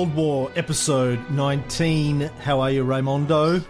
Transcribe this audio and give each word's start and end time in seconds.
Cold 0.00 0.14
War 0.14 0.50
episode 0.56 1.30
19. 1.30 2.22
How 2.40 2.60
are 2.60 2.70
you, 2.70 2.86
Raymondo? 2.86 3.62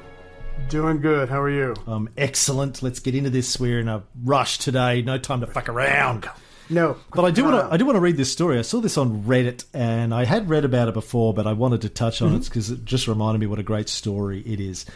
Doing 0.69 1.01
good. 1.01 1.29
How 1.29 1.41
are 1.41 1.51
you? 1.51 1.75
Um, 1.89 2.09
excellent. 2.17 2.85
Let's 2.85 3.01
get 3.01 3.17
into 3.17 3.31
this. 3.31 3.59
We're 3.59 3.81
in 3.81 3.89
a 3.89 4.05
rush 4.23 4.59
today. 4.59 5.03
No 5.03 5.19
time 5.19 5.41
to 5.41 5.49
fuck 5.49 5.69
around. 5.69 6.31
No, 6.69 6.99
But 7.13 7.25
I 7.25 7.33
do 7.33 7.43
want 7.43 7.57
uh, 7.57 7.63
to. 7.67 7.75
I 7.75 7.77
do 7.79 7.85
want 7.85 7.97
to 7.97 8.01
read 8.01 8.17
this 8.17 8.31
story. 8.31 8.61
I 8.61 8.63
saw 8.63 8.81
this 8.81 8.97
on 8.97 9.25
Reddit, 9.25 9.65
and 9.75 10.15
I 10.15 10.25
had 10.25 10.49
read 10.49 10.65
about 10.65 10.87
it 10.87 10.95
before, 10.95 11.35
but 11.35 11.49
I 11.49 11.53
wanted 11.53 11.81
to 11.81 11.89
touch 11.89 12.23
on 12.23 12.37
it 12.37 12.45
because 12.45 12.71
it 12.71 12.85
just 12.85 13.09
reminded 13.09 13.41
me 13.41 13.49
what 13.49 13.59
a 13.59 13.65
great 13.65 13.89
story 13.89 14.41
it 14.47 14.61
is. 14.61 14.87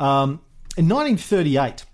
Um, 0.00 0.40
in 0.76 0.88
1938, 0.88 1.84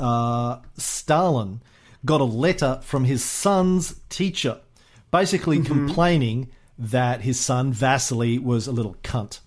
uh, 0.00 0.60
Stalin 0.78 1.60
got 2.06 2.22
a 2.22 2.24
letter 2.24 2.80
from 2.82 3.04
his 3.04 3.22
son's 3.22 4.00
teacher, 4.08 4.60
basically 5.10 5.60
complaining 5.60 6.48
that 6.78 7.22
his 7.22 7.38
son 7.40 7.72
Vasily 7.72 8.38
was 8.38 8.66
a 8.66 8.72
little 8.72 8.96
cunt, 9.02 9.40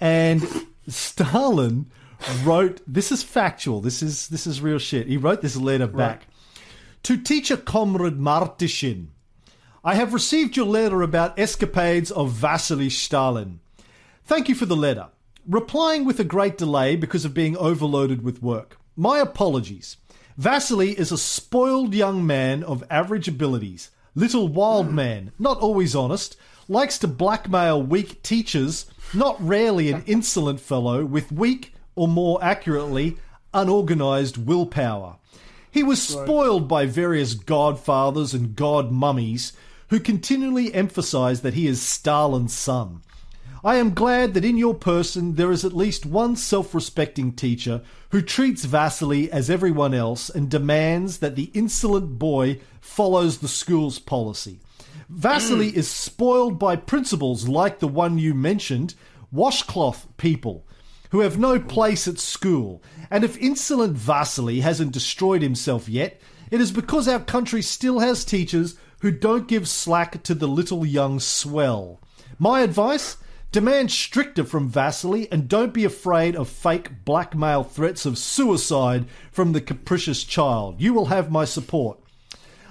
and 0.00 0.42
Stalin 0.88 1.90
wrote. 2.44 2.80
This 2.86 3.12
is 3.12 3.22
factual. 3.22 3.80
This 3.80 4.02
is 4.02 4.28
this 4.28 4.46
is 4.46 4.60
real 4.60 4.78
shit. 4.78 5.06
He 5.06 5.16
wrote 5.16 5.42
this 5.42 5.56
letter 5.56 5.86
back 5.86 6.26
to 7.02 7.16
teacher 7.16 7.56
comrade 7.56 8.18
Martishin. 8.18 9.08
I 9.84 9.96
have 9.96 10.14
received 10.14 10.56
your 10.56 10.66
letter 10.66 11.02
about 11.02 11.38
escapades 11.38 12.12
of 12.12 12.30
Vasily 12.30 12.88
Stalin. 12.88 13.58
Thank 14.24 14.48
you 14.48 14.54
for 14.54 14.66
the 14.66 14.76
letter. 14.76 15.08
Replying 15.48 16.04
with 16.04 16.20
a 16.20 16.24
great 16.24 16.56
delay 16.56 16.94
because 16.94 17.24
of 17.24 17.34
being 17.34 17.56
overloaded 17.56 18.22
with 18.22 18.42
work. 18.42 18.78
My 18.96 19.18
apologies. 19.18 19.96
Vasily 20.36 20.96
is 20.96 21.10
a 21.10 21.18
spoiled 21.18 21.94
young 21.94 22.24
man 22.24 22.62
of 22.62 22.84
average 22.88 23.26
abilities. 23.26 23.90
Little 24.14 24.48
wild 24.48 24.92
man, 24.92 25.32
not 25.38 25.58
always 25.58 25.94
honest, 25.94 26.36
likes 26.68 26.98
to 26.98 27.08
blackmail 27.08 27.82
weak 27.82 28.22
teachers, 28.22 28.86
not 29.14 29.36
rarely 29.40 29.90
an 29.90 30.02
insolent 30.06 30.60
fellow 30.60 31.04
with 31.04 31.32
weak, 31.32 31.74
or 31.94 32.08
more 32.08 32.42
accurately, 32.42 33.16
unorganized 33.54 34.36
willpower. 34.36 35.16
He 35.70 35.82
was 35.82 36.02
spoiled 36.02 36.68
by 36.68 36.84
various 36.84 37.32
godfathers 37.32 38.34
and 38.34 38.54
god 38.54 38.92
mummies 38.92 39.54
who 39.88 39.98
continually 39.98 40.74
emphasize 40.74 41.40
that 41.40 41.54
he 41.54 41.66
is 41.66 41.80
Stalin's 41.80 42.52
son. 42.52 43.00
I 43.64 43.76
am 43.76 43.94
glad 43.94 44.34
that 44.34 44.44
in 44.44 44.58
your 44.58 44.74
person 44.74 45.36
there 45.36 45.52
is 45.52 45.64
at 45.64 45.72
least 45.72 46.04
one 46.04 46.36
self 46.36 46.74
respecting 46.74 47.32
teacher 47.32 47.80
who 48.12 48.20
treats 48.20 48.66
Vasily 48.66 49.32
as 49.32 49.48
everyone 49.48 49.94
else 49.94 50.28
and 50.28 50.50
demands 50.50 51.18
that 51.18 51.34
the 51.34 51.50
insolent 51.54 52.18
boy 52.18 52.60
follows 52.78 53.38
the 53.38 53.48
school's 53.48 53.98
policy. 53.98 54.60
Vasily 55.08 55.72
mm. 55.72 55.76
is 55.76 55.88
spoiled 55.88 56.58
by 56.58 56.76
principles 56.76 57.48
like 57.48 57.78
the 57.78 57.88
one 57.88 58.18
you 58.18 58.34
mentioned, 58.34 58.94
washcloth 59.30 60.06
people, 60.18 60.66
who 61.10 61.20
have 61.20 61.38
no 61.38 61.58
place 61.58 62.06
at 62.06 62.18
school. 62.18 62.82
And 63.10 63.24
if 63.24 63.38
insolent 63.38 63.96
Vasily 63.96 64.60
hasn't 64.60 64.92
destroyed 64.92 65.40
himself 65.40 65.88
yet, 65.88 66.20
it 66.50 66.60
is 66.60 66.70
because 66.70 67.08
our 67.08 67.20
country 67.20 67.62
still 67.62 68.00
has 68.00 68.26
teachers 68.26 68.76
who 69.00 69.10
don't 69.10 69.48
give 69.48 69.66
slack 69.66 70.22
to 70.24 70.34
the 70.34 70.48
little 70.48 70.84
young 70.84 71.18
swell. 71.18 71.98
My 72.38 72.60
advice? 72.60 73.16
Demand 73.52 73.90
stricter 73.90 74.44
from 74.44 74.68
Vasily 74.70 75.30
and 75.30 75.46
don't 75.46 75.74
be 75.74 75.84
afraid 75.84 76.34
of 76.34 76.48
fake 76.48 77.04
blackmail 77.04 77.62
threats 77.62 78.06
of 78.06 78.16
suicide 78.16 79.04
from 79.30 79.52
the 79.52 79.60
capricious 79.60 80.24
child. 80.24 80.80
You 80.80 80.94
will 80.94 81.06
have 81.06 81.30
my 81.30 81.44
support. 81.44 81.98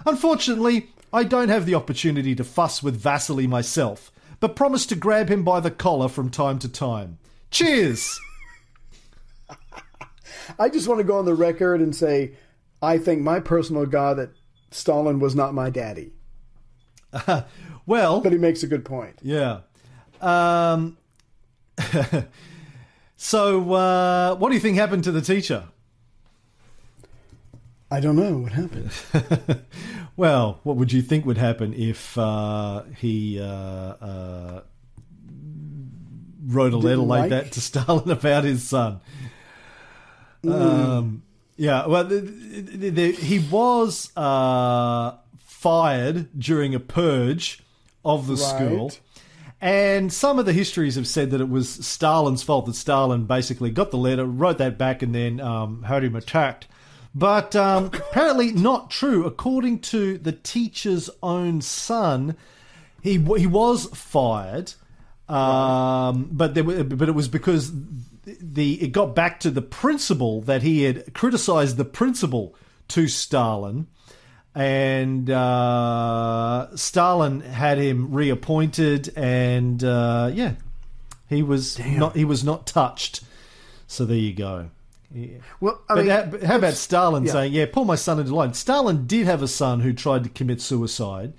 Unfortunately, 0.07 0.89
I 1.13 1.23
don't 1.23 1.49
have 1.49 1.67
the 1.67 1.75
opportunity 1.75 2.33
to 2.33 2.43
fuss 2.43 2.81
with 2.81 2.95
Vasily 2.95 3.45
myself, 3.45 4.11
but 4.39 4.55
promise 4.55 4.87
to 4.87 4.95
grab 4.95 5.29
him 5.29 5.43
by 5.43 5.59
the 5.59 5.69
collar 5.69 6.07
from 6.07 6.31
time 6.31 6.57
to 6.59 6.67
time. 6.69 7.19
Cheers! 7.51 8.19
I 10.57 10.67
just 10.69 10.87
want 10.87 10.97
to 10.99 11.03
go 11.03 11.19
on 11.19 11.25
the 11.25 11.35
record 11.35 11.79
and 11.81 11.95
say, 11.95 12.31
I 12.81 12.97
think 12.97 13.21
my 13.21 13.39
personal 13.39 13.85
God 13.85 14.17
that 14.17 14.31
Stalin 14.71 15.19
was 15.19 15.35
not 15.35 15.53
my 15.53 15.69
daddy. 15.69 16.13
Well, 17.87 18.21
But 18.21 18.31
he 18.31 18.37
makes 18.37 18.61
a 18.61 18.67
good 18.67 18.85
point. 18.85 19.17
yeah. 19.23 19.61
Um, 20.21 20.97
so, 23.17 23.73
uh, 23.73 24.35
what 24.35 24.49
do 24.49 24.55
you 24.55 24.61
think 24.61 24.77
happened 24.77 25.03
to 25.05 25.11
the 25.11 25.21
teacher? 25.21 25.65
I 27.89 27.99
don't 27.99 28.15
know 28.15 28.37
what 28.37 28.53
happened. 28.53 28.91
Well, 30.17 30.59
what 30.63 30.75
would 30.75 30.91
you 30.91 31.01
think 31.01 31.25
would 31.25 31.37
happen 31.37 31.73
if 31.73 32.17
uh, 32.17 32.83
he 32.97 33.39
uh, 33.39 33.45
uh, 33.45 34.61
wrote 36.45 36.73
a 36.73 36.77
letter 36.77 36.97
Didn't 36.97 37.07
like, 37.07 37.21
like? 37.21 37.29
that 37.31 37.51
to 37.53 37.61
Stalin 37.69 38.11
about 38.11 38.43
his 38.43 38.63
son? 38.63 38.99
Um, 40.47 41.23
yeah, 41.55 41.85
well, 41.87 42.03
the, 42.03 42.19
the, 42.19 42.89
the, 42.89 43.11
he 43.13 43.39
was 43.39 44.15
uh, 44.17 45.13
fired 45.39 46.27
during 46.37 46.75
a 46.75 46.79
purge 46.79 47.63
of 48.03 48.27
the 48.27 48.37
school. 48.37 48.91
And 49.61 50.11
some 50.11 50.39
of 50.39 50.47
the 50.47 50.53
histories 50.53 50.95
have 50.95 51.07
said 51.07 51.29
that 51.31 51.39
it 51.39 51.49
was 51.49 51.69
Stalin's 51.69 52.41
fault 52.41 52.65
that 52.65 52.75
Stalin 52.75 53.25
basically 53.25 53.69
got 53.69 53.91
the 53.91 53.97
letter, 53.97 54.25
wrote 54.25 54.57
that 54.57 54.79
back, 54.79 55.03
and 55.03 55.13
then 55.13 55.39
um, 55.39 55.83
had 55.83 56.03
him 56.03 56.15
attacked. 56.15 56.67
But 57.13 57.55
um, 57.55 57.85
apparently 57.93 58.51
not 58.53 58.89
true. 58.89 59.25
According 59.25 59.79
to 59.79 60.17
the 60.17 60.31
teacher's 60.31 61.11
own 61.21 61.61
son, 61.61 62.35
he 63.03 63.13
he 63.13 63.47
was 63.47 63.85
fired, 63.93 64.73
um, 65.29 66.29
but 66.31 66.55
there 66.55 66.63
were, 66.63 66.83
but 66.83 67.07
it 67.07 67.15
was 67.15 67.27
because 67.27 67.71
the 68.23 68.81
it 68.81 68.91
got 68.91 69.15
back 69.15 69.39
to 69.41 69.51
the 69.51 69.61
principal 69.61 70.41
that 70.41 70.63
he 70.63 70.83
had 70.83 71.13
criticized 71.13 71.77
the 71.77 71.85
principal 71.85 72.55
to 72.89 73.07
Stalin, 73.07 73.87
and 74.55 75.29
uh, 75.29 76.75
Stalin 76.75 77.41
had 77.41 77.77
him 77.77 78.11
reappointed, 78.13 79.13
and 79.15 79.83
uh, 79.83 80.29
yeah, 80.33 80.53
he 81.29 81.41
was 81.43 81.79
not 81.79 82.15
he 82.15 82.25
was 82.25 82.43
not 82.43 82.67
touched. 82.67 83.21
So 83.87 84.05
there 84.05 84.17
you 84.17 84.33
go. 84.33 84.69
Yeah. 85.13 85.37
Well, 85.59 85.81
I 85.89 85.95
But 85.95 86.05
mean, 86.05 86.09
how, 86.41 86.47
how 86.47 86.55
about 86.57 86.73
Stalin 86.75 87.25
yeah. 87.25 87.31
saying, 87.33 87.53
"Yeah, 87.53 87.65
pull 87.71 87.85
my 87.85 87.95
son 87.95 88.19
into 88.19 88.33
line"? 88.35 88.53
Stalin 88.53 89.05
did 89.07 89.25
have 89.25 89.41
a 89.41 89.47
son 89.47 89.81
who 89.81 89.93
tried 89.93 90.23
to 90.23 90.29
commit 90.29 90.61
suicide 90.61 91.33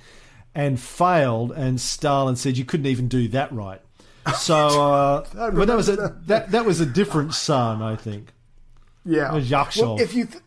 and 0.55 0.79
failed, 0.79 1.53
and 1.53 1.81
Stalin 1.81 2.37
said 2.37 2.59
you 2.59 2.65
couldn't 2.67 2.87
even 2.87 3.09
do 3.09 3.29
that 3.29 3.51
right. 3.53 3.81
So, 4.37 4.57
uh, 5.35 5.51
but 5.51 5.67
that 5.67 5.77
was 5.77 5.89
a 5.89 5.97
remember 5.97 6.21
that 6.27 6.51
that 6.53 6.65
was 6.67 6.81
a 6.81 6.87
different 6.87 7.33
son, 7.35 7.81
I 7.83 7.97
think. 7.97 8.29
yeah. 9.05 9.35
Yakov. 9.37 9.77
Well, 9.83 10.01
if 10.01 10.15
you 10.15 10.27
th- 10.27 10.43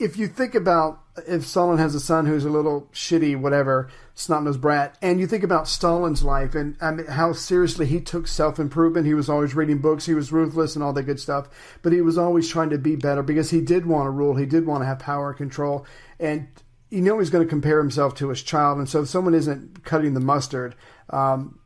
if 0.00 0.16
you 0.16 0.26
think 0.26 0.54
about 0.56 0.98
if 1.26 1.46
Stalin 1.46 1.78
has 1.78 1.94
a 1.94 2.00
son 2.00 2.26
who's 2.26 2.44
a 2.44 2.50
little 2.50 2.88
shitty, 2.92 3.38
whatever, 3.38 3.88
snot 4.14 4.42
nosed 4.42 4.60
brat, 4.60 4.96
and 5.00 5.20
you 5.20 5.26
think 5.26 5.42
about 5.42 5.68
Stalin's 5.68 6.22
life 6.22 6.54
and 6.54 6.76
I 6.80 6.90
mean, 6.90 7.06
how 7.06 7.32
seriously 7.32 7.86
he 7.86 8.00
took 8.00 8.28
self 8.28 8.58
improvement, 8.58 9.06
he 9.06 9.14
was 9.14 9.28
always 9.28 9.54
reading 9.54 9.78
books, 9.78 10.06
he 10.06 10.14
was 10.14 10.32
ruthless 10.32 10.74
and 10.74 10.84
all 10.84 10.92
that 10.92 11.04
good 11.04 11.20
stuff, 11.20 11.48
but 11.82 11.92
he 11.92 12.00
was 12.00 12.18
always 12.18 12.48
trying 12.48 12.70
to 12.70 12.78
be 12.78 12.96
better 12.96 13.22
because 13.22 13.50
he 13.50 13.60
did 13.60 13.86
want 13.86 14.06
to 14.06 14.10
rule, 14.10 14.36
he 14.36 14.46
did 14.46 14.66
want 14.66 14.82
to 14.82 14.86
have 14.86 14.98
power 14.98 15.30
and 15.30 15.38
control, 15.38 15.86
and 16.18 16.48
you 16.90 17.00
know 17.00 17.18
he's 17.18 17.30
going 17.30 17.44
to 17.44 17.48
compare 17.48 17.78
himself 17.78 18.14
to 18.16 18.28
his 18.28 18.42
child, 18.42 18.78
and 18.78 18.88
so 18.88 19.02
if 19.02 19.08
someone 19.08 19.34
isn't 19.34 19.84
cutting 19.84 20.14
the 20.14 20.20
mustard, 20.20 20.74
um, 21.10 21.58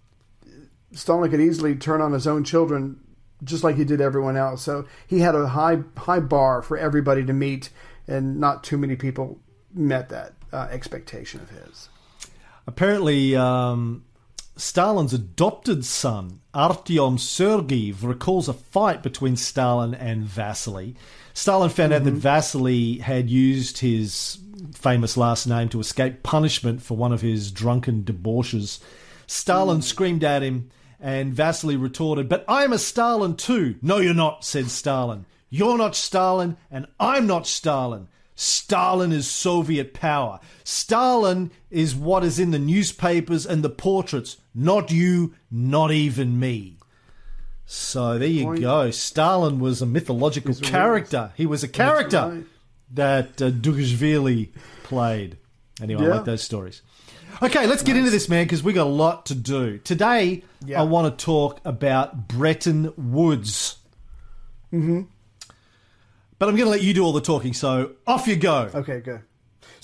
Stalin 0.93 1.31
could 1.31 1.41
easily 1.41 1.75
turn 1.75 2.01
on 2.01 2.13
his 2.13 2.27
own 2.27 2.45
children 2.45 3.01
just 3.43 3.65
like 3.65 3.77
he 3.77 3.85
did 3.85 4.01
everyone 4.01 4.37
else. 4.37 4.63
So 4.63 4.87
he 5.07 5.21
had 5.21 5.35
a 5.35 5.49
high 5.49 5.79
high 5.97 6.21
bar 6.21 6.63
for 6.63 6.77
everybody 6.77 7.25
to 7.25 7.33
meet, 7.33 7.71
and 8.07 8.39
not 8.39 8.65
too 8.65 8.79
many 8.79 8.97
people 8.97 9.41
met 9.75 10.09
that 10.09 10.33
uh, 10.53 10.69
expectation 10.71 11.41
of 11.41 11.51
his. 11.51 11.89
Apparently, 12.67 13.37
um, 13.37 14.05
Stalin's 14.57 15.13
adopted 15.13 15.85
son, 15.85 16.41
Artyom 16.55 17.19
Sergeyev, 17.19 18.03
recalls 18.03 18.49
a 18.49 18.53
fight 18.53 19.03
between 19.03 19.37
Stalin 19.37 19.95
and 19.95 20.25
Vasily. 20.25 20.95
Stalin 21.33 21.71
found 21.71 21.93
out 21.93 22.05
that 22.05 22.13
Vasily 22.13 22.99
had 22.99 23.29
used 23.29 23.79
his 23.79 24.39
famous 24.73 25.17
last 25.17 25.47
name 25.47 25.69
to 25.71 25.81
escape 25.81 26.23
punishment 26.23 26.81
for 26.81 26.97
one 26.97 27.13
of 27.13 27.21
his 27.21 27.51
drunken 27.51 28.05
debauches. 28.05 28.81
Stalin 29.27 29.83
screamed 29.83 30.23
at 30.23 30.43
him, 30.43 30.71
and 31.01 31.35
Vasily 31.35 31.77
retorted, 31.77 32.29
But 32.29 32.45
I'm 32.49 32.73
a 32.73 32.79
Stalin 32.79 33.37
too. 33.37 33.75
No, 33.83 33.99
you're 33.99 34.15
not, 34.15 34.45
said 34.45 34.71
Stalin. 34.71 35.27
You're 35.51 35.79
not 35.79 35.97
Stalin, 35.97 36.57
and 36.71 36.87
I'm 37.01 37.27
not 37.27 37.47
Stalin. 37.47 38.09
Stalin 38.35 39.13
is 39.13 39.31
Soviet 39.31 39.95
power. 39.95 40.41
Stalin 40.65 41.51
is 41.71 41.95
what 41.95 42.25
is 42.25 42.39
in 42.39 42.51
the 42.51 42.59
newspapers 42.59 43.47
and 43.47 43.63
the 43.63 43.71
portraits, 43.71 44.39
not 44.55 44.91
you, 44.91 45.35
not 45.51 45.91
even 45.93 46.39
me. 46.39 46.79
So 47.67 48.19
there 48.19 48.29
you 48.29 48.45
Point. 48.45 48.61
go. 48.61 48.91
Stalin 48.91 49.59
was 49.61 49.81
a 49.81 49.87
mythological 49.87 50.53
He's 50.55 50.61
character. 50.61 51.33
He 51.37 51.47
was 51.47 51.63
a 51.63 51.69
character 51.69 52.19
right. 52.19 52.45
that 52.93 53.41
uh, 53.41 53.51
Dzhugashvili 53.51 54.51
played. 54.83 55.39
Anyway, 55.81 56.05
I 56.05 56.09
like 56.09 56.25
those 56.25 56.43
stories. 56.43 56.83
Okay, 57.43 57.67
let's 57.67 57.83
get 57.83 57.97
into 57.97 58.11
this, 58.11 58.29
man, 58.29 58.45
because 58.45 58.63
we 58.63 58.73
got 58.73 58.87
a 58.87 58.91
lot 58.91 59.27
to 59.27 59.35
do. 59.35 59.79
Today, 59.79 60.45
Yeah. 60.65 60.81
I 60.81 60.85
want 60.85 61.19
to 61.19 61.25
talk 61.25 61.61
about 61.65 62.29
Bretton 62.29 62.93
Woods. 62.97 63.77
Mm-hmm. 64.73 65.03
But 66.39 66.49
I'm 66.49 66.57
going 66.57 66.67
to 66.67 66.71
let 66.71 66.83
you 66.83 66.95
do 66.95 67.05
all 67.05 67.13
the 67.13 67.21
talking, 67.21 67.55
so 67.55 67.93
off 68.07 68.27
you 68.27 68.37
go. 68.37 68.71
Okay, 68.75 69.01
good. 69.01 69.23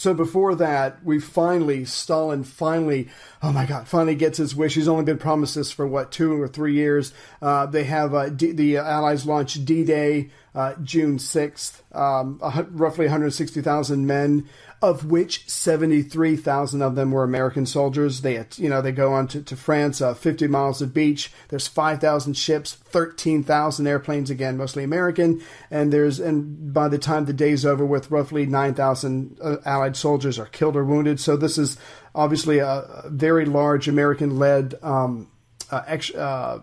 So 0.01 0.15
before 0.15 0.55
that, 0.55 1.05
we 1.05 1.21
finally, 1.21 1.85
Stalin 1.85 2.43
finally, 2.43 3.09
oh 3.43 3.53
my 3.53 3.67
God, 3.67 3.87
finally 3.87 4.15
gets 4.15 4.39
his 4.39 4.57
wish. 4.57 4.75
He's 4.75 4.89
only 4.89 5.05
been 5.05 5.19
promised 5.19 5.57
this 5.57 5.71
for 5.71 5.87
what, 5.87 6.11
two 6.11 6.41
or 6.41 6.49
three 6.49 6.73
years. 6.73 7.13
Uh, 7.43 7.67
they 7.67 7.85
have 7.85 8.15
uh, 8.15 8.31
D- 8.31 8.53
the 8.53 8.79
Allies 8.79 9.27
launch 9.27 9.63
D 9.63 9.85
Day 9.85 10.31
uh, 10.55 10.75
June 10.83 11.19
6th, 11.19 11.83
um, 11.95 12.39
roughly 12.71 13.05
160,000 13.05 14.07
men, 14.07 14.49
of 14.83 15.05
which 15.05 15.47
73,000 15.47 16.81
of 16.81 16.95
them 16.95 17.11
were 17.11 17.23
American 17.23 17.67
soldiers. 17.67 18.23
They, 18.23 18.43
you 18.57 18.71
know, 18.71 18.81
they 18.81 18.93
go 18.93 19.13
on 19.13 19.29
to, 19.29 19.43
to 19.43 19.57
France, 19.57 20.01
uh, 20.01 20.15
50 20.15 20.47
miles 20.47 20.81
of 20.81 20.95
beach. 20.95 21.31
There's 21.49 21.69
5,000 21.69 22.35
ships, 22.35 22.75
13,000 22.75 23.87
airplanes, 23.87 24.31
again, 24.31 24.57
mostly 24.57 24.83
American. 24.83 25.43
And 25.71 25.93
there's, 25.93 26.19
and 26.19 26.73
by 26.73 26.89
the 26.89 26.99
time 26.99 27.27
the 27.27 27.35
day's 27.35 27.67
over 27.67 27.85
with, 27.85 28.11
roughly 28.11 28.47
9,000 28.47 29.39
uh, 29.43 29.57
Allied 29.67 29.97
soldiers 29.97 30.39
are 30.39 30.47
killed 30.47 30.77
or 30.77 30.85
wounded. 30.85 31.21
So 31.21 31.37
this 31.37 31.59
is 31.59 31.77
obviously 32.15 32.59
a, 32.59 33.03
very 33.07 33.45
large 33.45 33.87
American 33.87 34.39
led, 34.39 34.75
um, 34.83 35.31
uh, 35.71 35.83
ex, 35.87 36.15
uh, 36.15 36.61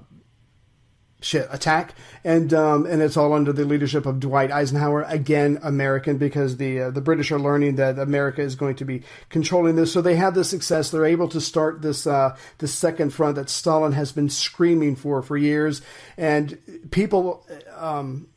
shit 1.28 1.48
attack. 1.52 1.94
And 2.24 2.54
um, 2.54 2.86
and 2.86 3.02
it's 3.02 3.18
all 3.18 3.34
under 3.34 3.54
the 3.54 3.66
leadership 3.66 4.06
of 4.06 4.20
Dwight 4.20 4.52
Eisenhower. 4.52 5.04
Again 5.04 5.60
American 5.62 6.18
because 6.18 6.58
the 6.58 6.82
uh, 6.82 6.92
the 6.92 7.02
British 7.02 7.32
are 7.32 7.40
learning 7.40 7.76
that 7.76 8.00
America 8.00 8.42
is 8.42 8.56
going 8.56 8.76
to 8.78 8.86
be 8.86 9.04
controlling 9.30 9.76
this. 9.76 9.92
So 9.92 10.02
they 10.02 10.16
have 10.16 10.34
the 10.34 10.44
success. 10.44 10.90
They're 10.90 11.06
able 11.06 11.28
to 11.30 11.42
start 11.42 11.82
this 11.82 12.08
uh, 12.08 12.36
this 12.60 12.74
second 12.74 13.14
front 13.14 13.36
that 13.36 13.50
Stalin 13.50 13.92
has 13.92 14.12
been 14.12 14.30
screaming 14.30 14.96
for 14.96 15.22
for 15.22 15.38
years. 15.38 15.82
And 16.18 16.58
people 16.92 17.46
um, 17.76 18.28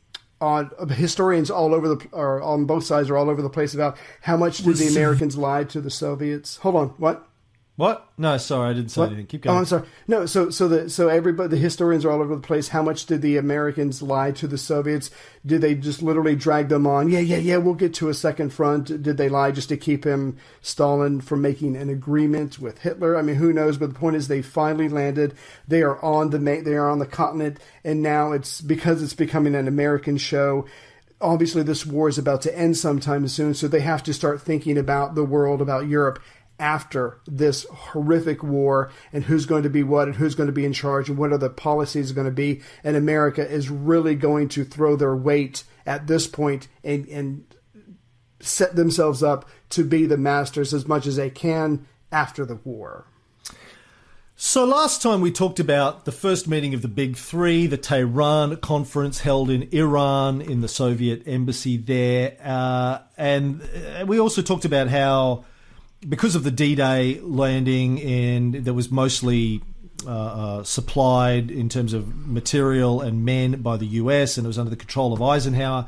on 0.41 0.71
historians 0.89 1.49
all 1.49 1.73
over 1.73 1.87
the 1.87 2.07
or 2.11 2.41
on 2.41 2.65
both 2.65 2.83
sides 2.83 3.09
are 3.09 3.17
all 3.17 3.29
over 3.29 3.41
the 3.41 3.49
place 3.49 3.73
about 3.73 3.97
how 4.21 4.35
much 4.35 4.59
did 4.59 4.75
the 4.75 4.87
Americans 4.87 5.37
lie 5.37 5.63
to 5.63 5.79
the 5.79 5.91
Soviets. 5.91 6.57
Hold 6.57 6.75
on. 6.75 6.87
What 6.97 7.27
What? 7.81 8.07
No, 8.15 8.37
sorry, 8.37 8.69
I 8.69 8.73
didn't 8.73 8.91
say 8.91 9.01
what? 9.01 9.07
anything. 9.07 9.25
Keep 9.25 9.41
going. 9.41 9.55
Oh. 9.55 9.59
I'm 9.61 9.65
sorry. 9.65 9.87
No, 10.07 10.27
so 10.27 10.51
so 10.51 10.67
the 10.67 10.87
so 10.87 11.07
everybody 11.07 11.49
the 11.49 11.57
historians 11.57 12.05
are 12.05 12.11
all 12.11 12.21
over 12.21 12.35
the 12.35 12.39
place. 12.39 12.67
How 12.67 12.83
much 12.83 13.07
did 13.07 13.23
the 13.23 13.37
Americans 13.37 14.03
lie 14.03 14.29
to 14.33 14.45
the 14.45 14.59
Soviets? 14.59 15.09
Did 15.43 15.61
they 15.61 15.73
just 15.73 16.03
literally 16.03 16.35
drag 16.35 16.69
them 16.69 16.85
on? 16.85 17.09
Yeah, 17.09 17.21
yeah, 17.21 17.37
yeah. 17.37 17.57
We'll 17.57 17.73
get 17.73 17.95
to 17.95 18.09
a 18.09 18.13
second 18.13 18.53
front. 18.53 19.01
Did 19.01 19.17
they 19.17 19.29
lie 19.29 19.49
just 19.49 19.69
to 19.69 19.77
keep 19.77 20.03
him 20.03 20.37
Stalin 20.61 21.21
from 21.21 21.41
making 21.41 21.75
an 21.75 21.89
agreement 21.89 22.59
with 22.59 22.77
Hitler? 22.81 23.17
I 23.17 23.23
mean, 23.23 23.37
who 23.37 23.51
knows? 23.51 23.77
But 23.77 23.93
the 23.95 23.99
point 23.99 24.15
is, 24.15 24.27
they 24.27 24.43
finally 24.43 24.87
landed. 24.87 25.33
They 25.67 25.81
are 25.81 25.99
on 26.05 26.29
the 26.29 26.37
they 26.37 26.75
are 26.75 26.87
on 26.87 26.99
the 26.99 27.07
continent, 27.07 27.57
and 27.83 28.03
now 28.03 28.31
it's 28.31 28.61
because 28.61 29.01
it's 29.01 29.15
becoming 29.15 29.55
an 29.55 29.67
American 29.67 30.17
show 30.17 30.67
obviously 31.19 31.61
this 31.61 31.85
war 31.85 32.09
is 32.09 32.17
about 32.17 32.41
to 32.41 32.57
end 32.57 32.75
sometime 32.75 33.27
soon, 33.27 33.53
so 33.53 33.67
they 33.67 33.81
have 33.81 34.01
to 34.01 34.11
start 34.11 34.41
thinking 34.41 34.75
about 34.75 35.13
the 35.13 35.23
world, 35.23 35.61
about 35.61 35.87
Europe 35.87 36.19
after 36.61 37.19
this 37.25 37.65
horrific 37.65 38.43
war 38.43 38.91
and 39.11 39.23
who's 39.25 39.47
going 39.47 39.63
to 39.63 39.69
be 39.69 39.83
what 39.83 40.07
and 40.07 40.15
who's 40.15 40.35
going 40.35 40.47
to 40.47 40.53
be 40.53 40.63
in 40.63 40.71
charge 40.71 41.09
and 41.09 41.17
what 41.17 41.33
are 41.33 41.37
the 41.37 41.49
policies 41.49 42.13
going 42.13 42.25
to 42.25 42.31
be. 42.31 42.61
And 42.83 42.95
America 42.95 43.45
is 43.45 43.69
really 43.69 44.15
going 44.15 44.47
to 44.49 44.63
throw 44.63 44.95
their 44.95 45.15
weight 45.15 45.63
at 45.85 46.07
this 46.07 46.27
point 46.27 46.67
and, 46.83 47.07
and 47.07 47.43
set 48.39 48.75
themselves 48.75 49.23
up 49.23 49.49
to 49.69 49.83
be 49.83 50.05
the 50.05 50.17
masters 50.17 50.73
as 50.73 50.87
much 50.87 51.07
as 51.07 51.15
they 51.15 51.31
can 51.31 51.87
after 52.11 52.45
the 52.45 52.55
war. 52.55 53.07
So 54.35 54.65
last 54.65 55.03
time 55.03 55.21
we 55.21 55.31
talked 55.31 55.59
about 55.59 56.05
the 56.05 56.11
first 56.11 56.47
meeting 56.47 56.73
of 56.73 56.81
the 56.81 56.87
Big 56.87 57.15
Three, 57.15 57.67
the 57.67 57.77
Tehran 57.77 58.57
conference 58.57 59.19
held 59.19 59.51
in 59.51 59.69
Iran 59.71 60.41
in 60.41 60.61
the 60.61 60.67
Soviet 60.67 61.27
embassy 61.27 61.77
there, 61.77 62.37
uh, 62.43 62.99
and 63.17 63.61
uh, 63.61 64.05
we 64.07 64.19
also 64.19 64.41
talked 64.41 64.65
about 64.65 64.87
how 64.87 65.45
because 66.07 66.35
of 66.35 66.43
the 66.43 66.51
D-Day 66.51 67.19
landing 67.21 68.01
and 68.01 68.53
that 68.55 68.73
was 68.73 68.89
mostly 68.91 69.61
uh, 70.05 70.09
uh, 70.09 70.63
supplied 70.63 71.51
in 71.51 71.69
terms 71.69 71.93
of 71.93 72.27
material 72.27 73.01
and 73.01 73.23
men 73.23 73.61
by 73.61 73.77
the 73.77 73.85
US, 73.85 74.37
and 74.37 74.45
it 74.45 74.47
was 74.47 74.57
under 74.57 74.69
the 74.71 74.75
control 74.75 75.13
of 75.13 75.21
Eisenhower. 75.21 75.87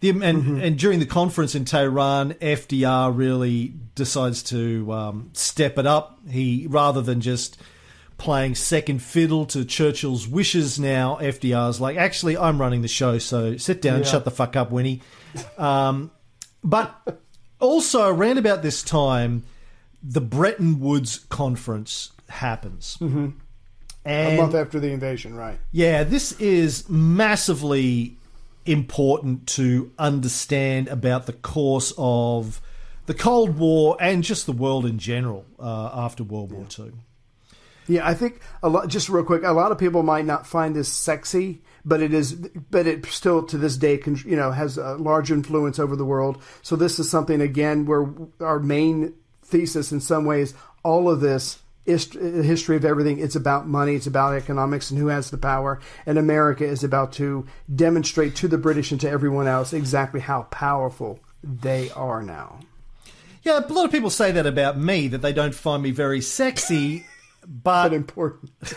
The, 0.00 0.10
and, 0.10 0.60
and 0.60 0.76
during 0.76 0.98
the 0.98 1.06
conference 1.06 1.54
in 1.54 1.64
Tehran, 1.64 2.32
FDR 2.34 3.16
really 3.16 3.72
decides 3.94 4.42
to 4.44 4.92
um, 4.92 5.30
step 5.32 5.78
it 5.78 5.86
up. 5.86 6.18
He 6.28 6.66
rather 6.68 7.02
than 7.02 7.20
just 7.20 7.56
playing 8.18 8.56
second 8.56 9.00
fiddle 9.00 9.46
to 9.46 9.64
Churchill's 9.64 10.26
wishes 10.26 10.80
now, 10.80 11.18
FDR's 11.20 11.80
like, 11.80 11.96
actually, 11.96 12.36
I'm 12.36 12.60
running 12.60 12.82
the 12.82 12.88
show, 12.88 13.18
so 13.18 13.56
sit 13.58 13.80
down, 13.80 14.00
Yeah. 14.00 14.04
shut 14.06 14.24
the 14.24 14.30
fuck 14.32 14.56
up, 14.56 14.72
Winnie. 14.72 15.02
Um, 15.56 16.10
but 16.64 17.20
also, 17.60 18.08
around 18.08 18.38
about 18.38 18.62
this 18.62 18.82
time, 18.82 19.44
the 20.02 20.20
Bretton 20.20 20.80
Woods 20.80 21.18
conference 21.28 22.12
happens. 22.28 22.98
Mm-hmm. 23.00 23.30
A 24.04 24.36
month 24.36 24.54
after 24.54 24.80
the 24.80 24.90
invasion, 24.90 25.36
right? 25.36 25.58
yeah, 25.70 26.02
this 26.02 26.32
is 26.40 26.88
massively 26.88 28.16
important 28.66 29.46
to 29.46 29.92
understand 29.98 30.88
about 30.88 31.26
the 31.26 31.32
course 31.32 31.92
of 31.96 32.60
the 33.06 33.14
Cold 33.14 33.58
War 33.58 33.96
and 34.00 34.22
just 34.24 34.46
the 34.46 34.52
world 34.52 34.86
in 34.86 34.98
general 34.98 35.44
uh, 35.58 35.90
after 35.94 36.24
World 36.24 36.52
War 36.52 36.66
II. 36.78 36.92
Yeah, 37.88 38.06
I 38.06 38.14
think 38.14 38.40
a 38.62 38.68
lot. 38.68 38.88
Just 38.88 39.08
real 39.08 39.24
quick, 39.24 39.42
a 39.42 39.52
lot 39.52 39.72
of 39.72 39.78
people 39.78 40.02
might 40.02 40.24
not 40.24 40.46
find 40.46 40.74
this 40.74 40.88
sexy, 40.88 41.62
but 41.84 42.00
it 42.00 42.14
is. 42.14 42.32
But 42.32 42.86
it 42.86 43.04
still 43.06 43.42
to 43.44 43.58
this 43.58 43.76
day, 43.76 43.98
con- 43.98 44.20
you 44.24 44.36
know, 44.36 44.52
has 44.52 44.78
a 44.78 44.94
large 44.94 45.32
influence 45.32 45.80
over 45.80 45.96
the 45.96 46.04
world. 46.04 46.40
So 46.62 46.76
this 46.76 47.00
is 47.00 47.10
something 47.10 47.40
again 47.40 47.86
where 47.86 48.08
our 48.40 48.60
main 48.60 49.14
thesis, 49.52 49.92
in 49.92 50.00
some 50.00 50.24
ways, 50.24 50.54
all 50.82 51.08
of 51.08 51.20
this 51.20 51.60
is 51.84 52.08
the 52.08 52.42
history 52.42 52.76
of 52.76 52.84
everything. 52.84 53.18
It's 53.18 53.36
about 53.36 53.66
money. 53.66 53.94
It's 53.94 54.06
about 54.06 54.34
economics 54.34 54.90
and 54.90 54.98
who 54.98 55.08
has 55.08 55.30
the 55.30 55.38
power. 55.38 55.80
And 56.06 56.18
America 56.18 56.64
is 56.64 56.84
about 56.84 57.12
to 57.14 57.46
demonstrate 57.74 58.36
to 58.36 58.48
the 58.48 58.58
British 58.58 58.92
and 58.92 59.00
to 59.00 59.10
everyone 59.10 59.46
else 59.46 59.72
exactly 59.72 60.20
how 60.20 60.42
powerful 60.44 61.20
they 61.42 61.90
are 61.90 62.22
now. 62.22 62.60
Yeah, 63.42 63.58
a 63.58 63.72
lot 63.72 63.84
of 63.84 63.90
people 63.90 64.10
say 64.10 64.30
that 64.32 64.46
about 64.46 64.78
me 64.78 65.08
that 65.08 65.18
they 65.18 65.32
don't 65.32 65.54
find 65.54 65.82
me 65.82 65.90
very 65.90 66.20
sexy, 66.20 67.06
But 67.42 67.88
but 67.88 67.92
important. 67.92 68.52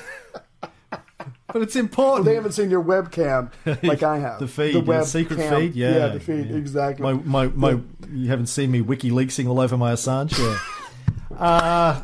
but 0.89 1.61
it's 1.61 1.75
important. 1.75 2.25
They 2.25 2.33
haven't 2.33 2.53
seen 2.53 2.71
your 2.71 2.83
webcam 2.83 3.51
like 3.83 4.01
I 4.01 4.17
have. 4.17 4.39
the 4.39 4.47
feed, 4.47 4.87
yeah, 4.87 5.03
secret 5.03 5.39
webcam. 5.39 5.59
feed, 5.59 5.75
yeah, 5.75 5.95
yeah, 5.95 6.07
the 6.07 6.19
feed, 6.19 6.49
yeah. 6.49 6.57
exactly. 6.57 7.13
My, 7.13 7.13
my, 7.13 7.47
my, 7.73 7.79
you 8.15 8.29
haven't 8.29 8.47
seen 8.47 8.71
me 8.71 8.81
WikiLeaksing 8.81 9.47
all 9.47 9.59
over 9.59 9.77
my 9.77 9.93
Assange, 9.93 10.37
yeah. 10.37 11.37
uh, 11.37 12.03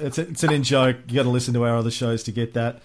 it's, 0.00 0.18
a, 0.18 0.22
it's 0.22 0.42
an 0.42 0.52
in 0.52 0.62
joke. 0.62 0.96
You 1.08 1.16
got 1.16 1.24
to 1.24 1.30
listen 1.30 1.54
to 1.54 1.64
our 1.64 1.76
other 1.76 1.90
shows 1.90 2.22
to 2.24 2.32
get 2.32 2.54
that. 2.54 2.82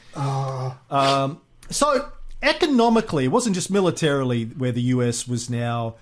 Um, 0.90 1.42
so 1.70 2.10
economically, 2.42 3.26
it 3.26 3.30
wasn't 3.30 3.56
just 3.56 3.72
militarily 3.72 4.46
where 4.46 4.72
the 4.72 4.82
US 4.82 5.28
was 5.28 5.50
now 5.50 5.96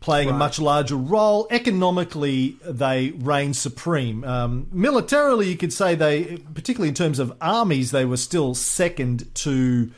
playing 0.00 0.30
a 0.30 0.32
much 0.32 0.58
larger 0.58 0.96
role. 0.96 1.46
Economically, 1.50 2.56
they 2.64 3.10
reigned 3.10 3.56
supreme. 3.56 4.24
Um, 4.24 4.66
militarily, 4.72 5.48
you 5.48 5.56
could 5.56 5.72
say 5.72 5.94
they, 5.94 6.38
particularly 6.54 6.88
in 6.88 6.94
terms 6.94 7.18
of 7.18 7.36
armies, 7.40 7.90
they 7.90 8.06
were 8.06 8.16
still 8.16 8.54
second 8.54 9.32
to 9.36 9.90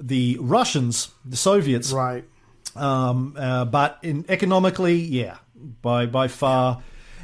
the 0.00 0.36
Russians, 0.40 1.10
the 1.24 1.36
Soviets. 1.36 1.92
right. 1.92 2.24
Um, 2.76 3.34
uh, 3.38 3.64
but 3.64 3.98
in 4.02 4.24
economically, 4.28 4.96
yeah, 4.96 5.38
by 5.82 6.06
by 6.06 6.28
far. 6.28 6.82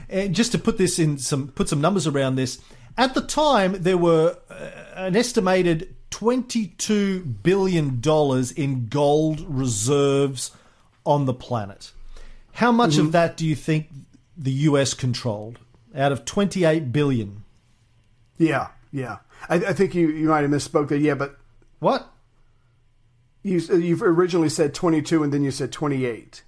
And 0.09 0.35
just 0.35 0.53
to 0.53 0.59
put 0.59 0.79
this 0.79 0.99
in 0.99 1.19
some 1.19 1.49
put 1.49 1.69
some 1.69 1.81
numbers 1.81 2.07
around 2.07 2.37
this, 2.37 2.61
at 2.99 3.15
the 3.15 3.23
time 3.23 3.83
there 3.83 3.97
were 3.97 4.37
uh, 4.51 4.71
an 4.95 5.17
estimated 5.17 5.95
twenty 6.11 6.69
two 6.79 7.21
billion 7.25 8.01
dollars 8.01 8.53
in 8.53 8.89
gold 8.89 9.41
reserves 9.49 10.51
on 11.07 11.25
the 11.25 11.35
planet. 11.35 11.93
How 12.53 12.71
much 12.71 12.99
of 12.99 13.13
that 13.13 13.37
do 13.39 13.47
you 13.47 13.55
think 13.55 13.89
the 14.37 14.53
US 14.53 14.93
controlled 14.93 15.59
out 15.95 16.13
of 16.13 16.25
twenty 16.27 16.65
eight 16.65 16.93
billion? 16.93 17.45
Yeah, 18.37 18.69
yeah. 18.93 19.19
I, 19.49 19.57
I 19.57 19.73
think 19.73 19.95
you, 19.95 20.09
you 20.09 20.29
might 20.29 20.43
have 20.43 20.51
misspoke 20.51 20.89
there. 20.89 20.99
Yeah, 20.99 21.15
but 21.15 21.39
What? 21.79 22.12
You 23.43 23.59
you've 23.59 24.03
originally 24.03 24.49
said 24.49 24.75
22 24.75 25.23
and 25.23 25.33
then 25.33 25.43
you 25.43 25.51
said 25.51 25.73
28. 25.73 26.43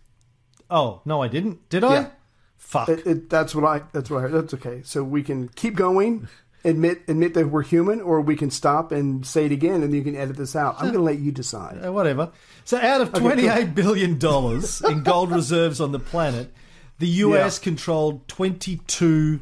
Oh 0.70 1.00
no, 1.04 1.22
I 1.22 1.28
didn't. 1.28 1.68
Did 1.68 1.84
I? 1.84 1.94
Yeah. 1.94 2.10
Fuck. 2.56 2.88
It, 2.88 3.06
it, 3.06 3.30
that's 3.30 3.54
what 3.54 3.64
I. 3.64 3.82
That's 3.92 4.10
what 4.10 4.18
I 4.18 4.22
heard. 4.22 4.32
That's 4.32 4.54
okay. 4.54 4.80
So 4.84 5.04
we 5.04 5.22
can 5.22 5.48
keep 5.48 5.74
going, 5.76 6.28
admit 6.64 7.02
admit 7.06 7.34
that 7.34 7.48
we're 7.50 7.62
human, 7.62 8.00
or 8.00 8.20
we 8.22 8.34
can 8.36 8.50
stop 8.50 8.90
and 8.90 9.26
say 9.26 9.44
it 9.44 9.52
again, 9.52 9.82
and 9.82 9.94
you 9.94 10.02
can 10.02 10.16
edit 10.16 10.36
this 10.36 10.56
out. 10.56 10.76
I'm 10.76 10.84
going 10.86 10.94
to 10.94 11.00
let 11.02 11.18
you 11.18 11.30
decide. 11.30 11.84
Uh, 11.84 11.92
whatever. 11.92 12.32
So, 12.64 12.78
out 12.78 13.02
of 13.02 13.12
twenty-eight 13.12 13.74
billion 13.74 14.18
dollars 14.18 14.80
in 14.80 15.02
gold 15.02 15.30
reserves 15.30 15.80
on 15.80 15.92
the 15.92 16.00
planet, 16.00 16.52
the 16.98 17.06
US 17.06 17.58
Yeah. 17.58 17.64
controlled 17.64 18.26
twenty-two 18.28 19.40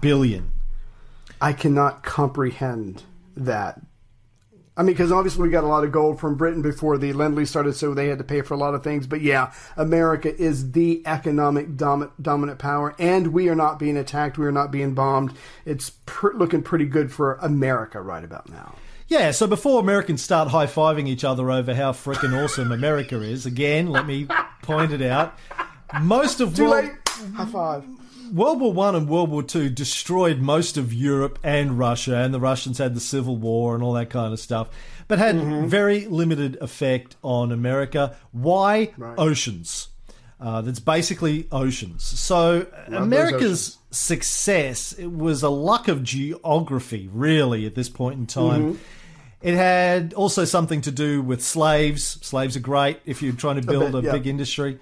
billion. 0.00 0.50
I 1.40 1.52
cannot 1.52 2.02
comprehend 2.02 3.02
that. 3.36 3.80
I 4.76 4.82
mean, 4.82 4.94
because 4.94 5.12
obviously 5.12 5.42
we 5.42 5.50
got 5.50 5.62
a 5.62 5.68
lot 5.68 5.84
of 5.84 5.92
gold 5.92 6.18
from 6.18 6.34
Britain 6.34 6.60
before 6.60 6.98
the 6.98 7.12
Lend 7.12 7.36
Lease 7.36 7.50
started, 7.50 7.74
so 7.74 7.94
they 7.94 8.08
had 8.08 8.18
to 8.18 8.24
pay 8.24 8.42
for 8.42 8.54
a 8.54 8.56
lot 8.56 8.74
of 8.74 8.82
things. 8.82 9.06
But 9.06 9.20
yeah, 9.20 9.52
America 9.76 10.34
is 10.36 10.72
the 10.72 11.00
economic 11.06 11.76
dom- 11.76 12.10
dominant 12.20 12.58
power, 12.58 12.94
and 12.98 13.28
we 13.28 13.48
are 13.48 13.54
not 13.54 13.78
being 13.78 13.96
attacked. 13.96 14.36
We 14.36 14.46
are 14.46 14.52
not 14.52 14.72
being 14.72 14.94
bombed. 14.94 15.34
It's 15.64 15.92
pr- 16.06 16.34
looking 16.34 16.62
pretty 16.62 16.86
good 16.86 17.12
for 17.12 17.34
America 17.34 18.00
right 18.00 18.24
about 18.24 18.48
now. 18.48 18.74
Yeah. 19.06 19.30
So 19.30 19.46
before 19.46 19.80
Americans 19.80 20.22
start 20.22 20.48
high 20.48 20.66
fiving 20.66 21.06
each 21.06 21.24
other 21.24 21.50
over 21.50 21.74
how 21.74 21.92
freaking 21.92 22.42
awesome 22.42 22.72
America 22.72 23.20
is, 23.20 23.46
again, 23.46 23.88
let 23.88 24.06
me 24.06 24.26
point 24.62 24.92
it 24.92 25.02
out. 25.02 25.38
Most 26.00 26.40
of 26.40 26.56
Too 26.56 26.64
World, 26.64 26.84
late. 26.86 26.92
High 27.34 27.46
five. 27.46 27.84
World 28.32 28.60
War 28.60 28.72
One 28.72 28.94
and 28.94 29.08
World 29.08 29.30
War 29.30 29.42
Two 29.42 29.68
destroyed 29.68 30.40
most 30.40 30.76
of 30.76 30.92
Europe 30.92 31.38
and 31.42 31.78
Russia, 31.78 32.16
and 32.16 32.32
the 32.32 32.40
Russians 32.40 32.78
had 32.78 32.94
the 32.94 33.00
Civil 33.00 33.36
War 33.36 33.74
and 33.74 33.82
all 33.82 33.92
that 33.94 34.10
kind 34.10 34.32
of 34.32 34.40
stuff, 34.40 34.68
but 35.08 35.18
had 35.18 35.36
Mm-hmm. 35.36 35.66
very 35.66 36.06
limited 36.06 36.56
effect 36.60 37.16
on 37.22 37.52
America. 37.52 38.16
Why? 38.32 38.92
Right. 38.96 39.18
Oceans. 39.18 39.88
Uh, 40.40 40.60
that's 40.60 40.80
basically 40.80 41.46
oceans. 41.52 42.02
So 42.04 42.66
America's 42.88 43.78
success 43.90 44.92
it 44.92 45.10
was 45.10 45.42
a 45.42 45.48
luck 45.48 45.88
of 45.88 46.02
geography, 46.02 47.08
really, 47.12 47.66
at 47.66 47.74
this 47.74 47.88
point 47.88 48.18
in 48.18 48.26
time. 48.26 48.62
Mm-hmm. 48.74 48.82
It 49.42 49.54
had 49.54 50.14
also 50.14 50.44
something 50.44 50.80
to 50.82 50.90
do 50.90 51.22
with 51.22 51.42
slaves. 51.42 52.18
Slaves 52.22 52.56
are 52.56 52.60
great 52.60 53.00
if 53.04 53.22
you're 53.22 53.34
trying 53.34 53.60
to 53.60 53.66
build 53.66 53.94
a, 53.94 54.00
bit, 54.00 54.04
yeah. 54.04 54.12
big 54.12 54.26
industry. 54.26 54.78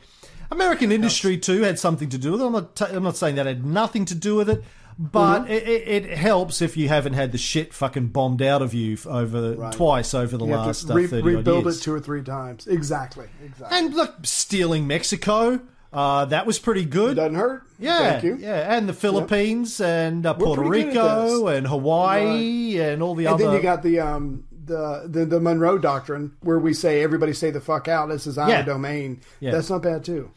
American 0.53 0.93
industry 0.93 1.37
too 1.39 1.63
had 1.63 1.79
something 1.79 2.09
to 2.11 2.19
do 2.19 2.33
with 2.33 2.41
it. 2.43 2.45
I'm 2.45 2.53
not. 2.53 2.77
T- 2.77 2.85
I'm 2.85 3.03
not 3.03 3.17
saying 3.17 3.35
that 3.37 3.47
had 3.47 3.65
nothing 3.67 4.05
to 4.07 4.15
do 4.15 4.37
with 4.37 4.49
it, 4.51 4.63
but 4.99 5.41
Mm-hmm. 5.43 5.51
it, 5.53 5.63
it, 5.67 6.07
it 6.07 6.17
helps 6.19 6.61
if 6.63 6.77
you 6.77 6.89
haven't 6.89 7.15
had 7.15 7.33
the 7.33 7.39
shit 7.39 7.73
fucking 7.75 8.09
bombed 8.09 8.43
out 8.43 8.63
of 8.63 8.75
you 8.75 8.97
over 9.07 9.55
Right. 9.55 9.73
twice 9.73 10.15
over 10.15 10.37
the 10.37 10.45
You 10.47 10.53
last 10.57 10.89
uh, 10.91 10.95
re- 10.95 11.05
odd 11.07 11.25
rebuild 11.25 11.67
it 11.69 11.75
two 11.75 11.95
or 11.95 12.01
three 12.01 12.23
times. 12.23 12.67
Exactly. 12.67 13.27
Exactly. 13.45 13.79
and 13.79 13.95
look, 13.95 14.15
stealing 14.25 14.87
Mexico, 14.87 15.61
uh, 15.93 16.25
that 16.27 16.47
was 16.47 16.59
pretty 16.59 16.85
good. 16.85 17.17
Doesn't 17.17 17.35
hurt. 17.35 17.63
Yeah, 17.79 17.99
Thank 18.21 18.25
you. 18.25 18.37
yeah, 18.41 18.77
and 18.77 18.89
the 18.89 18.93
Philippines 18.95 19.81
and 19.81 20.25
uh, 20.25 20.35
Puerto 20.35 20.63
pretty 20.63 20.85
good 20.85 20.97
at 20.97 21.23
Rico 21.25 21.47
and 21.49 21.67
Hawaii 21.67 22.79
and 22.79 23.03
all 23.03 23.15
the 23.15 23.27
And 23.27 23.35
other. 23.35 23.45
then 23.47 23.55
you 23.57 23.63
got 23.63 23.83
the 23.83 24.01
um 24.01 24.45
the, 24.73 25.09
the 25.09 25.25
the 25.27 25.41
Monroe 25.41 25.79
Doctrine, 25.79 26.33
where 26.41 26.59
we 26.59 26.73
say 26.75 27.03
everybody 27.03 27.33
say 27.33 27.51
the 27.51 27.61
fuck 27.61 27.89
out. 27.89 28.09
This 28.09 28.27
is 28.27 28.39
our 28.39 28.49
Yeah. 28.49 28.63
domain. 28.63 29.21
Yeah. 29.41 29.53
That's 29.53 29.71
not 29.71 29.83
bad 29.83 30.05
too. 30.05 30.31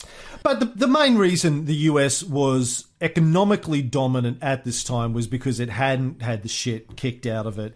But 0.43 0.59
the, 0.59 0.65
the 0.65 0.87
main 0.87 1.17
reason 1.17 1.65
the 1.65 1.75
US 1.91 2.23
was 2.23 2.85
economically 3.01 3.81
dominant 3.81 4.39
at 4.41 4.63
this 4.63 4.83
time 4.83 5.13
was 5.13 5.27
because 5.27 5.59
it 5.59 5.69
hadn't 5.69 6.21
had 6.21 6.43
the 6.43 6.49
shit 6.49 6.95
kicked 6.95 7.25
out 7.25 7.45
of 7.45 7.57
it 7.59 7.75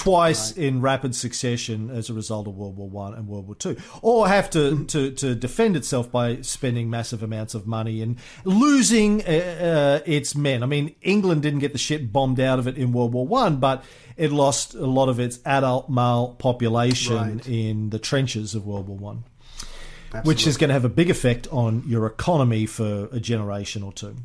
twice 0.00 0.52
in 0.52 0.80
rapid 0.80 1.14
succession 1.14 1.90
as 1.90 2.08
a 2.08 2.14
result 2.14 2.48
of 2.48 2.56
World 2.56 2.76
War 2.76 2.88
One 2.88 3.12
and 3.14 3.28
World 3.28 3.46
War 3.46 3.54
Two, 3.54 3.76
or 4.00 4.28
have 4.28 4.48
to, 4.50 4.84
to, 4.86 5.10
to 5.12 5.34
defend 5.34 5.76
itself 5.76 6.10
by 6.10 6.40
spending 6.40 6.88
massive 6.88 7.22
amounts 7.22 7.54
of 7.54 7.66
money 7.66 8.00
and 8.00 8.16
losing 8.44 9.22
uh, 9.22 10.00
uh, 10.00 10.00
its 10.06 10.34
men. 10.34 10.62
I 10.62 10.66
mean, 10.66 10.94
England 11.02 11.42
didn't 11.42 11.58
get 11.60 11.72
the 11.72 11.78
shit 11.78 12.12
bombed 12.12 12.40
out 12.40 12.58
of 12.58 12.66
it 12.66 12.78
in 12.78 12.92
World 12.92 13.12
War 13.12 13.26
One, 13.26 13.56
but 13.56 13.84
it 14.16 14.32
lost 14.32 14.74
a 14.74 14.86
lot 14.86 15.08
of 15.10 15.20
its 15.20 15.38
adult 15.44 15.90
male 15.90 16.34
population 16.38 17.16
Right. 17.16 17.48
in 17.48 17.90
the 17.90 17.98
trenches 17.98 18.54
of 18.54 18.64
World 18.66 18.88
War 18.88 18.96
One 18.96 19.24
which 20.24 20.44
is 20.44 20.56
going 20.56 20.66
to 20.68 20.74
have 20.74 20.84
a 20.84 20.88
big 20.88 21.08
effect 21.08 21.46
on 21.52 21.84
your 21.86 22.04
economy 22.04 22.66
for 22.66 23.08
a 23.12 23.20
generation 23.20 23.80
or 23.84 23.92
2 23.92 24.16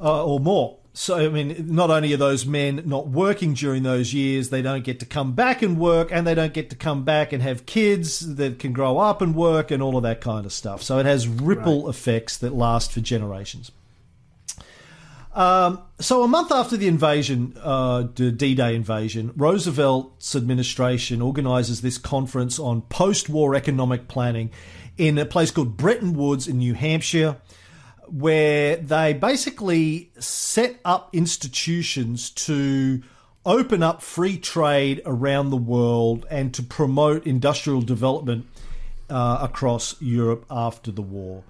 uh, 0.00 0.24
or 0.24 0.38
more. 0.40 0.76
So, 1.00 1.16
I 1.16 1.28
mean, 1.28 1.64
not 1.68 1.90
only 1.90 2.12
are 2.12 2.16
those 2.16 2.44
men 2.44 2.82
not 2.84 3.06
working 3.06 3.54
during 3.54 3.84
those 3.84 4.12
years, 4.12 4.50
they 4.50 4.62
don't 4.62 4.82
get 4.82 4.98
to 4.98 5.06
come 5.06 5.32
back 5.32 5.62
and 5.62 5.78
work, 5.78 6.08
and 6.10 6.26
they 6.26 6.34
don't 6.34 6.52
get 6.52 6.70
to 6.70 6.76
come 6.76 7.04
back 7.04 7.32
and 7.32 7.40
have 7.40 7.66
kids 7.66 8.34
that 8.34 8.58
can 8.58 8.72
grow 8.72 8.98
up 8.98 9.22
and 9.22 9.36
work 9.36 9.70
and 9.70 9.80
all 9.80 9.96
of 9.96 10.02
that 10.02 10.20
kind 10.20 10.44
of 10.44 10.52
stuff. 10.52 10.82
So, 10.82 10.98
it 10.98 11.06
has 11.06 11.28
ripple 11.28 11.88
effects 11.88 12.36
that 12.38 12.52
last 12.52 12.90
for 12.90 12.98
generations. 13.00 13.70
Um, 15.36 15.82
so, 16.00 16.24
a 16.24 16.28
month 16.28 16.50
after 16.50 16.76
the 16.76 16.88
invasion, 16.88 17.56
uh, 17.62 18.08
the 18.16 18.32
D 18.32 18.56
Day 18.56 18.74
invasion, 18.74 19.32
Roosevelt's 19.36 20.34
administration 20.34 21.22
organizes 21.22 21.80
this 21.80 21.96
conference 21.96 22.58
on 22.58 22.82
post 22.82 23.28
war 23.28 23.54
economic 23.54 24.08
planning 24.08 24.50
in 24.96 25.16
a 25.16 25.24
place 25.24 25.52
called 25.52 25.76
Bretton 25.76 26.14
Woods 26.14 26.48
in 26.48 26.58
New 26.58 26.74
Hampshire, 26.74 27.36
where 28.12 28.76
they 28.76 29.12
basically 29.12 30.10
set 30.18 30.78
up 30.84 31.10
institutions 31.12 32.30
to 32.30 33.02
open 33.46 33.82
up 33.82 34.02
free 34.02 34.36
trade 34.36 35.00
around 35.06 35.50
the 35.50 35.56
world 35.56 36.26
and 36.30 36.52
to 36.54 36.62
promote 36.62 37.26
industrial 37.26 37.80
development 37.80 38.46
uh, 39.08 39.38
across 39.40 40.00
Europe 40.02 40.44
after 40.50 40.90
the 40.90 41.02
war. 41.02 41.42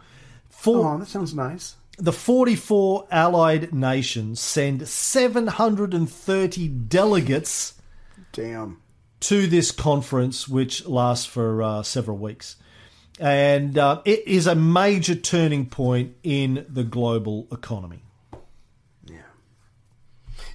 For, 0.48 0.94
Oh, 0.94 0.98
that 0.98 1.06
sounds 1.06 1.34
nice. 1.34 1.76
the 1.98 2.12
44 2.12 3.06
allied 3.10 3.72
nations 3.74 4.38
send 4.40 4.86
730 4.88 6.68
delegates 6.68 7.74
Damn. 8.32 8.78
to 9.20 9.46
this 9.46 9.70
conference, 9.72 10.48
which 10.48 10.86
lasts 10.86 11.26
for 11.26 11.62
uh, 11.62 11.82
several 11.82 12.18
weeks. 12.18 12.56
And 13.20 13.76
uh, 13.76 14.02
it 14.04 14.26
is 14.28 14.46
a 14.46 14.54
major 14.54 15.14
turning 15.14 15.66
point 15.66 16.14
in 16.22 16.64
the 16.68 16.84
global 16.84 17.48
economy. 17.50 18.04
Yeah, 19.04 19.22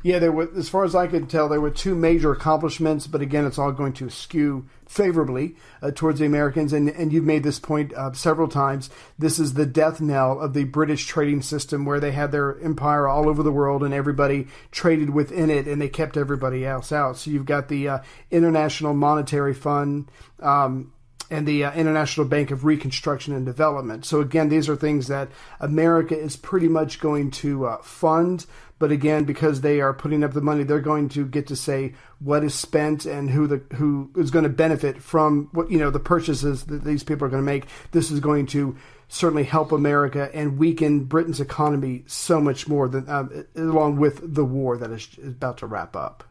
yeah. 0.01 0.19
there 0.19 0.31
were, 0.31 0.49
as 0.55 0.69
far 0.69 0.85
as 0.85 0.95
I 0.95 1.07
could 1.07 1.29
tell, 1.29 1.49
there 1.49 1.59
were 1.59 1.69
two 1.69 1.93
major 1.93 2.31
accomplishments, 2.31 3.05
but 3.05 3.21
again, 3.21 3.45
it's 3.45 3.59
all 3.59 3.73
going 3.73 3.91
to 3.93 4.09
skew 4.09 4.65
favorably 4.85 5.55
uh, 5.81 5.91
towards 5.91 6.19
the 6.19 6.25
Americans. 6.25 6.71
And, 6.71 6.87
and 6.87 7.11
you've 7.11 7.25
made 7.25 7.43
this 7.43 7.59
point 7.59 7.93
uh, 7.95 8.13
several 8.13 8.47
times. 8.47 8.89
This 9.19 9.39
is 9.39 9.55
the 9.55 9.65
death 9.65 9.99
knell 9.99 10.39
of 10.39 10.53
the 10.53 10.63
British 10.63 11.05
trading 11.05 11.41
system, 11.41 11.83
where 11.83 11.99
they 11.99 12.13
had 12.13 12.31
their 12.31 12.57
empire 12.61 13.09
all 13.09 13.27
over 13.27 13.43
the 13.43 13.51
world 13.51 13.83
and 13.83 13.93
everybody 13.93 14.47
traded 14.71 15.09
within 15.09 15.49
it, 15.49 15.67
and 15.67 15.81
they 15.81 15.89
kept 15.89 16.15
everybody 16.15 16.65
else 16.65 16.93
out. 16.93 17.17
So 17.17 17.29
you've 17.29 17.45
got 17.45 17.67
the 17.67 17.89
uh, 17.89 17.99
International 18.31 18.93
Monetary 18.93 19.53
Fund. 19.53 20.09
Um, 20.39 20.92
and 21.29 21.47
the 21.47 21.65
uh, 21.65 21.73
International 21.73 22.25
Bank 22.27 22.51
of 22.51 22.65
Reconstruction 22.65 23.33
and 23.33 23.45
Development. 23.45 24.05
So 24.05 24.21
again, 24.21 24.49
these 24.49 24.69
are 24.69 24.75
things 24.75 25.07
that 25.07 25.29
America 25.59 26.17
is 26.17 26.35
pretty 26.35 26.67
much 26.67 26.99
going 26.99 27.31
to 27.31 27.65
uh, 27.65 27.77
fund. 27.81 28.45
But 28.79 28.91
again, 28.91 29.23
because 29.23 29.61
they 29.61 29.79
are 29.79 29.93
putting 29.93 30.23
up 30.23 30.33
the 30.33 30.41
money, 30.41 30.63
they're 30.63 30.81
going 30.81 31.07
to 31.09 31.25
get 31.25 31.47
to 31.47 31.55
say 31.55 31.93
what 32.19 32.43
is 32.43 32.53
spent 32.53 33.05
and 33.05 33.29
who 33.29 33.47
the 33.47 33.63
who 33.75 34.11
is 34.17 34.29
going 34.29 34.43
to 34.43 34.49
benefit 34.49 35.01
from 35.01 35.47
what 35.53 35.71
you 35.71 35.77
know 35.77 35.89
the 35.89 35.99
purchases 35.99 36.65
that 36.65 36.83
these 36.83 37.03
people 37.03 37.25
are 37.25 37.29
going 37.29 37.41
to 37.41 37.45
make. 37.45 37.65
This 37.91 38.11
is 38.11 38.19
going 38.19 38.47
to 38.47 38.75
certainly 39.07 39.43
help 39.43 39.71
America 39.71 40.29
and 40.33 40.57
weaken 40.57 41.05
Britain's 41.05 41.39
economy 41.39 42.03
so 42.07 42.41
much 42.41 42.67
more 42.67 42.89
than 42.89 43.07
um, 43.07 43.45
along 43.55 43.97
with 43.97 44.35
the 44.35 44.43
war 44.43 44.77
that 44.77 44.91
is 44.91 45.07
about 45.23 45.59
to 45.59 45.67
wrap 45.67 45.95
up. 45.95 46.25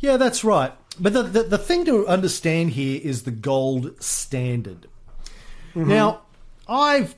Yeah, 0.00 0.16
that's 0.16 0.42
right. 0.42 0.72
But 1.00 1.12
the, 1.14 1.22
the, 1.22 1.42
the 1.44 1.58
thing 1.58 1.84
to 1.86 2.06
understand 2.06 2.70
here 2.70 3.00
is 3.02 3.22
the 3.22 3.30
gold 3.30 4.02
standard. 4.02 4.86
Now, 5.74 6.22
I've 6.68 7.14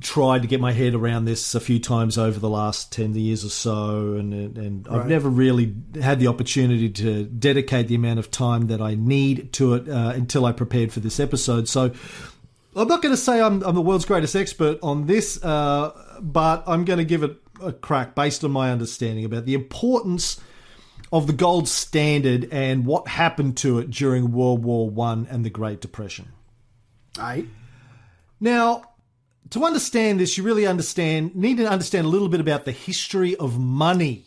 tried 0.00 0.42
to 0.42 0.48
get 0.48 0.60
my 0.60 0.72
head 0.72 0.94
around 0.94 1.24
this 1.24 1.54
a 1.54 1.60
few 1.60 1.78
times 1.78 2.16
over 2.16 2.38
the 2.38 2.48
last 2.48 2.92
10 2.92 3.14
years 3.14 3.44
or 3.44 3.50
so, 3.50 4.14
and, 4.14 4.32
and 4.56 4.88
I've 4.88 5.06
never 5.06 5.28
really 5.28 5.74
had 6.00 6.18
the 6.18 6.26
opportunity 6.28 6.88
to 6.88 7.24
dedicate 7.24 7.88
the 7.88 7.94
amount 7.94 8.18
of 8.18 8.30
time 8.30 8.68
that 8.68 8.80
I 8.80 8.94
need 8.94 9.52
to 9.54 9.74
it 9.74 9.88
uh, 9.88 10.12
until 10.14 10.46
I 10.46 10.52
prepared 10.52 10.92
for 10.92 11.00
this 11.00 11.20
episode. 11.20 11.68
So 11.68 11.92
I'm 12.74 12.88
not 12.88 13.02
going 13.02 13.12
to 13.12 13.20
say 13.20 13.40
I'm, 13.40 13.62
I'm 13.62 13.74
the 13.74 13.82
world's 13.82 14.04
greatest 14.04 14.34
expert 14.34 14.78
on 14.82 15.06
this, 15.06 15.42
uh, 15.42 15.92
but 16.20 16.64
I'm 16.66 16.84
going 16.84 16.98
to 16.98 17.04
give 17.04 17.22
it 17.22 17.36
a 17.62 17.72
crack 17.72 18.14
based 18.14 18.42
on 18.42 18.50
my 18.50 18.70
understanding 18.70 19.24
about 19.24 19.44
the 19.44 19.54
importance 19.54 20.40
of 21.12 21.26
the 21.26 21.32
gold 21.32 21.68
standard 21.68 22.48
and 22.52 22.86
what 22.86 23.08
happened 23.08 23.56
to 23.58 23.78
it 23.78 23.90
during 23.90 24.32
World 24.32 24.62
War 24.62 24.88
One 24.88 25.26
and 25.30 25.44
the 25.44 25.50
Great 25.50 25.80
Depression. 25.80 26.28
Right. 27.18 27.46
Now, 28.38 28.84
to 29.50 29.64
understand 29.64 30.20
this, 30.20 30.38
you 30.38 30.44
really 30.44 30.66
understand 30.66 31.34
need 31.34 31.56
to 31.56 31.68
understand 31.68 32.06
a 32.06 32.08
little 32.08 32.28
bit 32.28 32.40
about 32.40 32.64
the 32.64 32.72
history 32.72 33.34
of 33.36 33.58
money. 33.58 34.26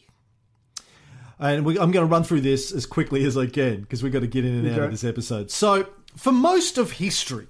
And 1.40 1.66
we, 1.66 1.80
I'm 1.80 1.92
going 1.92 2.06
to 2.06 2.12
run 2.12 2.24
through 2.24 2.42
this 2.42 2.72
as 2.72 2.86
quickly 2.86 3.26
as 3.26 3.38
I 3.38 3.48
can 3.48 3.82
because 3.82 4.04
we've 4.04 4.14
got 4.14 4.22
to 4.22 4.28
get 4.28 4.46
in 4.46 4.66
and 4.66 4.70
out 4.72 4.84
of 4.84 4.92
this 4.92 5.04
episode. 5.04 5.52
So, 5.52 5.88
for 6.16 6.32
most 6.32 6.78
of 6.78 6.92
history, 6.92 7.48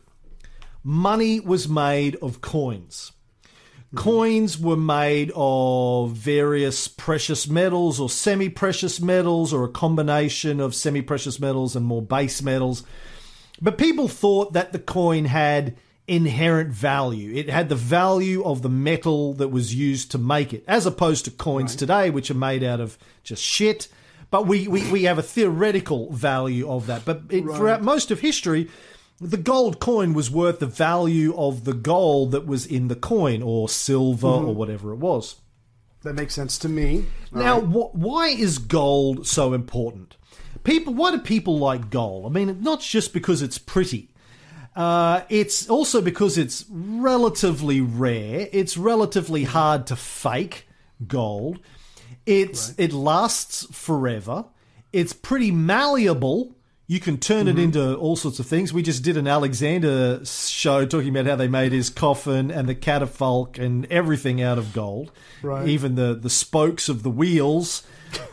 money 0.84 1.40
was 1.40 1.68
made 1.68 2.16
of 2.18 2.42
coins. 2.42 3.12
Mm-hmm. 3.94 4.10
Coins 4.10 4.60
were 4.60 4.78
made 4.78 5.32
of 5.36 6.12
various 6.12 6.88
precious 6.88 7.48
metals 7.48 8.00
or 8.00 8.10
semi 8.10 8.50
precious 8.50 9.00
metals 9.00 9.54
or 9.54 9.64
a 9.64 9.70
combination 9.70 10.60
of 10.60 10.74
semi 10.74 11.02
precious 11.02 11.40
metals 11.40 11.76
and 11.76 11.86
more 11.86 12.02
base 12.02 12.42
metals. 12.42 12.84
But 13.62 13.78
people 13.78 14.08
thought 14.08 14.54
that 14.54 14.72
the 14.74 14.80
coin 14.80 15.26
had 15.26 15.76
inherent 16.08 16.72
value. 16.72 17.34
It 17.36 17.50
had 17.50 17.70
the 17.70 17.76
value 17.76 18.44
of 18.44 18.62
the 18.62 18.70
metal 18.70 19.34
that 19.36 19.50
was 19.50 19.76
used 19.76 20.12
to 20.12 20.18
make 20.18 20.54
it, 20.54 20.64
as 20.68 20.86
opposed 20.86 21.26
to 21.26 21.32
coins 21.32 21.76
today, 21.76 22.10
which 22.10 22.32
are 22.32 22.36
made 22.36 22.64
out 22.64 22.82
of 22.82 22.98
just 23.24 23.44
shit. 23.44 23.88
But 24.32 24.48
we, 24.48 24.68
we, 24.68 24.92
we 24.92 25.04
have 25.04 25.20
a 25.20 25.24
theoretical 25.24 26.12
value 26.12 26.68
of 26.68 26.88
that. 26.88 27.06
But 27.06 27.22
it, 27.30 27.44
throughout 27.44 27.84
most 27.84 28.10
of 28.10 28.20
history, 28.20 28.70
the 29.20 29.38
gold 29.38 29.79
coin 29.79 30.13
was 30.13 30.29
worth 30.29 30.60
the 30.60 30.65
value 30.65 31.36
of 31.38 31.63
the 31.63 31.74
gold 31.74 32.32
that 32.32 32.46
was 32.46 32.65
in 32.65 32.88
the 32.88 32.96
coin, 32.96 33.41
or 33.41 33.70
silver, 33.70 34.27
or 34.27 34.53
whatever 34.53 34.91
it 34.91 34.98
was. 34.98 35.36
That 36.03 36.13
makes 36.13 36.34
sense 36.34 36.58
to 36.60 36.70
me. 36.70 37.05
Now, 37.32 37.62
wh- 37.62 37.96
why 37.96 38.27
is 38.27 38.58
gold 38.58 39.25
so 39.25 39.53
important? 39.53 40.17
People, 40.63 40.93
why 40.93 41.12
do 41.12 41.20
people 41.20 41.58
like 41.58 41.89
gold? 41.89 42.25
I 42.25 42.29
mean, 42.29 42.62
not 42.62 42.82
just 42.82 43.13
because 43.13 43.41
it's 43.41 43.58
pretty. 43.58 44.10
Uh, 44.75 45.22
it's 45.29 45.70
also 45.70 46.01
because 46.01 46.38
it's 46.38 46.65
relatively 46.70 47.79
rare. 47.79 48.50
It's 48.51 48.75
relatively 48.75 49.43
hard 49.43 49.88
to 49.88 49.96
fake 49.96 50.67
gold. 51.08 51.60
It's 52.25 52.74
it 52.77 52.91
lasts 52.93 53.65
forever. 53.72 54.46
It's 54.91 55.13
pretty 55.13 55.51
malleable. 55.51 56.55
You 56.86 57.00
can 57.00 57.18
turn 57.18 57.48
it 57.48 57.58
into 57.58 57.96
all 57.96 58.18
sorts 58.18 58.40
of 58.40 58.46
things. 58.46 58.74
We 58.74 58.84
just 58.84 59.04
did 59.04 59.16
an 59.16 59.25
Alexander 59.25 60.24
show 60.25 60.86
talking 60.86 61.10
about 61.10 61.25
how 61.25 61.38
they 61.38 61.48
made 61.48 61.72
his 61.72 61.90
coffin 61.90 62.52
and 62.52 62.68
the 62.68 62.75
catafalque 62.75 63.58
and 63.58 63.86
everything 63.86 64.42
out 64.42 64.58
of 64.58 64.74
gold. 64.74 65.12
Right. 65.42 65.68
Even 65.68 65.96
the 65.96 66.13
the 66.13 66.30
spokes 66.30 66.90
of 66.90 67.02
the 67.04 67.10
wheels 67.10 67.84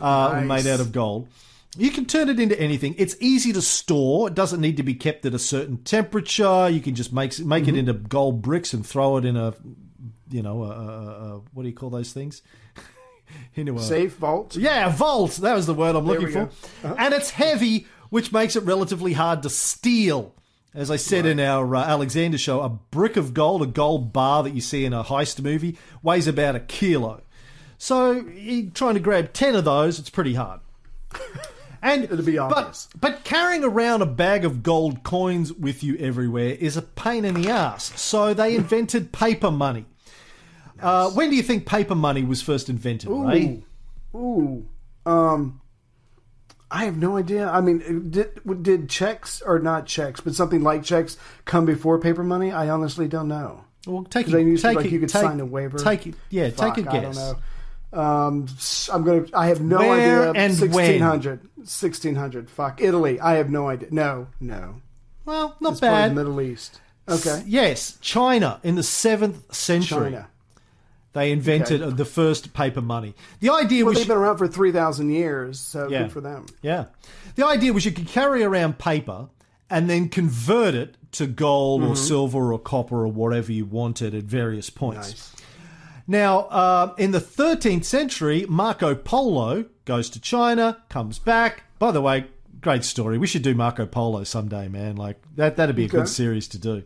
uh, 0.01 0.31
were 0.35 0.45
made 0.45 0.67
out 0.67 0.81
of 0.81 0.91
gold. 0.91 1.29
You 1.77 1.89
can 1.91 2.05
turn 2.05 2.27
it 2.27 2.37
into 2.39 2.59
anything. 2.59 2.95
It's 2.97 3.15
easy 3.21 3.53
to 3.53 3.61
store. 3.61 4.27
It 4.27 4.35
doesn't 4.35 4.59
need 4.59 4.75
to 4.77 4.83
be 4.83 4.95
kept 4.95 5.25
at 5.25 5.33
a 5.33 5.39
certain 5.39 5.77
temperature. 5.77 6.67
You 6.69 6.81
can 6.81 6.95
just 6.95 7.13
make 7.13 7.39
make 7.39 7.69
it 7.69 7.77
into 7.77 7.93
gold 7.93 8.41
bricks 8.41 8.73
and 8.73 8.85
throw 8.85 9.15
it 9.15 9.23
in 9.23 9.37
a, 9.37 9.53
you 10.29 10.41
know, 10.41 10.63
a, 10.63 10.69
a, 10.69 11.35
a, 11.37 11.41
what 11.53 11.63
do 11.63 11.69
you 11.69 11.75
call 11.75 11.89
those 11.89 12.11
things? 12.11 12.41
into 13.55 13.77
a 13.77 13.81
Safe 13.81 14.15
vault. 14.15 14.57
yeah, 14.57 14.89
vault. 14.89 15.31
That 15.37 15.55
was 15.55 15.65
the 15.65 15.73
word 15.73 15.95
I'm 15.95 16.05
looking 16.05 16.31
for. 16.31 16.49
Uh-huh. 16.83 16.95
And 16.97 17.13
it's 17.13 17.29
heavy, 17.29 17.87
which 18.11 18.31
makes 18.31 18.55
it 18.55 18.63
relatively 18.63 19.13
hard 19.13 19.41
to 19.41 19.49
steal. 19.49 20.35
As 20.73 20.91
I 20.91 20.95
said 20.95 21.25
in 21.25 21.39
our 21.39 21.75
uh, 21.75 21.83
Alexander 21.83 22.37
show, 22.37 22.61
a 22.61 22.69
brick 22.69 23.17
of 23.17 23.33
gold, 23.33 23.61
a 23.63 23.65
gold 23.65 24.13
bar 24.13 24.43
that 24.43 24.53
you 24.53 24.61
see 24.61 24.85
in 24.85 24.93
a 24.93 25.03
heist 25.03 25.41
movie, 25.41 25.77
weighs 26.03 26.27
about 26.27 26.55
a 26.55 26.59
kilo. 26.61 27.21
So 27.77 28.21
trying 28.73 28.93
to 28.93 28.99
grab 28.99 29.33
10 29.33 29.55
of 29.55 29.65
those, 29.65 29.97
it's 29.97 30.11
pretty 30.11 30.35
hard. 30.35 30.59
And 31.81 32.03
It'll 32.03 32.21
be 32.23 32.37
obvious. 32.37 32.87
But, 32.93 33.01
but 33.01 33.23
carrying 33.23 33.63
around 33.63 34.01
a 34.01 34.05
bag 34.05 34.45
of 34.45 34.61
gold 34.61 35.03
coins 35.03 35.51
with 35.51 35.83
you 35.83 35.97
everywhere 35.97 36.51
is 36.51 36.77
a 36.77 36.81
pain 36.81 37.25
in 37.25 37.33
the 37.33 37.49
ass. 37.49 37.99
So 37.99 38.33
they 38.33 38.55
invented 38.57 39.11
paper 39.11 39.49
money. 39.49 39.85
Uh, 40.79 41.09
when 41.11 41.29
do 41.29 41.35
you 41.35 41.43
think 41.43 41.65
paper 41.65 41.95
money 41.95 42.23
was 42.23 42.41
first 42.41 42.69
invented, 42.69 43.09
Ray? 43.09 43.63
Ooh. 44.15 44.67
Um. 45.05 45.60
I 46.73 46.85
have 46.85 46.97
no 46.97 47.17
idea. 47.17 47.49
I 47.49 47.59
mean, 47.61 48.09
did 48.09 48.39
did 48.63 48.89
checks 48.89 49.41
or 49.41 49.59
not 49.59 49.85
checks, 49.85 50.21
but 50.21 50.33
something 50.35 50.63
like 50.63 50.83
checks 50.83 51.17
come 51.45 51.65
before 51.65 51.99
paper 51.99 52.23
money? 52.23 52.51
I 52.51 52.69
honestly 52.69 53.07
don't 53.07 53.27
know. 53.27 53.65
Well, 53.85 54.03
take 54.03 54.27
They 54.27 54.41
it. 54.41 54.55
to, 54.55 54.61
Take 54.61 54.75
like, 54.77 54.85
it. 54.85 54.91
you 54.91 54.99
could 54.99 55.09
take, 55.09 55.21
sign 55.23 55.39
a 55.39 55.45
waiver. 55.45 55.77
Take 55.79 56.07
it. 56.07 56.15
Yeah, 56.29 56.49
Fuck, 56.51 56.75
take 56.75 56.85
a 56.85 56.89
I 56.89 56.93
don't 56.93 57.11
guess. 57.11 57.15
know. 57.17 57.99
Um, 57.99 58.45
s- 58.49 58.89
I'm 58.93 59.03
gonna. 59.03 59.25
I 59.33 59.47
have 59.47 59.59
no 59.61 59.79
Where 59.79 60.29
idea. 60.29 60.41
and 60.41 60.59
when? 60.59 60.71
1600. 60.71 61.39
1600. 61.57 62.49
Fuck 62.49 62.79
Italy. 62.81 63.19
I 63.19 63.33
have 63.33 63.49
no 63.49 63.67
idea. 63.67 63.89
No, 63.91 64.27
no. 64.39 64.75
Well, 65.25 65.55
not 65.59 65.73
It's 65.73 65.81
bad. 65.81 66.11
the 66.11 66.15
Middle 66.15 66.39
East. 66.41 66.79
Okay. 67.09 67.43
Yes, 67.45 67.97
China 67.99 68.59
in 68.63 68.75
the 68.75 68.83
seventh 68.83 69.53
century 69.53 70.11
China. 70.11 70.27
They 71.13 71.31
invented 71.31 71.81
Okay. 71.81 71.95
the 71.95 72.05
first 72.05 72.53
paper 72.53 72.81
money. 72.81 73.13
The 73.39 73.49
idea 73.51 73.83
Well, 73.83 73.89
was 73.91 73.99
they've 73.99 74.07
been 74.07 74.17
around 74.17 74.37
for 74.37 74.47
three 74.47 74.71
thousand 74.71 75.09
years, 75.11 75.59
so 75.59 75.87
Yeah. 75.89 76.03
good 76.03 76.11
for 76.11 76.21
them. 76.21 76.45
Yeah. 76.61 76.85
The 77.35 77.45
idea 77.45 77.73
was 77.73 77.85
you 77.85 77.91
could 77.91 78.07
carry 78.07 78.43
around 78.43 78.77
paper 78.77 79.27
and 79.69 79.89
then 79.89 80.09
convert 80.09 80.73
it 80.73 80.95
to 81.13 81.27
gold 81.27 81.81
Mm-hmm. 81.81 81.91
or 81.91 81.95
silver 81.95 82.53
or 82.53 82.59
copper 82.59 83.01
or 83.03 83.07
whatever 83.07 83.51
you 83.51 83.65
wanted 83.65 84.13
at 84.15 84.23
various 84.23 84.69
points. 84.69 85.31
Now, 86.07 86.39
uh, 86.49 86.93
in 86.97 87.11
the 87.11 87.19
13th 87.21 87.85
century, 87.85 88.45
Marco 88.49 88.95
Polo 88.95 89.65
goes 89.85 90.09
to 90.09 90.19
China, 90.19 90.77
comes 90.89 91.19
back. 91.19 91.63
By 91.79 91.91
the 91.91 92.01
way, 92.01 92.25
great 92.59 92.83
story. 92.83 93.17
We 93.17 93.27
should 93.27 93.43
do 93.43 93.53
Marco 93.55 93.85
Polo 93.85 94.23
someday, 94.23 94.67
man. 94.67 94.95
Like 94.97 95.21
that, 95.35 95.55
that'd 95.57 95.75
be 95.75 95.85
a 95.85 95.89
good 95.89 96.09
series 96.09 96.47
to 96.49 96.57
do. 96.57 96.83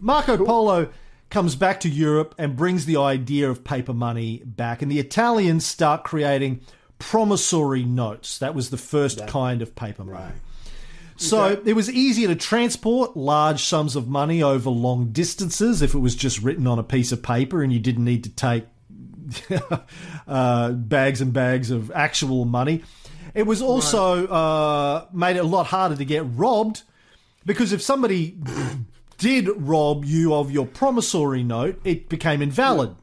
Marco 0.00 0.36
Polo 0.44 0.88
comes 1.30 1.56
back 1.56 1.80
to 1.80 1.88
Europe 1.88 2.34
and 2.38 2.56
brings 2.56 2.86
the 2.86 2.96
idea 2.96 3.50
of 3.50 3.64
paper 3.64 3.92
money 3.92 4.42
back, 4.44 4.82
and 4.82 4.90
the 4.90 4.98
Italians 4.98 5.66
start 5.66 6.04
creating 6.04 6.60
promissory 6.98 7.84
notes. 7.84 8.38
That 8.38 8.54
was 8.54 8.70
the 8.70 8.76
first 8.76 9.26
kind 9.26 9.62
of 9.62 9.74
paper 9.74 10.04
money. 10.04 10.34
So 11.18 11.60
it 11.64 11.72
was 11.72 11.90
easier 11.90 12.28
to 12.28 12.36
transport 12.36 13.16
large 13.16 13.64
sums 13.64 13.96
of 13.96 14.06
money 14.06 14.40
over 14.40 14.70
long 14.70 15.10
distances 15.10 15.82
if 15.82 15.92
it 15.92 15.98
was 15.98 16.14
just 16.14 16.40
written 16.42 16.68
on 16.68 16.78
a 16.78 16.84
piece 16.84 17.10
of 17.10 17.24
paper 17.24 17.60
and 17.60 17.72
you 17.72 17.80
didn't 17.80 18.04
need 18.04 18.22
to 18.24 18.30
take 18.30 18.66
uh, 20.28 20.70
bags 20.70 21.20
and 21.20 21.32
bags 21.32 21.72
of 21.72 21.90
actual 21.90 22.44
money. 22.44 22.84
It 23.34 23.46
was 23.46 23.60
also 23.60 24.28
uh, 24.28 25.06
made 25.12 25.36
it 25.36 25.40
a 25.40 25.44
lot 25.44 25.66
harder 25.66 25.96
to 25.96 26.04
get 26.04 26.22
robbed 26.24 26.82
because 27.44 27.72
if 27.72 27.82
somebody 27.82 28.38
did 29.18 29.48
rob 29.56 30.04
you 30.04 30.32
of 30.34 30.50
your 30.50 30.66
promissory 30.66 31.42
note, 31.42 31.80
it 31.84 32.08
became 32.08 32.40
invalid 32.42 32.94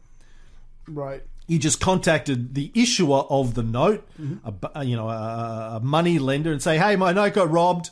Right. 0.87 1.23
you 1.47 1.59
just 1.59 1.79
contacted 1.79 2.53
the 2.55 2.71
issuer 2.73 3.19
of 3.29 3.53
the 3.55 3.63
note, 3.63 4.07
a 4.43 4.51
bu- 4.51 4.67
a, 4.75 4.83
you 4.83 4.95
know, 4.95 5.09
a, 5.09 5.77
a 5.77 5.79
money 5.83 6.19
lender, 6.19 6.51
and 6.51 6.61
say, 6.61 6.77
"Hey, 6.77 6.95
my 6.95 7.11
note 7.11 7.33
got 7.33 7.49
robbed," 7.51 7.89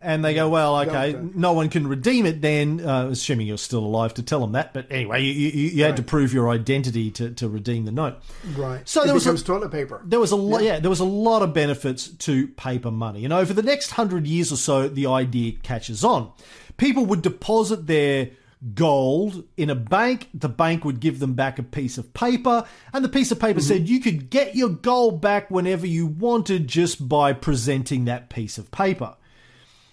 and 0.00 0.24
they 0.24 0.32
go, 0.34 0.48
"Well, 0.48 0.76
okay, 0.82 1.14
Okay. 1.16 1.28
no 1.34 1.52
one 1.54 1.68
can 1.68 1.88
redeem 1.88 2.24
it." 2.24 2.40
Then, 2.42 2.80
uh, 2.86 3.08
assuming 3.10 3.48
you're 3.48 3.58
still 3.58 3.84
alive 3.84 4.14
to 4.14 4.22
tell 4.22 4.38
them 4.40 4.52
that, 4.52 4.72
but 4.72 4.86
anyway, 4.90 5.22
you, 5.24 5.32
you, 5.32 5.68
you 5.70 5.82
had 5.84 5.96
to 5.96 6.02
prove 6.04 6.32
your 6.32 6.48
identity 6.50 7.10
to, 7.12 7.30
to 7.30 7.48
redeem 7.48 7.84
the 7.84 7.90
note. 7.92 8.16
Right. 8.56 8.88
So 8.88 9.02
it 9.02 9.06
there 9.06 9.14
was 9.14 9.26
a- 9.26 9.36
toilet 9.42 9.72
paper. 9.72 10.02
There 10.04 10.20
was 10.20 10.30
a 10.30 10.36
lot, 10.36 10.62
yeah. 10.62 10.78
there 10.78 10.90
was 10.90 11.00
a 11.00 11.04
lot 11.04 11.42
of 11.42 11.52
benefits 11.52 12.06
to 12.08 12.46
paper 12.48 12.92
money, 12.92 13.24
and 13.24 13.32
over 13.32 13.52
the 13.52 13.62
next 13.62 13.90
hundred 13.92 14.26
years 14.28 14.52
or 14.52 14.56
so, 14.56 14.88
the 14.88 15.06
idea 15.06 15.52
catches 15.64 16.04
on. 16.04 16.30
People 16.76 17.06
would 17.06 17.22
deposit 17.22 17.86
their 17.86 18.30
gold 18.74 19.44
in 19.56 19.70
a 19.70 19.74
bank. 19.74 20.28
The 20.34 20.48
bank 20.48 20.84
would 20.84 21.00
give 21.00 21.18
them 21.18 21.34
back 21.34 21.58
a 21.58 21.62
piece 21.62 21.98
of 21.98 22.12
paper, 22.14 22.64
and 22.92 23.04
the 23.04 23.08
piece 23.08 23.30
of 23.30 23.38
paper 23.38 23.60
mm-hmm. 23.60 23.68
said 23.68 23.88
you 23.88 24.00
could 24.00 24.30
get 24.30 24.56
your 24.56 24.70
gold 24.70 25.20
back 25.20 25.50
whenever 25.50 25.86
you 25.86 26.06
wanted 26.06 26.68
just 26.68 27.08
by 27.08 27.32
presenting 27.32 28.04
that 28.04 28.30
piece 28.30 28.58
of 28.58 28.70
paper. 28.70 29.16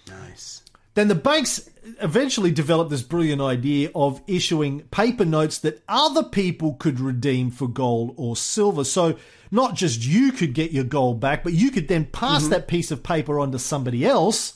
Nice. 0.08 0.62
Then 0.94 1.08
the 1.08 1.14
banks 1.14 1.68
eventually 2.00 2.50
developed 2.50 2.90
this 2.90 3.02
brilliant 3.02 3.42
idea 3.42 3.90
of 3.94 4.22
issuing 4.26 4.82
paper 4.84 5.24
notes 5.24 5.58
that 5.58 5.82
other 5.88 6.22
people 6.22 6.74
could 6.74 7.00
redeem 7.00 7.50
for 7.50 7.66
gold 7.66 8.14
or 8.16 8.36
silver. 8.36 8.84
So 8.84 9.16
not 9.50 9.74
just 9.74 10.04
you 10.04 10.32
could 10.32 10.54
get 10.54 10.70
your 10.70 10.84
gold 10.84 11.20
back, 11.20 11.42
but 11.42 11.52
you 11.52 11.70
could 11.70 11.88
then 11.88 12.04
pass 12.06 12.42
mm-hmm. 12.42 12.52
that 12.52 12.68
piece 12.68 12.90
of 12.90 13.02
paper 13.02 13.40
on 13.40 13.52
to 13.52 13.58
somebody 13.58 14.06
else. 14.06 14.54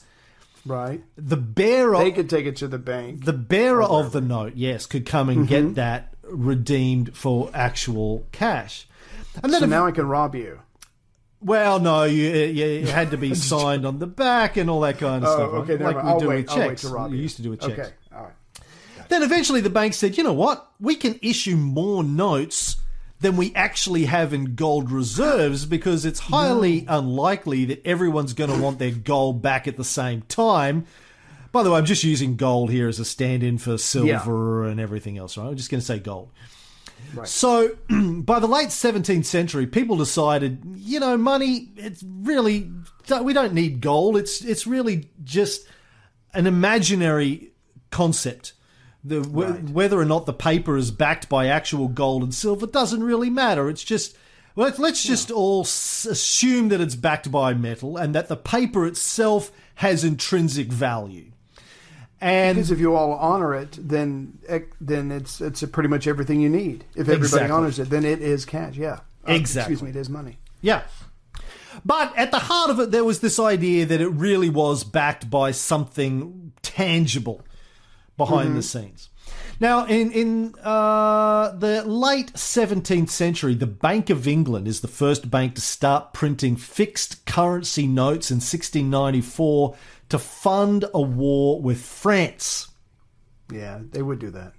Right. 0.65 1.01
The 1.17 1.37
bearer, 1.37 1.97
They 1.97 2.11
could 2.11 2.29
take 2.29 2.45
it 2.45 2.57
to 2.57 2.67
the 2.67 2.77
bank. 2.79 3.25
the 3.25 3.33
bearer 3.33 3.83
of 3.83 4.11
the 4.11 4.21
note, 4.21 4.53
yes, 4.55 4.85
could 4.85 5.05
come 5.05 5.29
and 5.29 5.47
get 5.47 5.63
mm-hmm. 5.63 5.73
that 5.75 6.13
redeemed 6.23 7.15
for 7.15 7.49
actual 7.53 8.27
cash. 8.31 8.87
And 9.43 9.51
then 9.53 9.59
So 9.61 9.65
if- 9.65 9.69
now 9.69 9.85
I 9.85 9.91
can 9.91 10.07
rob 10.07 10.35
you. 10.35 10.59
well, 11.41 11.79
no, 11.79 12.03
you, 12.03 12.29
uh, 12.29 12.33
you 12.45 12.65
you 12.81 12.87
had 12.87 13.11
to 13.11 13.17
be 13.17 13.33
signed 13.51 13.85
on 13.85 13.99
the 13.99 14.07
back 14.07 14.57
and 14.57 14.69
all 14.69 14.81
that 14.81 14.97
kind 14.97 15.23
of 15.23 15.29
Oh, 15.29 15.35
stuff, 15.35 15.53
okay. 15.63 15.77
like 15.83 15.95
never 15.95 16.01
we 16.05 16.09
I'll 16.09 16.19
do 16.19 16.27
wait. 16.27 16.35
with 16.45 16.49
I'll 16.51 16.59
wait 16.59 16.67
checks. 16.69 16.81
to 16.81 16.89
rob 16.89 17.11
we 17.11 17.17
you. 17.17 17.23
used 17.23 17.37
to 17.37 17.41
do 17.41 17.49
with 17.51 17.61
checks. 17.61 17.79
Okay. 17.79 17.89
All 18.15 18.23
right. 18.23 18.33
Then 19.07 19.23
eventually 19.23 19.61
the 19.61 19.69
bank 19.71 19.93
said, 19.93 20.17
you 20.17 20.23
know 20.23 20.33
what? 20.33 20.69
We 20.79 20.95
can 20.95 21.17
issue 21.23 21.55
more 21.55 22.03
notes 22.03 22.75
than 23.21 23.35
we 23.35 23.53
actually 23.53 24.05
have 24.05 24.33
in 24.33 24.55
gold 24.55 24.91
reserves 24.91 25.65
because 25.65 26.05
it's 26.05 26.19
highly 26.19 26.85
unlikely 26.87 27.65
that 27.65 27.85
everyone's 27.85 28.33
going 28.33 28.49
to 28.49 28.61
want 28.61 28.79
their 28.79 28.91
gold 28.91 29.41
back 29.41 29.67
at 29.67 29.75
the 29.75 29.83
same 29.83 30.21
time. 30.23 30.85
By 31.51 31.63
the 31.63 31.71
way, 31.71 31.79
I'm 31.79 31.85
just 31.85 32.03
using 32.03 32.37
gold 32.37 32.69
here 32.71 32.87
as 32.87 32.99
a 32.99 33.05
stand 33.05 33.43
in 33.43 33.57
for 33.57 33.77
silver 33.77 34.65
and 34.67 34.79
everything 34.79 35.17
else, 35.17 35.37
right? 35.37 35.47
I'm 35.47 35.57
just 35.57 35.69
going 35.69 35.81
to 35.81 35.85
say 35.85 35.99
gold. 35.99 36.31
So, 37.25 37.75
by 37.89 38.39
the 38.39 38.47
late 38.47 38.69
17th 38.69 39.25
century, 39.25 39.65
people 39.67 39.97
decided, 39.97 40.61
you 40.75 40.99
know, 40.99 41.17
money, 41.17 41.69
it's 41.75 42.03
really, 42.03 42.71
we 43.21 43.33
don't 43.33 43.53
need 43.53 43.81
gold. 43.81 44.15
It's, 44.15 44.41
it's 44.41 44.67
really 44.67 45.09
just 45.23 45.67
an 46.33 46.45
imaginary 46.45 47.51
concept. 47.89 48.53
The, 49.03 49.21
wh- 49.21 49.71
Whether 49.73 49.99
or 49.99 50.05
not 50.05 50.25
the 50.25 50.33
paper 50.33 50.75
is 50.77 50.91
backed 50.91 51.29
by 51.29 51.47
actual 51.47 51.87
gold 51.87 52.21
and 52.23 52.33
silver 52.33 52.67
doesn't 52.67 53.01
really 53.03 53.29
matter. 53.29 53.69
It's 53.69 53.83
just, 53.83 54.17
let, 54.57 54.77
let's 54.77 55.03
just 55.03 55.31
all 55.31 55.61
s- 55.61 56.05
assume 56.05 56.67
that 56.69 56.81
it's 56.81 56.95
backed 56.95 57.31
by 57.31 57.53
metal 57.53 57.95
and 57.97 58.13
that 58.13 58.27
the 58.27 58.35
paper 58.35 58.85
itself 58.85 59.51
has 59.75 60.03
intrinsic 60.03 60.67
value. 60.67 61.31
And 62.19 62.57
Because 62.57 62.71
if 62.71 62.79
you 62.79 62.93
all 62.93 63.13
honor 63.13 63.55
it, 63.55 63.77
then 63.79 64.39
then 64.81 65.09
it's 65.09 65.39
it's 65.39 65.63
pretty 65.67 65.87
much 65.87 66.05
everything 66.05 66.41
you 66.41 66.49
need. 66.49 66.83
If 66.93 67.07
everybody 67.07 67.19
Exactly. 67.23 67.51
honors 67.51 67.79
it, 67.79 67.89
then 67.89 68.03
it 68.03 68.21
is 68.21 68.43
cash. 68.43 68.75
Yeah, 68.75 68.99
Uh, 69.25 69.31
Exactly. 69.31 69.71
Excuse 69.75 69.81
me, 69.83 69.89
it 69.91 69.95
is 69.95 70.09
money. 70.09 70.37
Yeah. 70.61 70.81
But 71.85 72.11
at 72.17 72.31
the 72.31 72.39
heart 72.39 72.71
of 72.71 72.79
it, 72.81 72.91
there 72.91 73.05
was 73.05 73.21
this 73.21 73.39
idea 73.39 73.85
that 73.85 74.01
it 74.01 74.09
really 74.09 74.49
was 74.49 74.83
backed 74.83 75.29
by 75.29 75.51
something 75.51 76.51
tangible 76.61 77.41
behind 78.19 78.55
the 78.55 78.61
scenes. 78.61 79.09
Now, 79.59 79.85
in 79.85 80.11
in 80.11 80.53
uh, 80.63 81.51
the 81.57 81.83
late 81.83 82.33
17th 82.33 83.09
century, 83.09 83.55
the 83.55 83.65
Bank 83.67 84.09
of 84.11 84.27
England 84.27 84.67
is 84.67 84.81
the 84.81 84.87
first 84.87 85.29
bank 85.31 85.55
to 85.55 85.61
start 85.61 86.13
printing 86.13 86.55
fixed 86.55 87.25
currency 87.25 87.87
notes 87.87 88.29
in 88.31 88.35
1694 88.37 89.75
to 90.09 90.19
fund 90.19 90.85
a 90.93 91.01
war 91.01 91.59
with 91.61 91.81
France 91.81 92.69
Yeah, 93.51 93.79
they 93.91 94.01
would 94.01 94.19
do 94.19 94.29
that. 94.31 94.53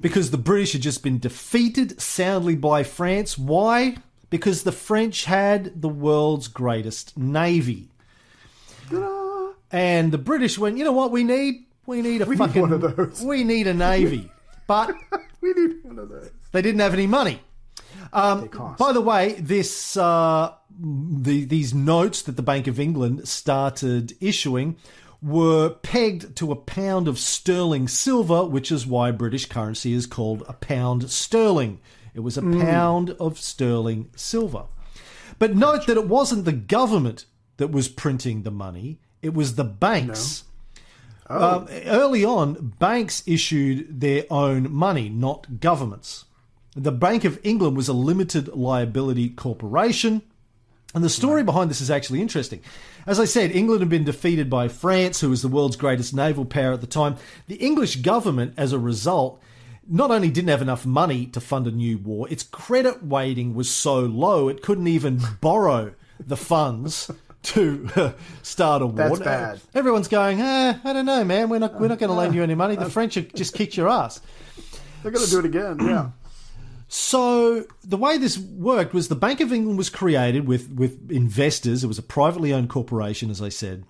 because 0.00 0.30
the 0.30 0.38
British 0.38 0.72
had 0.72 0.82
just 0.82 1.02
been 1.02 1.18
defeated 1.18 2.00
soundly 2.00 2.56
by 2.56 2.82
France. 2.82 3.38
Why? 3.38 3.96
Because 4.30 4.62
the 4.62 4.72
French 4.72 5.24
had 5.24 5.80
the 5.80 5.88
world's 5.88 6.48
greatest 6.48 7.16
navy. 7.16 7.88
And 9.72 10.10
the 10.12 10.18
British 10.18 10.58
went, 10.58 10.76
you 10.78 10.84
know 10.84 10.92
what 10.92 11.12
we 11.12 11.22
need? 11.24 11.64
We 11.86 12.02
need 12.02 12.22
a 12.22 12.24
We 12.26 12.36
need 12.36 12.38
fucking 12.38 12.62
one 12.62 12.72
of 12.72 12.80
those." 12.80 13.22
we 13.22 13.44
need 13.44 13.66
a 13.66 13.74
navy. 13.74 14.30
But 14.66 14.94
We 15.40 15.52
need 15.52 15.82
one 15.82 15.98
of 15.98 16.08
those. 16.10 16.30
they 16.52 16.62
didn't 16.62 16.80
have 16.80 16.94
any 16.94 17.08
money. 17.08 17.40
Um, 18.12 18.48
by 18.78 18.92
the 18.92 19.00
way, 19.00 19.32
this 19.40 19.96
uh, 19.96 20.52
the, 20.78 21.44
these 21.44 21.74
notes 21.74 22.22
that 22.22 22.36
the 22.36 22.42
Bank 22.42 22.66
of 22.68 22.78
England 22.78 23.26
started 23.26 24.12
issuing 24.20 24.76
were 25.20 25.70
pegged 25.70 26.36
to 26.36 26.52
a 26.52 26.56
pound 26.56 27.08
of 27.08 27.18
sterling 27.18 27.88
silver, 27.88 28.44
which 28.44 28.70
is 28.70 28.86
why 28.86 29.10
British 29.10 29.46
currency 29.46 29.92
is 29.92 30.06
called 30.06 30.44
a 30.48 30.52
pound 30.52 31.10
sterling. 31.10 31.80
It 32.14 32.20
was 32.20 32.38
a 32.38 32.42
pound 32.42 33.10
of 33.18 33.38
sterling 33.38 34.10
silver. 34.16 34.64
But 35.38 35.56
note 35.56 35.86
that 35.86 35.96
it 35.96 36.06
wasn't 36.08 36.44
the 36.44 36.52
government 36.52 37.26
that 37.56 37.70
was 37.72 37.88
printing 37.88 38.42
the 38.42 38.50
money; 38.50 39.00
it 39.20 39.34
was 39.34 39.56
the 39.56 39.64
banks. 39.64 40.44
Um, 41.30 41.68
early 41.86 42.24
on, 42.24 42.74
banks 42.80 43.22
issued 43.24 44.00
their 44.00 44.24
own 44.30 44.72
money, 44.72 45.08
not 45.08 45.60
governments. 45.60 46.24
The 46.74 46.92
Bank 46.92 47.24
of 47.24 47.38
England 47.44 47.76
was 47.76 47.88
a 47.88 47.92
limited 47.92 48.48
liability 48.48 49.28
corporation. 49.28 50.22
And 50.92 51.04
the 51.04 51.08
story 51.08 51.44
behind 51.44 51.70
this 51.70 51.80
is 51.80 51.90
actually 51.90 52.20
interesting. 52.20 52.62
As 53.06 53.20
I 53.20 53.24
said, 53.24 53.52
England 53.52 53.80
had 53.80 53.88
been 53.88 54.04
defeated 54.04 54.50
by 54.50 54.66
France, 54.66 55.20
who 55.20 55.30
was 55.30 55.40
the 55.40 55.48
world's 55.48 55.76
greatest 55.76 56.12
naval 56.12 56.44
power 56.44 56.72
at 56.72 56.80
the 56.80 56.88
time. 56.88 57.16
The 57.46 57.56
English 57.56 57.96
government, 57.96 58.54
as 58.56 58.72
a 58.72 58.78
result, 58.78 59.40
not 59.88 60.10
only 60.10 60.30
didn't 60.30 60.50
have 60.50 60.62
enough 60.62 60.84
money 60.84 61.26
to 61.26 61.40
fund 61.40 61.68
a 61.68 61.70
new 61.70 61.96
war, 61.98 62.28
its 62.28 62.42
credit 62.42 62.98
rating 63.02 63.54
was 63.54 63.70
so 63.70 64.00
low 64.00 64.48
it 64.48 64.62
couldn't 64.62 64.88
even 64.88 65.20
borrow 65.40 65.94
the 66.18 66.36
funds 66.36 67.08
to 67.42 67.88
uh, 67.96 68.12
start 68.42 68.82
a 68.82 68.86
war. 68.86 68.94
That's 68.94 69.18
bad. 69.20 69.60
Everyone's 69.74 70.08
going, 70.08 70.40
eh, 70.40 70.78
I 70.82 70.92
don't 70.92 71.06
know, 71.06 71.24
man. 71.24 71.48
We're 71.48 71.58
not, 71.58 71.80
we're 71.80 71.88
not 71.88 71.98
going 71.98 72.10
to 72.10 72.16
lend 72.16 72.34
you 72.34 72.42
any 72.42 72.54
money. 72.54 72.76
The 72.76 72.90
French 72.90 73.14
have 73.14 73.32
just 73.34 73.54
kicked 73.54 73.76
your 73.76 73.88
ass. 73.88 74.20
They're 75.02 75.12
going 75.12 75.24
to 75.24 75.30
do 75.30 75.38
it 75.38 75.44
again. 75.44 75.78
Yeah. 75.80 76.10
So 76.92 77.66
the 77.84 77.96
way 77.96 78.18
this 78.18 78.36
worked 78.36 78.92
was 78.94 79.06
the 79.06 79.14
Bank 79.14 79.38
of 79.38 79.52
England 79.52 79.78
was 79.78 79.88
created 79.88 80.48
with 80.48 80.72
with 80.72 81.08
investors. 81.08 81.84
It 81.84 81.86
was 81.86 82.00
a 82.00 82.02
privately 82.02 82.52
owned 82.52 82.68
corporation, 82.68 83.30
as 83.30 83.40
I 83.40 83.48
said. 83.48 83.84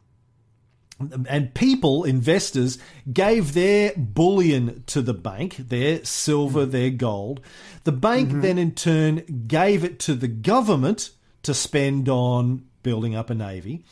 And 1.26 1.54
people, 1.54 2.04
investors, 2.04 2.78
gave 3.10 3.54
their 3.54 3.94
bullion 3.96 4.84
to 4.88 5.00
the 5.00 5.14
bank, 5.14 5.56
their 5.56 6.04
silver, 6.04 6.66
their 6.66 6.90
gold. 6.90 7.40
The 7.84 7.92
bank 7.92 8.42
then, 8.42 8.58
in 8.58 8.72
turn, 8.72 9.46
gave 9.46 9.82
it 9.82 9.98
to 10.00 10.14
the 10.14 10.28
government 10.28 11.12
to 11.44 11.54
spend 11.54 12.06
on 12.10 12.66
building 12.82 13.14
up 13.14 13.30
a 13.30 13.34
navy. 13.34 13.84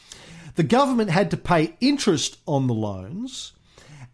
The 0.57 0.63
government 0.63 1.11
had 1.11 1.31
to 1.31 1.37
pay 1.37 1.77
interest 1.81 2.39
on 2.47 2.67
the 2.67 2.75
loans, 2.75 3.53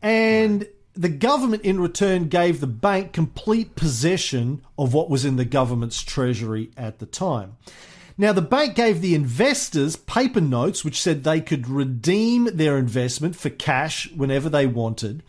and 0.02 0.68
the 0.94 1.08
government 1.08 1.62
in 1.62 1.80
return 1.80 2.28
gave 2.28 2.60
the 2.60 2.66
bank 2.66 3.12
complete 3.12 3.74
possession 3.74 4.62
of 4.78 4.94
what 4.94 5.10
was 5.10 5.24
in 5.24 5.37
the 5.37 5.44
government's 5.44 6.02
treasury 6.02 6.70
at 6.76 6.98
the 6.98 7.06
time. 7.06 7.56
Now, 8.16 8.32
the 8.32 8.42
bank 8.42 8.76
gave 8.76 9.00
the 9.00 9.14
investors 9.14 9.96
paper 9.96 10.40
notes 10.40 10.84
which 10.84 11.00
said 11.00 11.24
they 11.24 11.40
could 11.40 11.68
redeem 11.68 12.44
their 12.56 12.78
investment 12.78 13.34
for 13.34 13.50
cash 13.50 14.10
whenever 14.12 14.48
they 14.48 14.66
wanted. 14.66 15.22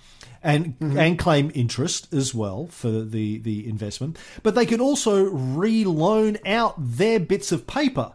And, 0.44 0.78
mm-hmm. 0.78 0.96
and 1.00 1.18
claim 1.18 1.52
interest 1.56 2.14
as 2.14 2.36
well 2.36 2.68
for 2.68 2.92
the, 2.92 3.40
the 3.40 3.68
investment. 3.68 4.20
But 4.44 4.54
they 4.54 4.68
could 4.68 4.80
also 4.80 5.24
re-loan 5.24 6.38
out 6.46 6.76
their 6.78 7.20
bits 7.20 7.52
of 7.52 7.66
paper 7.66 8.14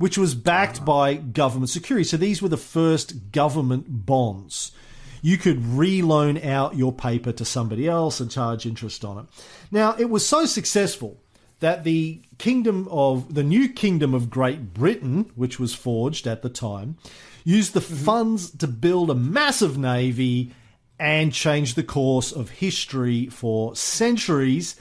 which 0.00 0.16
was 0.16 0.34
backed 0.34 0.82
by 0.82 1.12
government 1.12 1.68
security. 1.68 2.04
So 2.04 2.16
these 2.16 2.40
were 2.40 2.48
the 2.48 2.56
first 2.56 3.32
government 3.32 4.06
bonds. 4.06 4.72
You 5.20 5.36
could 5.36 5.62
re-loan 5.62 6.38
out 6.38 6.74
your 6.74 6.90
paper 6.90 7.32
to 7.32 7.44
somebody 7.44 7.86
else 7.86 8.18
and 8.18 8.30
charge 8.30 8.64
interest 8.64 9.04
on 9.04 9.18
it. 9.18 9.26
Now, 9.70 9.94
it 9.98 10.08
was 10.08 10.26
so 10.26 10.46
successful 10.46 11.20
that 11.58 11.84
the 11.84 12.22
kingdom 12.38 12.88
of 12.90 13.34
the 13.34 13.42
new 13.42 13.68
kingdom 13.68 14.14
of 14.14 14.30
Great 14.30 14.72
Britain, 14.72 15.30
which 15.34 15.60
was 15.60 15.74
forged 15.74 16.26
at 16.26 16.40
the 16.40 16.48
time, 16.48 16.96
used 17.44 17.74
the 17.74 17.80
mm-hmm. 17.80 17.94
funds 17.96 18.50
to 18.52 18.66
build 18.66 19.10
a 19.10 19.14
massive 19.14 19.76
navy 19.76 20.54
and 20.98 21.30
change 21.30 21.74
the 21.74 21.82
course 21.82 22.32
of 22.32 22.48
history 22.48 23.26
for 23.26 23.76
centuries. 23.76 24.76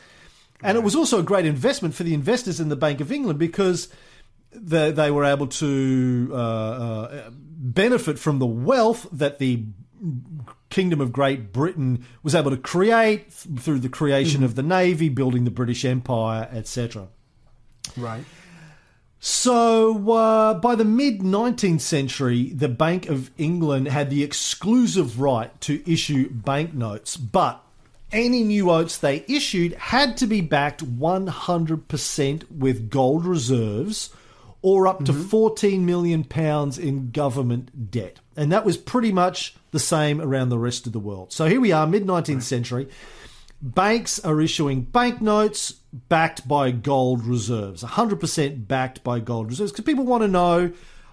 And 0.64 0.78
it 0.78 0.84
was 0.84 0.96
also 0.96 1.20
a 1.20 1.24
great 1.24 1.46
investment 1.46 1.94
for 1.94 2.04
the 2.04 2.14
investors 2.14 2.62
in 2.62 2.70
the 2.70 2.78
Bank 2.78 3.02
of 3.02 3.12
England 3.12 3.38
because 3.38 3.90
they, 4.52 4.92
they 4.92 5.12
were 5.12 5.26
able 5.26 5.48
to 5.48 6.30
uh, 6.32 6.36
uh, 6.36 7.30
benefit 7.32 8.20
from 8.20 8.40
the 8.40 8.46
wealth 8.46 9.08
that 9.12 9.40
the 9.40 9.64
Kingdom 10.70 11.02
of 11.02 11.12
Great 11.12 11.52
Britain 11.52 12.06
was 12.24 12.36
able 12.36 12.52
to 12.52 12.58
create 12.58 13.32
through 13.32 13.80
the 13.80 13.90
creation 13.90 14.44
of 14.44 14.56
the 14.56 14.64
Navy, 14.64 15.10
building 15.10 15.44
the 15.44 15.52
British 15.52 15.84
Empire, 15.84 16.48
etc. 16.52 17.08
Right. 17.98 18.24
So, 19.20 20.12
uh, 20.12 20.54
by 20.54 20.76
the 20.76 20.86
mid 20.86 21.20
19th 21.20 21.82
century, 21.82 22.52
the 22.54 22.70
Bank 22.70 23.10
of 23.10 23.32
England 23.38 23.90
had 23.90 24.10
the 24.10 24.24
exclusive 24.24 25.20
right 25.20 25.60
to 25.62 25.92
issue 25.92 26.30
banknotes, 26.30 27.18
but 27.18 27.62
any 28.12 28.44
new 28.44 28.68
notes 28.68 28.98
they 28.98 29.26
issued 29.28 29.74
had 29.74 30.16
to 30.18 30.28
be 30.28 30.42
backed 30.42 30.84
100% 30.84 32.52
with 32.52 32.90
gold 32.90 33.26
reserves 33.26 34.10
or 34.62 34.88
up 34.88 35.06
to 35.06 35.14
mm-hmm. 35.14 35.24
14 35.24 35.86
million 35.86 36.24
pounds 36.24 36.78
in 36.78 37.12
government 37.12 37.92
debt. 37.92 38.20
And 38.36 38.52
that 38.52 38.66
was 38.66 38.78
pretty 38.78 39.12
much 39.12 39.56
the 39.72 39.80
same 39.80 40.20
around 40.20 40.50
the 40.50 40.60
rest 40.60 40.86
of 40.86 40.94
the 40.94 41.00
world. 41.00 41.32
So 41.32 41.46
here 41.46 41.62
we 41.62 41.72
are, 41.72 41.88
mid 41.88 42.06
19th 42.06 42.44
century. 42.44 42.90
Banks 43.62 44.20
are 44.20 44.40
issuing 44.40 44.82
banknotes 44.82 45.72
backed 45.94 46.48
by 46.48 46.72
gold 46.72 47.26
reserves, 47.26 47.84
100% 47.84 48.68
backed 48.68 49.04
by 49.04 49.20
gold 49.20 49.50
reserves, 49.50 49.72
because 49.72 49.86
people 49.86 50.06
want 50.06 50.24
to 50.24 50.28
know 50.28 50.72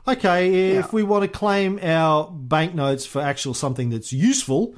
okay, 0.08 0.76
if 0.76 0.92
we 0.92 1.02
want 1.02 1.22
to 1.22 1.28
claim 1.28 1.80
our 1.82 2.30
banknotes 2.30 3.04
for 3.04 3.20
actual 3.20 3.54
something 3.54 3.90
that's 3.90 4.12
useful 4.12 4.74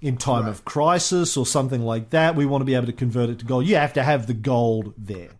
in 0.00 0.16
time 0.16 0.46
of 0.46 0.64
crisis 0.64 1.36
or 1.36 1.46
something 1.46 1.82
like 1.82 2.10
that, 2.10 2.34
we 2.34 2.46
want 2.46 2.62
to 2.62 2.64
be 2.64 2.74
able 2.74 2.86
to 2.86 2.92
convert 2.92 3.30
it 3.30 3.38
to 3.38 3.44
gold. 3.44 3.66
You 3.66 3.76
have 3.76 3.92
to 3.94 4.02
have 4.02 4.26
the 4.26 4.34
gold 4.34 4.94
there. 4.96 5.30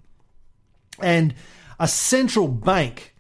And 1.01 1.35
a 1.83 1.89
central 1.89 2.47
bank 2.47 3.13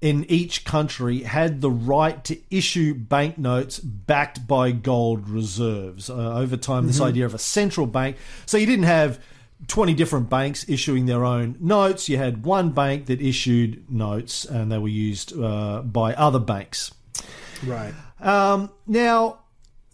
in 0.00 0.24
each 0.24 0.64
country 0.64 1.24
had 1.24 1.60
the 1.60 1.70
right 1.70 2.24
to 2.24 2.38
issue 2.50 2.94
banknotes 2.94 3.78
backed 3.78 4.48
by 4.48 4.70
gold 4.70 5.28
reserves. 5.28 6.08
Uh, 6.08 6.34
over 6.34 6.56
time, 6.56 6.86
this 6.86 6.98
idea 6.98 7.26
of 7.26 7.34
a 7.34 7.38
central 7.38 7.86
bank. 7.86 8.16
So 8.46 8.56
you 8.56 8.64
didn't 8.64 8.86
have 8.86 9.20
20 9.68 9.92
different 9.92 10.30
banks 10.30 10.66
issuing 10.66 11.04
their 11.04 11.26
own 11.26 11.56
notes. 11.60 12.08
You 12.08 12.16
had 12.16 12.42
one 12.42 12.70
bank 12.70 13.04
that 13.06 13.20
issued 13.20 13.90
notes 13.90 14.46
and 14.46 14.72
they 14.72 14.78
were 14.78 14.88
used 14.88 15.38
uh, 15.38 15.82
by 15.82 16.14
other 16.14 16.38
banks. 16.38 16.94
Right. 17.62 17.92
Um, 18.18 18.70
now, 18.86 19.40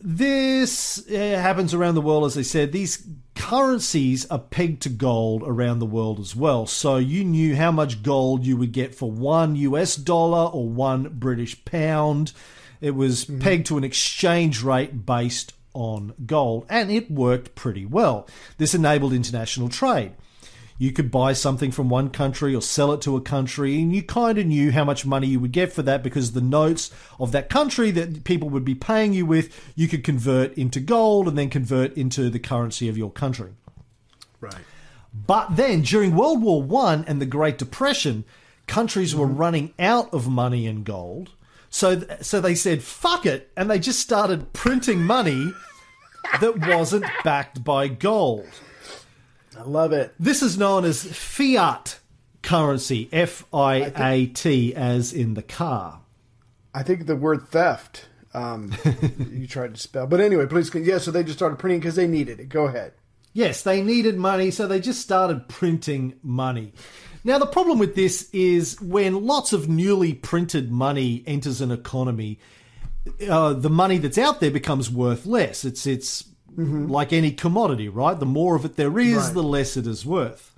this 0.00 1.10
uh, 1.10 1.12
happens 1.12 1.74
around 1.74 1.96
the 1.96 2.00
world, 2.00 2.24
as 2.26 2.38
I 2.38 2.42
said. 2.42 2.70
These 2.70 3.04
currencies 3.42 4.24
are 4.26 4.38
pegged 4.38 4.82
to 4.82 4.88
gold 4.88 5.42
around 5.44 5.80
the 5.80 5.84
world 5.84 6.20
as 6.20 6.36
well. 6.36 6.64
So 6.64 6.98
you 6.98 7.24
knew 7.24 7.56
how 7.56 7.72
much 7.72 8.04
gold 8.04 8.46
you 8.46 8.56
would 8.56 8.70
get 8.70 8.94
for 8.94 9.10
one 9.10 9.56
US 9.56 9.96
dollar 9.96 10.48
or 10.48 10.68
one 10.68 11.08
British 11.14 11.64
pound. 11.64 12.32
It 12.80 12.92
was 12.92 13.24
mm-hmm. 13.24 13.40
pegged 13.40 13.66
to 13.66 13.78
an 13.78 13.82
exchange 13.82 14.62
rate 14.62 15.04
based 15.04 15.54
on 15.74 16.14
gold, 16.24 16.66
and 16.68 16.92
it 16.92 17.10
worked 17.10 17.56
pretty 17.56 17.84
well. 17.84 18.28
This 18.58 18.74
enabled 18.74 19.12
international 19.12 19.68
trade. 19.68 20.12
You 20.82 20.90
could 20.90 21.12
buy 21.12 21.32
something 21.32 21.70
from 21.70 21.88
one 21.88 22.10
country 22.10 22.56
or 22.56 22.60
sell 22.60 22.90
it 22.90 23.00
to 23.02 23.16
a 23.16 23.20
country, 23.20 23.80
and 23.80 23.94
you 23.94 24.02
kind 24.02 24.36
of 24.36 24.46
knew 24.46 24.72
how 24.72 24.82
much 24.82 25.06
money 25.06 25.28
you 25.28 25.38
would 25.38 25.52
get 25.52 25.72
for 25.72 25.82
that 25.82 26.02
because 26.02 26.32
the 26.32 26.40
notes 26.40 26.90
of 27.20 27.30
that 27.30 27.48
country 27.48 27.92
that 27.92 28.24
people 28.24 28.50
would 28.50 28.64
be 28.64 28.74
paying 28.74 29.12
you 29.12 29.24
with, 29.24 29.72
you 29.76 29.86
could 29.86 30.02
convert 30.02 30.52
into 30.58 30.80
gold 30.80 31.28
and 31.28 31.38
then 31.38 31.50
convert 31.50 31.96
into 31.96 32.28
the 32.28 32.40
currency 32.40 32.88
of 32.88 32.98
your 32.98 33.12
country. 33.12 33.52
Right. 34.40 34.56
But 35.14 35.54
then 35.54 35.82
during 35.82 36.16
World 36.16 36.42
War 36.42 36.60
One 36.60 37.04
and 37.06 37.22
the 37.22 37.26
Great 37.26 37.58
Depression, 37.58 38.24
countries 38.66 39.14
were 39.14 39.28
mm-hmm. 39.28 39.36
running 39.36 39.74
out 39.78 40.12
of 40.12 40.26
money 40.26 40.66
and 40.66 40.84
gold. 40.84 41.30
So 41.70 42.02
so 42.22 42.40
they 42.40 42.56
said 42.56 42.82
fuck 42.82 43.24
it 43.24 43.52
and 43.56 43.70
they 43.70 43.78
just 43.78 44.00
started 44.00 44.52
printing 44.52 45.04
money 45.04 45.52
that 46.40 46.66
wasn't 46.66 47.04
backed 47.22 47.62
by 47.62 47.86
gold. 47.86 48.48
I 49.62 49.68
love 49.68 49.92
it. 49.92 50.14
This 50.18 50.42
is 50.42 50.58
known 50.58 50.84
as 50.84 51.04
fiat 51.04 51.98
currency, 52.42 53.08
F 53.12 53.44
I 53.52 53.92
A 53.96 54.26
T 54.26 54.74
as 54.74 55.12
in 55.12 55.34
the 55.34 55.42
car. 55.42 56.00
I 56.74 56.82
think 56.82 57.06
the 57.06 57.16
word 57.16 57.48
theft 57.48 58.06
um, 58.34 58.74
you 59.30 59.46
tried 59.46 59.74
to 59.74 59.80
spell. 59.80 60.06
But 60.06 60.20
anyway, 60.20 60.46
please. 60.46 60.74
Yeah, 60.74 60.98
so 60.98 61.10
they 61.10 61.22
just 61.22 61.38
started 61.38 61.58
printing 61.58 61.80
because 61.80 61.96
they 61.96 62.06
needed 62.06 62.40
it. 62.40 62.48
Go 62.48 62.64
ahead. 62.64 62.92
Yes, 63.32 63.62
they 63.62 63.82
needed 63.82 64.18
money, 64.18 64.50
so 64.50 64.66
they 64.66 64.80
just 64.80 65.00
started 65.00 65.48
printing 65.48 66.14
money. 66.22 66.72
Now, 67.24 67.38
the 67.38 67.46
problem 67.46 67.78
with 67.78 67.94
this 67.94 68.28
is 68.32 68.80
when 68.80 69.26
lots 69.26 69.52
of 69.52 69.68
newly 69.68 70.12
printed 70.12 70.70
money 70.70 71.22
enters 71.26 71.60
an 71.60 71.70
economy, 71.70 72.40
uh, 73.28 73.54
the 73.54 73.70
money 73.70 73.98
that's 73.98 74.18
out 74.18 74.40
there 74.40 74.50
becomes 74.50 74.90
worth 74.90 75.24
less. 75.24 75.64
It's 75.64 75.86
it's 75.86 76.24
Mm-hmm. 76.56 76.90
like 76.90 77.12
any 77.12 77.32
commodity, 77.32 77.88
right? 77.88 78.18
The 78.18 78.26
more 78.26 78.56
of 78.56 78.64
it 78.64 78.76
there 78.76 78.98
is, 78.98 79.16
Right. 79.16 79.34
the 79.34 79.42
less 79.42 79.76
it 79.76 79.86
is 79.86 80.04
worth. 80.04 80.54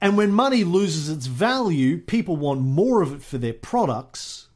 And 0.00 0.16
when 0.16 0.32
money 0.32 0.64
loses 0.64 1.08
its 1.08 1.26
value, 1.26 1.98
people 1.98 2.36
want 2.36 2.60
more 2.60 3.02
of 3.02 3.14
it 3.14 3.22
for 3.22 3.38
their 3.38 3.52
products. 3.52 4.48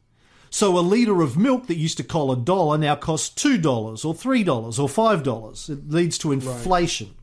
So 0.51 0.79
a 0.79 0.81
litre 0.81 1.23
of 1.23 1.37
milk 1.37 1.67
that 1.67 1.77
used 1.77 1.99
to 1.99 2.05
cost 2.05 2.39
a 2.39 2.41
dollar 2.41 2.79
now 2.79 2.97
costs 2.97 3.29
two 3.29 3.59
dollars 3.59 4.05
or 4.05 4.15
three 4.15 4.43
dollars 4.43 4.79
or 4.79 4.89
five 4.89 5.23
dollars. 5.23 5.69
It 5.69 5.91
leads 5.91 6.19
to 6.19 6.33
inflation. 6.33 7.15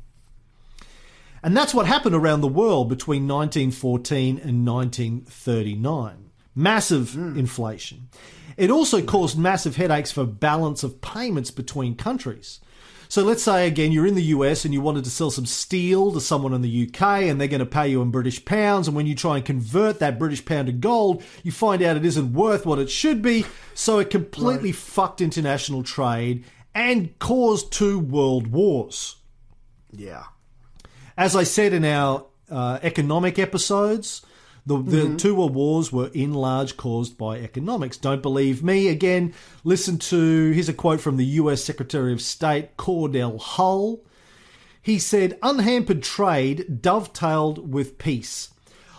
And 1.43 1.57
that's 1.57 1.73
what 1.73 1.87
happened 1.87 2.15
around 2.15 2.41
the 2.41 2.47
world 2.47 2.87
between 2.87 3.27
1914 3.27 4.37
and 4.37 4.65
1939. 4.65 6.29
Massive 6.55 7.13
hmm. 7.13 7.37
inflation. 7.37 8.07
It 8.55 8.69
also 8.69 9.01
caused 9.01 9.37
massive 9.37 9.75
headaches 9.75 10.11
for 10.11 10.25
balance 10.25 10.83
of 10.83 11.01
payments 11.01 11.51
between 11.51 11.95
countries. 11.95 12.61
So 13.13 13.21
let's 13.21 13.43
say 13.43 13.67
again 13.67 13.91
you're 13.91 14.07
in 14.07 14.15
the 14.15 14.23
US 14.23 14.65
and 14.65 14.73
you 14.73 14.81
wanted 14.81 15.03
to 15.03 15.11
sell 15.11 15.29
some 15.29 15.45
steel 15.45 16.11
to 16.13 16.19
someone 16.19 16.51
in 16.51 16.63
the 16.63 16.87
UK 16.87 17.25
and 17.25 17.39
they're 17.39 17.47
going 17.47 17.59
to 17.59 17.65
pay 17.67 17.87
you 17.87 18.01
in 18.01 18.09
British 18.09 18.43
pounds 18.43 18.87
and 18.87 18.97
when 18.97 19.05
you 19.05 19.13
try 19.13 19.35
and 19.35 19.45
convert 19.45 19.99
that 19.99 20.17
British 20.17 20.43
pound 20.43 20.65
to 20.65 20.73
gold, 20.73 21.21
you 21.43 21.51
find 21.51 21.83
out 21.83 21.95
it 21.95 22.05
isn't 22.05 22.33
worth 22.33 22.65
what 22.65 22.79
it 22.79 22.89
should 22.89 23.21
be, 23.21 23.45
so 23.75 23.99
it 23.99 24.09
completely 24.09 24.71
fucked 24.71 25.21
international 25.21 25.83
trade 25.83 26.43
and 26.73 27.19
caused 27.19 27.71
two 27.71 27.99
world 27.99 28.47
wars. 28.47 29.17
Yeah. 29.91 30.23
As 31.15 31.35
I 31.35 31.43
said 31.43 31.71
in 31.71 31.85
our 31.85 32.25
uh, 32.49 32.79
economic 32.81 33.37
episodes, 33.37 34.23
the, 34.65 34.77
the 34.77 34.97
mm-hmm. 34.97 35.17
two 35.17 35.35
world 35.35 35.53
wars 35.53 35.91
were 35.91 36.09
in 36.13 36.33
large 36.33 36.77
caused 36.77 37.17
by 37.17 37.37
economics. 37.37 37.97
Don't 37.97 38.21
believe 38.21 38.63
me? 38.63 38.87
Again, 38.87 39.33
listen 39.63 39.97
to 39.97 40.51
here's 40.51 40.69
a 40.69 40.73
quote 40.73 41.01
from 41.01 41.17
the 41.17 41.25
US 41.25 41.63
Secretary 41.63 42.13
of 42.13 42.21
State 42.21 42.77
Cordell 42.77 43.39
Hull. 43.39 43.99
He 44.81 44.99
said, 44.99 45.37
unhampered 45.41 46.03
trade 46.03 46.81
dovetailed 46.81 47.71
with 47.71 47.97
peace. 47.97 48.49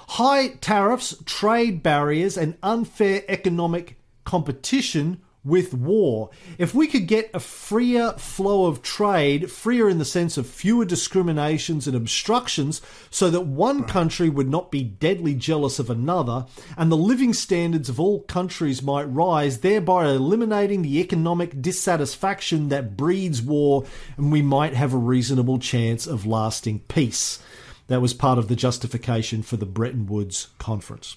High 0.08 0.48
tariffs, 0.60 1.16
trade 1.24 1.82
barriers, 1.82 2.36
and 2.36 2.56
unfair 2.62 3.22
economic 3.28 3.98
competition 4.24 5.20
with 5.44 5.74
war. 5.74 6.30
If 6.58 6.74
we 6.74 6.86
could 6.86 7.06
get 7.06 7.30
a 7.34 7.40
freer 7.40 8.12
flow 8.12 8.66
of 8.66 8.82
trade, 8.82 9.50
freer 9.50 9.88
in 9.88 9.98
the 9.98 10.04
sense 10.04 10.38
of 10.38 10.46
fewer 10.46 10.84
discriminations 10.84 11.86
and 11.86 11.96
obstructions, 11.96 12.80
so 13.10 13.28
that 13.30 13.42
one 13.42 13.84
country 13.84 14.28
would 14.28 14.48
not 14.48 14.70
be 14.70 14.82
deadly 14.82 15.34
jealous 15.34 15.78
of 15.78 15.90
another, 15.90 16.46
and 16.76 16.90
the 16.90 16.96
living 16.96 17.34
standards 17.34 17.88
of 17.88 18.00
all 18.00 18.20
countries 18.22 18.82
might 18.82 19.04
rise, 19.04 19.60
thereby 19.60 20.08
eliminating 20.08 20.82
the 20.82 21.00
economic 21.00 21.60
dissatisfaction 21.60 22.68
that 22.70 22.96
breeds 22.96 23.42
war, 23.42 23.84
and 24.16 24.32
we 24.32 24.42
might 24.42 24.74
have 24.74 24.94
a 24.94 24.98
reasonable 24.98 25.58
chance 25.58 26.06
of 26.06 26.26
lasting 26.26 26.80
peace. 26.88 27.40
That 27.88 28.00
was 28.00 28.14
part 28.14 28.38
of 28.38 28.48
the 28.48 28.56
justification 28.56 29.42
for 29.42 29.58
the 29.58 29.66
Bretton 29.66 30.06
Woods 30.06 30.48
Conference. 30.58 31.16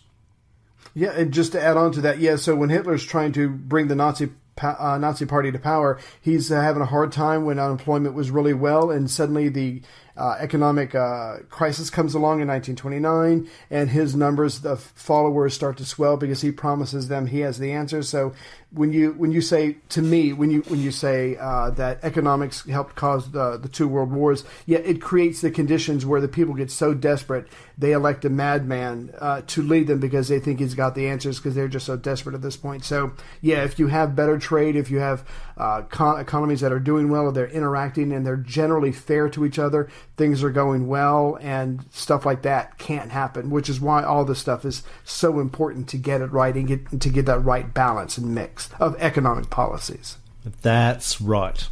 Yeah, 0.98 1.12
and 1.12 1.32
just 1.32 1.52
to 1.52 1.62
add 1.62 1.78
on 1.78 1.92
to 1.92 2.02
that, 2.02 2.18
yeah. 2.18 2.38
So 2.38 2.56
when 2.56 2.70
Hitler's 2.70 3.06
trying 3.06 3.32
to 3.34 3.50
bring 3.50 3.88
the 3.88 3.94
Nazi 3.94 4.32
uh, 4.60 4.98
Nazi 4.98 5.28
Party 5.28 5.52
to 5.52 5.60
power, 5.60 6.00
he's 6.20 6.52
uh, 6.52 6.60
having 6.60 6.82
a 6.82 6.88
hard 6.88 7.12
time 7.12 7.46
when 7.46 7.60
unemployment 7.60 8.16
was 8.16 8.32
really 8.32 8.56
well, 8.56 8.90
and 8.90 9.08
suddenly 9.08 9.48
the 9.48 9.84
uh, 10.18 10.36
economic 10.40 10.96
uh, 10.96 11.38
crisis 11.50 11.90
comes 11.90 12.16
along 12.16 12.42
in 12.42 12.48
1929, 12.48 13.50
and 13.70 13.90
his 13.90 14.16
numbers 14.16 14.66
of 14.66 14.82
followers 14.82 15.54
start 15.54 15.78
to 15.78 15.86
swell 15.86 16.18
because 16.18 16.42
he 16.42 16.52
promises 16.52 17.08
them 17.08 17.28
he 17.28 17.42
has 17.42 17.60
the 17.60 17.72
answers. 17.72 18.10
So 18.10 18.34
when 18.72 18.92
you 18.92 19.14
when 19.14 19.32
you 19.32 19.42
say 19.42 19.78
to 19.90 20.02
me 20.02 20.34
when 20.34 20.52
you 20.52 20.62
when 20.64 20.82
you 20.82 20.92
say 20.92 21.38
uh, 21.38 21.70
that 21.72 22.00
economics 22.04 22.66
helped 22.66 22.96
cause 22.96 23.32
the 23.32 23.58
the 23.58 23.70
two 23.70 23.88
world 23.88 24.12
wars, 24.12 24.44
yeah, 24.66 24.80
it 24.80 25.02
creates 25.02 25.42
the 25.42 25.52
conditions 25.52 26.06
where 26.06 26.20
the 26.20 26.28
people 26.28 26.54
get 26.54 26.72
so 26.72 26.94
desperate 26.94 27.48
they 27.78 27.92
elect 27.92 28.26
a 28.26 28.30
madman 28.30 29.14
uh, 29.20 29.42
to 29.46 29.62
lead 29.62 29.88
them 29.88 30.00
because 30.00 30.28
they 30.28 30.40
think 30.40 30.60
he's 30.60 30.74
got 30.74 30.96
the 30.96 31.08
answers 31.08 31.38
because 31.38 31.54
they're 31.54 31.68
just 31.68 31.86
so 31.86 31.96
desperate 31.96 32.34
at 32.34 32.42
this 32.42 32.58
point. 32.58 32.84
So 32.84 33.14
yeah, 33.40 33.64
if 33.64 33.78
you 33.78 33.88
have 33.88 34.16
better 34.16 34.40
trade, 34.40 34.76
if 34.76 34.90
you 34.90 34.98
have 34.98 35.24
uh, 35.58 35.84
con- 35.84 36.20
economies 36.20 36.62
that 36.62 36.72
are 36.72 36.80
doing 36.80 37.10
well, 37.10 37.32
they're 37.32 37.48
interacting 37.48 38.12
and 38.12 38.26
they're 38.26 38.36
generally 38.36 38.92
fair 38.92 39.30
to 39.30 39.46
each 39.46 39.60
other, 39.60 39.90
things 40.18 40.44
are 40.44 40.50
going 40.50 40.88
well, 40.88 41.38
and 41.42 41.86
stuff 41.92 42.26
like 42.26 42.42
that 42.42 42.78
can't 42.78 43.12
happen. 43.12 43.50
Which 43.50 43.70
is 43.70 43.80
why 43.80 44.04
all 44.04 44.26
this 44.26 44.40
stuff 44.40 44.66
is 44.66 44.84
so 45.04 45.40
important 45.40 45.88
to 45.90 45.98
get 45.98 46.22
it 46.22 46.32
right 46.32 46.54
and 46.54 46.68
get 46.68 47.00
to 47.00 47.10
get 47.10 47.26
that 47.28 47.40
right 47.40 47.74
balance 47.74 48.18
and 48.18 48.36
mix 48.36 48.70
of 48.80 48.96
economic 49.00 49.50
policies. 49.50 50.18
That's 50.62 51.22
right. 51.22 51.68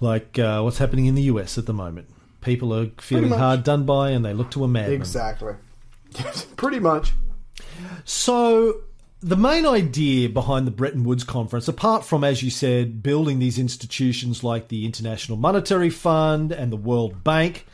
Like 0.00 0.38
uh, 0.38 0.60
what's 0.62 0.78
happening 0.78 1.06
in 1.06 1.14
the 1.14 1.22
US 1.22 1.58
at 1.58 1.66
the 1.66 1.72
moment. 1.72 2.08
People 2.40 2.74
are 2.74 2.90
feeling 2.98 3.30
hard 3.30 3.64
done 3.64 3.86
by 3.86 4.10
and 4.10 4.24
they 4.24 4.34
look 4.34 4.50
to 4.50 4.64
a 4.64 4.68
man. 4.68 4.92
Exactly. 4.92 5.54
Pretty 6.56 6.78
much. 6.78 7.12
So, 8.04 8.82
the 9.24 9.36
main 9.38 9.64
idea 9.64 10.28
behind 10.28 10.66
the 10.66 10.70
Bretton 10.70 11.02
Woods 11.02 11.24
Conference, 11.24 11.66
apart 11.66 12.04
from, 12.04 12.22
as 12.22 12.42
you 12.42 12.50
said, 12.50 13.02
building 13.02 13.38
these 13.38 13.58
institutions 13.58 14.44
like 14.44 14.68
the 14.68 14.84
International 14.84 15.38
Monetary 15.38 15.88
Fund 15.88 16.52
and 16.52 16.70
the 16.70 16.76
World 16.76 17.24
Bank, 17.24 17.64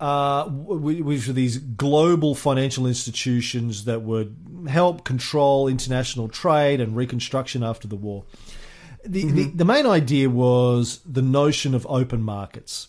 uh, 0.00 0.46
which 0.48 1.28
are 1.28 1.32
these 1.32 1.58
global 1.58 2.34
financial 2.34 2.88
institutions 2.88 3.84
that 3.84 4.02
would 4.02 4.66
help 4.68 5.04
control 5.04 5.68
international 5.68 6.26
trade 6.26 6.80
and 6.80 6.96
reconstruction 6.96 7.62
after 7.62 7.86
the 7.86 7.94
war. 7.94 8.24
The, 9.04 9.30
the, 9.30 9.44
the 9.44 9.64
main 9.64 9.86
idea 9.86 10.28
was 10.28 11.00
the 11.06 11.22
notion 11.22 11.72
of 11.76 11.86
open 11.88 12.20
markets. 12.20 12.88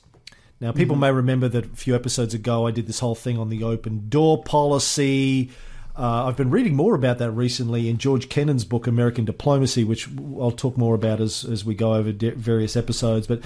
Now, 0.59 0.71
people 0.71 0.95
may 0.95 1.11
remember 1.11 1.47
that 1.49 1.65
a 1.65 1.75
few 1.75 1.93
episodes 1.93 2.33
ago 2.33 2.65
I 2.65 2.71
did 2.71 2.87
this 2.87 2.99
whole 2.99 3.15
thing 3.15 3.37
on 3.37 3.49
the 3.49 3.63
open 3.63 4.09
door 4.09 4.43
policy. 4.43 5.51
Uh, 5.97 6.25
I've 6.25 6.37
been 6.37 6.51
reading 6.51 6.75
more 6.75 6.95
about 6.95 7.17
that 7.17 7.31
recently 7.31 7.89
in 7.89 7.97
George 7.97 8.29
Kennan's 8.29 8.65
book, 8.65 8.87
American 8.87 9.25
Diplomacy, 9.25 9.83
which 9.83 10.07
I'll 10.39 10.51
talk 10.51 10.77
more 10.77 10.95
about 10.95 11.19
as, 11.19 11.43
as 11.43 11.65
we 11.65 11.75
go 11.75 11.93
over 11.93 12.11
di- 12.11 12.29
various 12.29 12.77
episodes. 12.77 13.27
But 13.27 13.41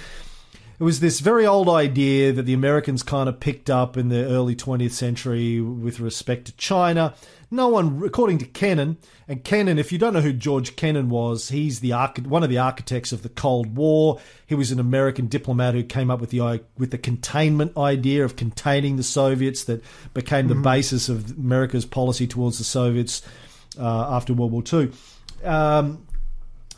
it 0.79 0.83
was 0.83 0.99
this 0.99 1.21
very 1.21 1.45
old 1.45 1.69
idea 1.69 2.33
that 2.33 2.43
the 2.43 2.53
Americans 2.53 3.01
kind 3.01 3.29
of 3.29 3.39
picked 3.39 3.69
up 3.69 3.97
in 3.97 4.09
the 4.09 4.25
early 4.25 4.55
20th 4.55 4.91
century 4.91 5.59
with 5.61 5.99
respect 5.99 6.45
to 6.45 6.51
China. 6.57 7.13
No 7.51 7.67
one, 7.67 8.01
according 8.03 8.39
to 8.39 8.45
Kennan, 8.45 8.97
and 9.27 9.43
Kennan, 9.43 9.77
if 9.77 9.91
you 9.91 9.97
don't 9.97 10.13
know 10.13 10.21
who 10.21 10.33
George 10.33 10.75
Kennan 10.75 11.09
was, 11.09 11.49
he's 11.49 11.79
the 11.79 11.91
one 12.25 12.43
of 12.43 12.49
the 12.49 12.57
architects 12.57 13.11
of 13.11 13.23
the 13.23 13.29
Cold 13.29 13.75
War. 13.75 14.19
He 14.45 14.55
was 14.55 14.71
an 14.71 14.79
American 14.79 15.27
diplomat 15.27 15.73
who 15.73 15.83
came 15.83 16.09
up 16.09 16.19
with 16.19 16.31
the 16.31 16.61
with 16.77 16.91
the 16.91 16.97
containment 16.97 17.77
idea 17.77 18.25
of 18.25 18.35
containing 18.35 18.97
the 18.97 19.03
Soviets 19.03 19.63
that 19.65 19.83
became 20.13 20.47
the 20.47 20.55
basis 20.55 21.09
of 21.09 21.37
America's 21.37 21.85
policy 21.85 22.27
towards 22.27 22.57
the 22.57 22.63
Soviets 22.63 23.21
uh, 23.79 24.15
after 24.15 24.33
World 24.33 24.51
War 24.51 24.63
II. 24.71 24.91
Um, 25.43 26.07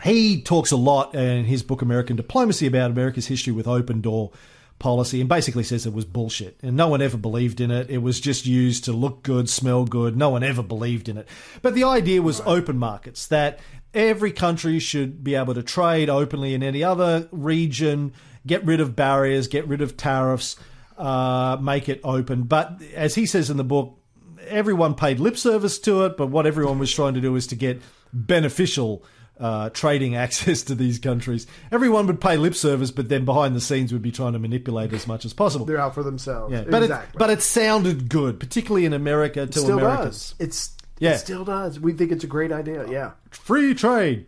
he 0.03 0.41
talks 0.41 0.71
a 0.71 0.77
lot 0.77 1.15
in 1.15 1.45
his 1.45 1.63
book 1.63 1.81
American 1.81 2.15
Diplomacy 2.15 2.67
about 2.67 2.91
America's 2.91 3.27
history 3.27 3.53
with 3.53 3.67
open 3.67 4.01
door 4.01 4.31
policy 4.79 5.19
and 5.19 5.29
basically 5.29 5.63
says 5.63 5.85
it 5.85 5.93
was 5.93 6.05
bullshit 6.05 6.57
and 6.61 6.77
no 6.77 6.87
one 6.87 7.01
ever 7.01 7.17
believed 7.17 7.59
in 7.59 7.71
it. 7.71 7.89
It 7.89 7.99
was 7.99 8.19
just 8.19 8.45
used 8.45 8.85
to 8.85 8.93
look 8.93 9.23
good, 9.23 9.49
smell 9.49 9.85
good. 9.85 10.15
No 10.15 10.29
one 10.29 10.43
ever 10.43 10.61
believed 10.61 11.09
in 11.09 11.17
it. 11.17 11.27
But 11.61 11.73
the 11.73 11.83
idea 11.83 12.21
was 12.21 12.41
open 12.41 12.77
markets 12.77 13.27
that 13.27 13.59
every 13.93 14.31
country 14.31 14.79
should 14.79 15.23
be 15.23 15.35
able 15.35 15.53
to 15.55 15.63
trade 15.63 16.09
openly 16.09 16.53
in 16.53 16.61
any 16.61 16.83
other 16.83 17.27
region, 17.31 18.13
get 18.45 18.63
rid 18.65 18.79
of 18.79 18.95
barriers, 18.95 19.47
get 19.47 19.67
rid 19.67 19.81
of 19.81 19.97
tariffs, 19.97 20.55
uh, 20.97 21.57
make 21.61 21.89
it 21.89 21.99
open. 22.03 22.43
But 22.43 22.81
as 22.95 23.15
he 23.15 23.25
says 23.25 23.49
in 23.49 23.57
the 23.57 23.63
book, 23.63 23.99
everyone 24.47 24.93
paid 24.93 25.19
lip 25.19 25.37
service 25.37 25.79
to 25.79 26.05
it, 26.05 26.17
but 26.17 26.27
what 26.27 26.45
everyone 26.45 26.79
was 26.79 26.93
trying 26.93 27.15
to 27.15 27.21
do 27.21 27.35
is 27.35 27.47
to 27.47 27.55
get 27.55 27.81
beneficial 28.13 29.03
uh, 29.39 29.69
trading 29.69 30.15
access 30.25 30.63
to 30.63 30.75
these 30.75 30.99
countries. 30.99 31.47
Everyone 31.71 32.07
would 32.07 32.19
pay 32.21 32.37
lip 32.37 32.55
service, 32.55 32.91
but 32.91 33.09
then 33.09 33.25
behind 33.25 33.55
the 33.55 33.61
scenes 33.61 33.93
would 33.93 34.01
be 34.01 34.11
trying 34.11 34.33
to 34.33 34.39
manipulate 34.39 34.93
as 34.93 35.07
much 35.07 35.25
as 35.25 35.33
possible. 35.33 35.65
They're 35.65 35.79
out 35.79 35.93
for 35.93 36.03
themselves. 36.03 36.51
Yeah, 36.53 36.63
but 36.69 36.83
exactly. 36.83 37.15
it, 37.15 37.19
but 37.19 37.29
it 37.29 37.41
sounded 37.41 38.09
good, 38.09 38.39
particularly 38.39 38.85
in 38.85 38.93
America 38.93 39.45
to 39.45 39.59
still 39.59 39.79
Americans. 39.79 40.33
does. 40.33 40.35
It's 40.39 40.71
Yeah. 40.99 41.13
it 41.13 41.19
still 41.19 41.45
does. 41.45 41.79
We 41.79 41.93
think 41.93 42.11
it's 42.11 42.23
a 42.23 42.27
great 42.27 42.51
idea. 42.51 42.87
Yeah. 42.89 43.11
Free 43.29 43.73
trade. 43.75 44.25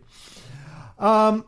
Um, 0.98 1.44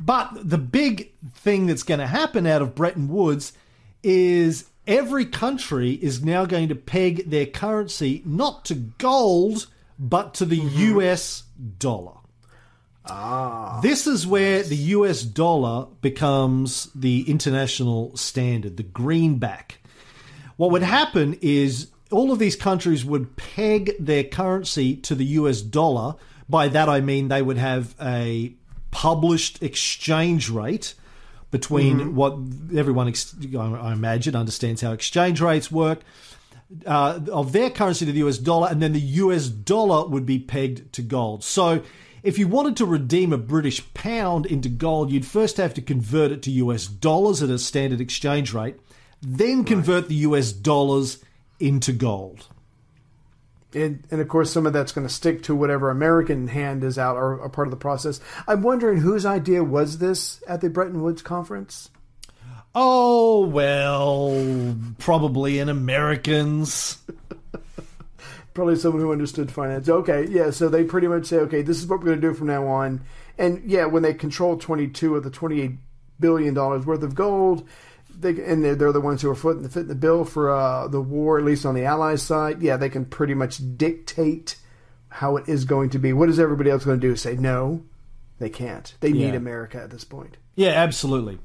but 0.00 0.30
the 0.34 0.58
big 0.58 1.12
thing 1.34 1.66
that's 1.66 1.82
going 1.84 2.00
to 2.00 2.06
happen 2.06 2.46
out 2.46 2.62
of 2.62 2.74
Bretton 2.74 3.08
Woods 3.08 3.52
is 4.02 4.64
every 4.86 5.24
country 5.26 5.92
is 5.92 6.24
now 6.24 6.44
going 6.44 6.68
to 6.68 6.74
peg 6.74 7.30
their 7.30 7.46
currency 7.46 8.22
not 8.24 8.64
to 8.64 8.74
gold, 8.74 9.68
but 9.98 10.34
to 10.34 10.44
the 10.44 10.56
US 10.56 11.44
dollar. 11.78 12.14
Ah. 13.06 13.80
This 13.82 14.06
is 14.06 14.26
where 14.26 14.62
the 14.62 14.76
US 14.76 15.22
dollar 15.22 15.88
becomes 16.00 16.88
the 16.94 17.28
international 17.28 18.16
standard, 18.16 18.76
the 18.76 18.82
greenback. 18.82 19.78
What 20.56 20.70
would 20.70 20.82
happen 20.82 21.38
is 21.40 21.88
all 22.10 22.30
of 22.30 22.38
these 22.38 22.56
countries 22.56 23.04
would 23.04 23.36
peg 23.36 23.92
their 23.98 24.22
currency 24.24 24.96
to 24.96 25.14
the 25.14 25.24
US 25.24 25.62
dollar. 25.62 26.14
By 26.48 26.68
that 26.68 26.88
I 26.88 27.00
mean 27.00 27.28
they 27.28 27.42
would 27.42 27.58
have 27.58 27.94
a 28.00 28.54
published 28.90 29.62
exchange 29.62 30.50
rate 30.50 30.94
between 31.50 32.14
what 32.14 32.38
everyone, 32.74 33.08
ex- 33.08 33.34
I 33.56 33.92
imagine, 33.92 34.34
understands 34.34 34.80
how 34.80 34.92
exchange 34.92 35.40
rates 35.40 35.70
work. 35.70 36.00
Uh, 36.86 37.20
of 37.30 37.52
their 37.52 37.68
currency 37.68 38.06
to 38.06 38.12
the 38.12 38.20
US 38.20 38.38
dollar, 38.38 38.68
and 38.68 38.80
then 38.80 38.94
the 38.94 39.00
US 39.00 39.48
dollar 39.48 40.08
would 40.08 40.24
be 40.24 40.38
pegged 40.38 40.90
to 40.94 41.02
gold. 41.02 41.44
So, 41.44 41.82
if 42.22 42.38
you 42.38 42.46
wanted 42.46 42.76
to 42.76 42.86
redeem 42.86 43.32
a 43.32 43.38
British 43.38 43.92
pound 43.94 44.46
into 44.46 44.68
gold, 44.68 45.10
you'd 45.10 45.26
first 45.26 45.56
have 45.56 45.74
to 45.74 45.82
convert 45.82 46.30
it 46.30 46.42
to 46.42 46.50
US 46.52 46.86
dollars 46.86 47.42
at 47.42 47.50
a 47.50 47.58
standard 47.58 48.00
exchange 48.00 48.52
rate, 48.52 48.76
then 49.20 49.64
convert 49.64 50.08
the 50.08 50.14
US 50.16 50.52
dollars 50.52 51.22
into 51.58 51.92
gold. 51.92 52.46
And, 53.74 54.04
and 54.10 54.20
of 54.20 54.28
course, 54.28 54.52
some 54.52 54.66
of 54.66 54.72
that's 54.72 54.92
going 54.92 55.06
to 55.06 55.12
stick 55.12 55.42
to 55.44 55.54
whatever 55.54 55.90
American 55.90 56.48
hand 56.48 56.84
is 56.84 56.98
out 56.98 57.16
or 57.16 57.34
a 57.34 57.48
part 57.48 57.66
of 57.66 57.70
the 57.70 57.76
process. 57.76 58.20
I'm 58.46 58.62
wondering 58.62 58.98
whose 58.98 59.24
idea 59.24 59.64
was 59.64 59.98
this 59.98 60.42
at 60.46 60.60
the 60.60 60.68
Bretton 60.68 61.02
Woods 61.02 61.22
conference? 61.22 61.90
Oh, 62.74 63.46
well, 63.46 64.76
probably 64.98 65.58
an 65.58 65.68
American's. 65.68 66.98
Probably 68.54 68.76
someone 68.76 69.00
who 69.00 69.12
understood 69.12 69.50
finance. 69.50 69.88
Okay, 69.88 70.26
yeah. 70.28 70.50
So 70.50 70.68
they 70.68 70.84
pretty 70.84 71.08
much 71.08 71.26
say, 71.26 71.38
okay, 71.38 71.62
this 71.62 71.78
is 71.78 71.86
what 71.86 72.00
we're 72.00 72.06
going 72.06 72.20
to 72.20 72.28
do 72.28 72.34
from 72.34 72.48
now 72.48 72.66
on. 72.66 73.02
And 73.38 73.62
yeah, 73.64 73.86
when 73.86 74.02
they 74.02 74.12
control 74.12 74.58
22 74.58 75.16
of 75.16 75.24
the 75.24 75.30
28 75.30 75.72
billion 76.20 76.54
dollars 76.54 76.84
worth 76.84 77.02
of 77.02 77.14
gold, 77.14 77.66
they 78.18 78.30
and 78.44 78.62
they're, 78.62 78.74
they're 78.74 78.92
the 78.92 79.00
ones 79.00 79.22
who 79.22 79.30
are 79.30 79.34
footing 79.34 79.62
the 79.62 79.68
fit 79.68 79.88
the 79.88 79.94
bill 79.94 80.24
for 80.24 80.50
uh, 80.50 80.86
the 80.88 81.00
war, 81.00 81.38
at 81.38 81.44
least 81.44 81.64
on 81.64 81.74
the 81.74 81.84
Allies 81.84 82.22
side. 82.22 82.62
Yeah, 82.62 82.76
they 82.76 82.90
can 82.90 83.04
pretty 83.04 83.34
much 83.34 83.60
dictate 83.76 84.56
how 85.08 85.36
it 85.36 85.48
is 85.48 85.64
going 85.64 85.90
to 85.90 85.98
be. 85.98 86.12
What 86.12 86.28
is 86.28 86.38
everybody 86.38 86.70
else 86.70 86.84
going 86.84 87.00
to 87.00 87.06
do? 87.06 87.16
Say 87.16 87.36
no? 87.36 87.82
They 88.38 88.50
can't. 88.50 88.92
They 89.00 89.12
need 89.12 89.34
America 89.34 89.80
at 89.80 89.90
this 89.90 90.04
point. 90.04 90.36
Yeah, 90.56 90.70
absolutely. 90.70 91.38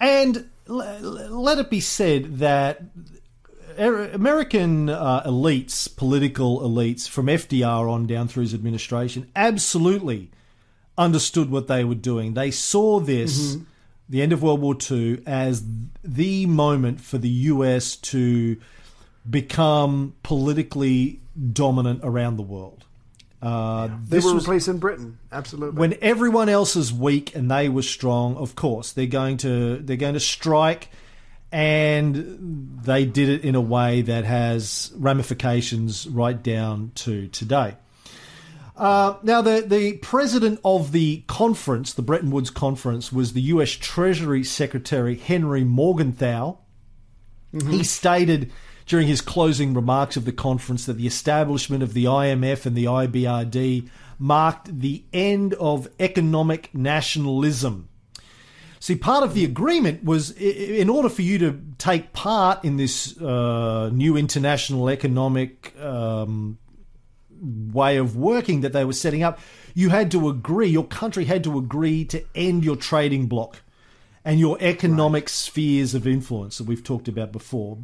And 0.00 0.48
let 0.66 1.58
it 1.58 1.68
be 1.68 1.80
said 1.80 2.38
that 2.38 2.82
American 3.78 4.88
uh, 4.88 5.22
elites, 5.24 5.94
political 5.96 6.60
elites, 6.60 7.08
from 7.08 7.26
FDR 7.26 7.90
on 7.90 8.06
down 8.06 8.28
through 8.28 8.42
his 8.42 8.54
administration, 8.54 9.30
absolutely 9.36 10.30
understood 10.98 11.50
what 11.50 11.66
they 11.68 11.84
were 11.84 11.94
doing. 11.94 12.34
They 12.34 12.50
saw 12.50 13.00
this, 13.00 13.56
the 14.08 14.22
end 14.22 14.32
of 14.32 14.42
World 14.42 14.60
War 14.60 14.76
II, 14.90 15.22
as 15.26 15.64
the 16.04 16.46
moment 16.46 17.00
for 17.00 17.18
the 17.18 17.28
US 17.28 17.96
to 17.96 18.56
become 19.28 20.14
politically 20.22 21.20
dominant 21.52 22.00
around 22.02 22.36
the 22.36 22.42
world. 22.42 22.84
Uh, 23.40 23.88
They 24.08 24.16
this 24.16 24.24
were 24.24 24.34
was- 24.34 24.44
replacing 24.44 24.78
Britain. 24.78 25.18
Absolutely. 25.32 25.78
when 25.78 25.94
everyone 26.00 26.48
else 26.48 26.76
is 26.76 26.92
weak 26.92 27.34
and 27.34 27.50
they 27.50 27.68
were 27.68 27.82
strong, 27.82 28.36
of 28.36 28.54
course 28.54 28.92
they're 28.92 29.06
going 29.06 29.36
to 29.38 29.78
they're 29.78 29.96
going 29.96 30.14
to 30.14 30.20
strike, 30.20 30.90
and 31.52 32.80
they 32.82 33.04
did 33.04 33.28
it 33.28 33.44
in 33.44 33.54
a 33.54 33.60
way 33.60 34.00
that 34.02 34.24
has 34.24 34.90
ramifications 34.96 36.06
right 36.08 36.42
down 36.42 36.92
to 36.94 37.28
today. 37.28 37.76
Uh, 38.74 39.18
now, 39.22 39.42
the, 39.42 39.62
the 39.66 39.98
president 39.98 40.58
of 40.64 40.92
the 40.92 41.22
conference, 41.26 41.92
the 41.92 42.02
Bretton 42.02 42.30
Woods 42.30 42.48
Conference, 42.48 43.12
was 43.12 43.34
the 43.34 43.42
U.S. 43.42 43.70
Treasury 43.70 44.42
Secretary 44.42 45.14
Henry 45.14 45.62
Morgenthau. 45.62 46.56
He 47.68 47.84
stated 47.84 48.50
during 48.86 49.06
his 49.06 49.20
closing 49.20 49.74
remarks 49.74 50.16
of 50.16 50.24
the 50.24 50.32
conference 50.32 50.86
that 50.86 50.94
the 50.94 51.06
establishment 51.06 51.82
of 51.82 51.92
the 51.92 52.06
IMF 52.06 52.64
and 52.64 52.74
the 52.74 52.86
IBRD 52.86 53.88
marked 54.18 54.80
the 54.80 55.04
end 55.12 55.52
of 55.54 55.86
economic 56.00 56.74
nationalism. 56.74 57.88
See, 58.82 58.96
part 58.96 59.22
of 59.22 59.34
the 59.34 59.44
agreement 59.44 60.02
was 60.02 60.32
in 60.32 60.88
order 60.88 61.08
for 61.08 61.22
you 61.22 61.38
to 61.38 61.56
take 61.78 62.12
part 62.12 62.64
in 62.64 62.78
this 62.78 63.16
uh, 63.16 63.90
new 63.92 64.16
international 64.16 64.90
economic 64.90 65.72
um, 65.80 66.58
way 67.40 67.98
of 67.98 68.16
working 68.16 68.62
that 68.62 68.72
they 68.72 68.84
were 68.84 68.92
setting 68.92 69.22
up, 69.22 69.38
you 69.72 69.90
had 69.90 70.10
to 70.10 70.28
agree, 70.28 70.66
your 70.66 70.82
country 70.84 71.26
had 71.26 71.44
to 71.44 71.58
agree 71.58 72.04
to 72.06 72.24
end 72.34 72.64
your 72.64 72.74
trading 72.74 73.28
bloc 73.28 73.62
and 74.24 74.40
your 74.40 74.58
economic 74.60 75.28
spheres 75.28 75.94
of 75.94 76.04
influence 76.04 76.58
that 76.58 76.66
we've 76.66 76.82
talked 76.82 77.06
about 77.06 77.30
before. 77.30 77.78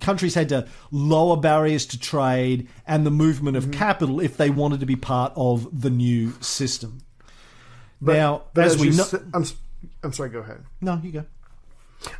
Countries 0.00 0.34
had 0.34 0.50
to 0.50 0.68
lower 0.90 1.38
barriers 1.38 1.86
to 1.86 1.98
trade 1.98 2.68
and 2.86 3.06
the 3.06 3.10
movement 3.10 3.56
of 3.56 3.70
capital 3.70 4.20
if 4.20 4.36
they 4.36 4.50
wanted 4.50 4.80
to 4.80 4.86
be 4.86 4.96
part 4.96 5.32
of 5.34 5.80
the 5.80 5.88
new 5.88 6.34
system. 6.42 6.98
now, 8.02 8.42
But 8.52 8.66
as, 8.66 8.76
we 8.78 8.90
know, 8.90 9.06
I'm, 10.02 10.12
sorry. 10.12 10.30
Go 10.30 10.40
ahead. 10.40 10.64
no, 10.80 11.00
you 11.02 11.12
go. 11.12 11.24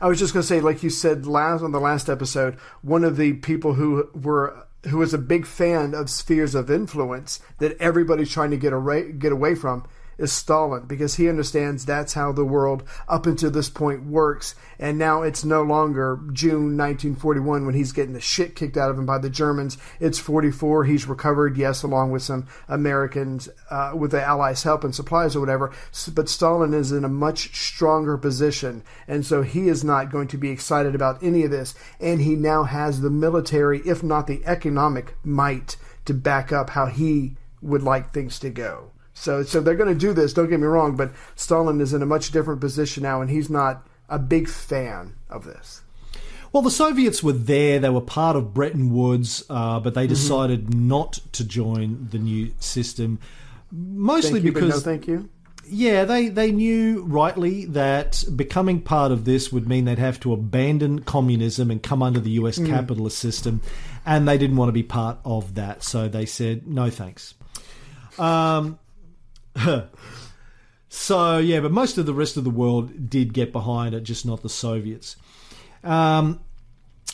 I 0.01 0.09
was 0.09 0.18
just 0.18 0.33
going 0.33 0.42
to 0.42 0.47
say, 0.47 0.61
like 0.61 0.83
you 0.83 0.90
said 0.90 1.27
last 1.27 1.62
on 1.62 1.73
the 1.73 1.81
last 1.81 2.09
episode, 2.09 2.55
one 2.83 3.05
of 3.05 3.16
the 3.16 3.35
people 3.35 3.75
who 3.75 4.09
were 4.14 4.66
who 4.89 4.99
was 4.99 5.14
a 5.14 5.18
big 5.18 5.47
fan 5.47 5.95
of 5.95 6.11
spheres 6.11 6.55
of 6.55 6.70
influence 6.70 7.41
that 7.59 7.76
everybody's 7.80 8.30
trying 8.30 8.51
to 8.51 8.57
get 8.57 8.72
away 8.72 9.12
get 9.12 9.33
away 9.33 9.55
from 9.55 9.85
is 10.23 10.33
Stalin 10.33 10.85
because 10.87 11.16
he 11.16 11.29
understands 11.29 11.85
that's 11.85 12.14
how 12.14 12.31
the 12.31 12.45
world 12.45 12.85
up 13.09 13.27
until 13.27 13.51
this 13.51 13.68
point 13.68 14.05
works, 14.05 14.55
and 14.79 14.97
now 14.97 15.23
it's 15.23 15.45
no 15.45 15.62
longer 15.62 16.20
June 16.33 16.77
1941 16.79 17.66
when 17.66 17.75
he's 17.75 17.91
getting 17.91 18.12
the 18.12 18.20
shit 18.20 18.55
kicked 18.55 18.77
out 18.77 18.91
of 18.91 18.99
him 18.99 19.05
by 19.05 19.18
the 19.18 19.29
Germans. 19.29 19.77
It's 19.99 20.20
44. 20.20 20.85
He's 20.85 21.07
recovered, 21.07 21.57
yes, 21.57 21.83
along 21.83 22.12
with 22.12 22.23
some 22.23 22.47
Americans 22.68 23.49
uh, 23.68 23.93
with 23.97 24.12
the 24.12 24.23
Allies' 24.23 24.62
help 24.62 24.85
and 24.85 24.95
supplies 24.95 25.35
or 25.35 25.41
whatever. 25.41 25.73
But 26.14 26.29
Stalin 26.29 26.73
is 26.73 26.93
in 26.93 27.05
a 27.05 27.09
much 27.09 27.55
stronger 27.57 28.16
position, 28.16 28.85
and 29.09 29.27
so 29.27 29.43
he 29.43 29.66
is 29.66 29.83
not 29.83 30.12
going 30.12 30.29
to 30.29 30.39
be 30.39 30.51
excited 30.51 30.95
about 30.95 31.23
any 31.23 31.43
of 31.45 31.51
this. 31.51 31.75
And 31.99 32.23
he 32.23 32.37
now 32.37 32.62
has 32.62 33.01
the 33.01 33.11
military, 33.11 33.81
if 33.81 34.05
not 34.05 34.29
the 34.29 34.43
economic 34.47 35.16
might, 35.25 35.77
to 36.05 36.14
back 36.14 36.53
up 36.53 36.70
how 36.70 36.87
he 36.87 37.37
would 37.61 37.83
like 37.83 38.12
things 38.12 38.39
to 38.39 38.51
go. 38.51 38.91
So, 39.23 39.45
so 39.45 39.61
they're 39.61 39.77
going 39.77 39.93
to 39.93 39.99
do 39.99 40.12
this. 40.12 40.33
Don't 40.33 40.51
get 40.51 40.59
me 40.59 40.66
wrong, 40.66 40.97
but 40.97 41.12
Stalin 41.37 41.81
is 41.81 41.95
in 41.95 42.03
a 42.03 42.07
much 42.07 42.33
different 42.33 42.61
position 42.61 43.05
now, 43.05 43.20
and 43.20 43.31
he's 43.31 43.49
not 43.49 43.87
a 44.09 44.18
big 44.18 44.49
fan 44.49 45.14
of 45.31 45.45
this. 45.45 45.83
Well, 46.53 46.62
the 46.64 46.73
Soviets 46.73 47.23
were 47.23 47.33
there. 47.33 47.79
They 47.79 47.89
were 47.89 48.01
part 48.01 48.35
of 48.35 48.53
Bretton 48.53 48.93
Woods, 48.93 49.45
uh, 49.49 49.79
but 49.79 49.91
Mm-hmm. 49.91 50.01
they 50.01 50.07
decided 50.09 50.75
not 50.75 51.20
to 51.33 51.45
join 51.45 52.09
the 52.11 52.18
new 52.18 52.53
system. 52.59 53.20
Mostly 53.70 54.41
you, 54.41 54.51
but 54.53 54.61
no 54.61 54.66
because 54.66 54.83
thank 54.83 55.07
you. 55.07 55.29
Yeah, 55.68 56.05
they, 56.05 56.29
they 56.29 56.51
knew 56.51 57.03
rightly 57.05 57.66
that 57.66 58.25
becoming 58.35 58.81
part 58.81 59.12
of 59.12 59.25
this 59.25 59.53
would 59.53 59.68
mean 59.68 59.85
they'd 59.85 59.99
have 60.01 60.18
to 60.20 60.33
abandon 60.33 60.99
communism 61.03 61.70
and 61.70 61.81
come 61.81 62.03
under 62.03 62.18
the 62.18 62.31
US 62.33 62.59
capitalist 62.59 63.18
system, 63.20 63.61
and 64.05 64.27
they 64.27 64.37
didn't 64.37 64.57
want 64.57 64.68
to 64.68 64.73
be 64.73 64.83
part 64.83 65.18
of 65.25 65.55
that. 65.55 65.85
So 65.85 66.09
they 66.09 66.27
said, 66.27 66.66
no 66.66 66.91
thanks. 66.91 67.35
Um, 68.18 68.81
so, 70.88 71.38
yeah, 71.38 71.61
but 71.61 71.72
most 71.72 71.98
of 71.98 72.07
the 72.07 72.14
rest 72.14 72.36
of 72.36 72.44
the 72.44 72.50
world 72.50 73.11
did 73.11 73.32
get 73.32 73.53
behind 73.53 73.94
it, 73.94 74.03
just 74.03 74.26
not 74.26 74.42
the 74.42 74.48
Soviets. 74.48 75.16
Um, 75.84 76.40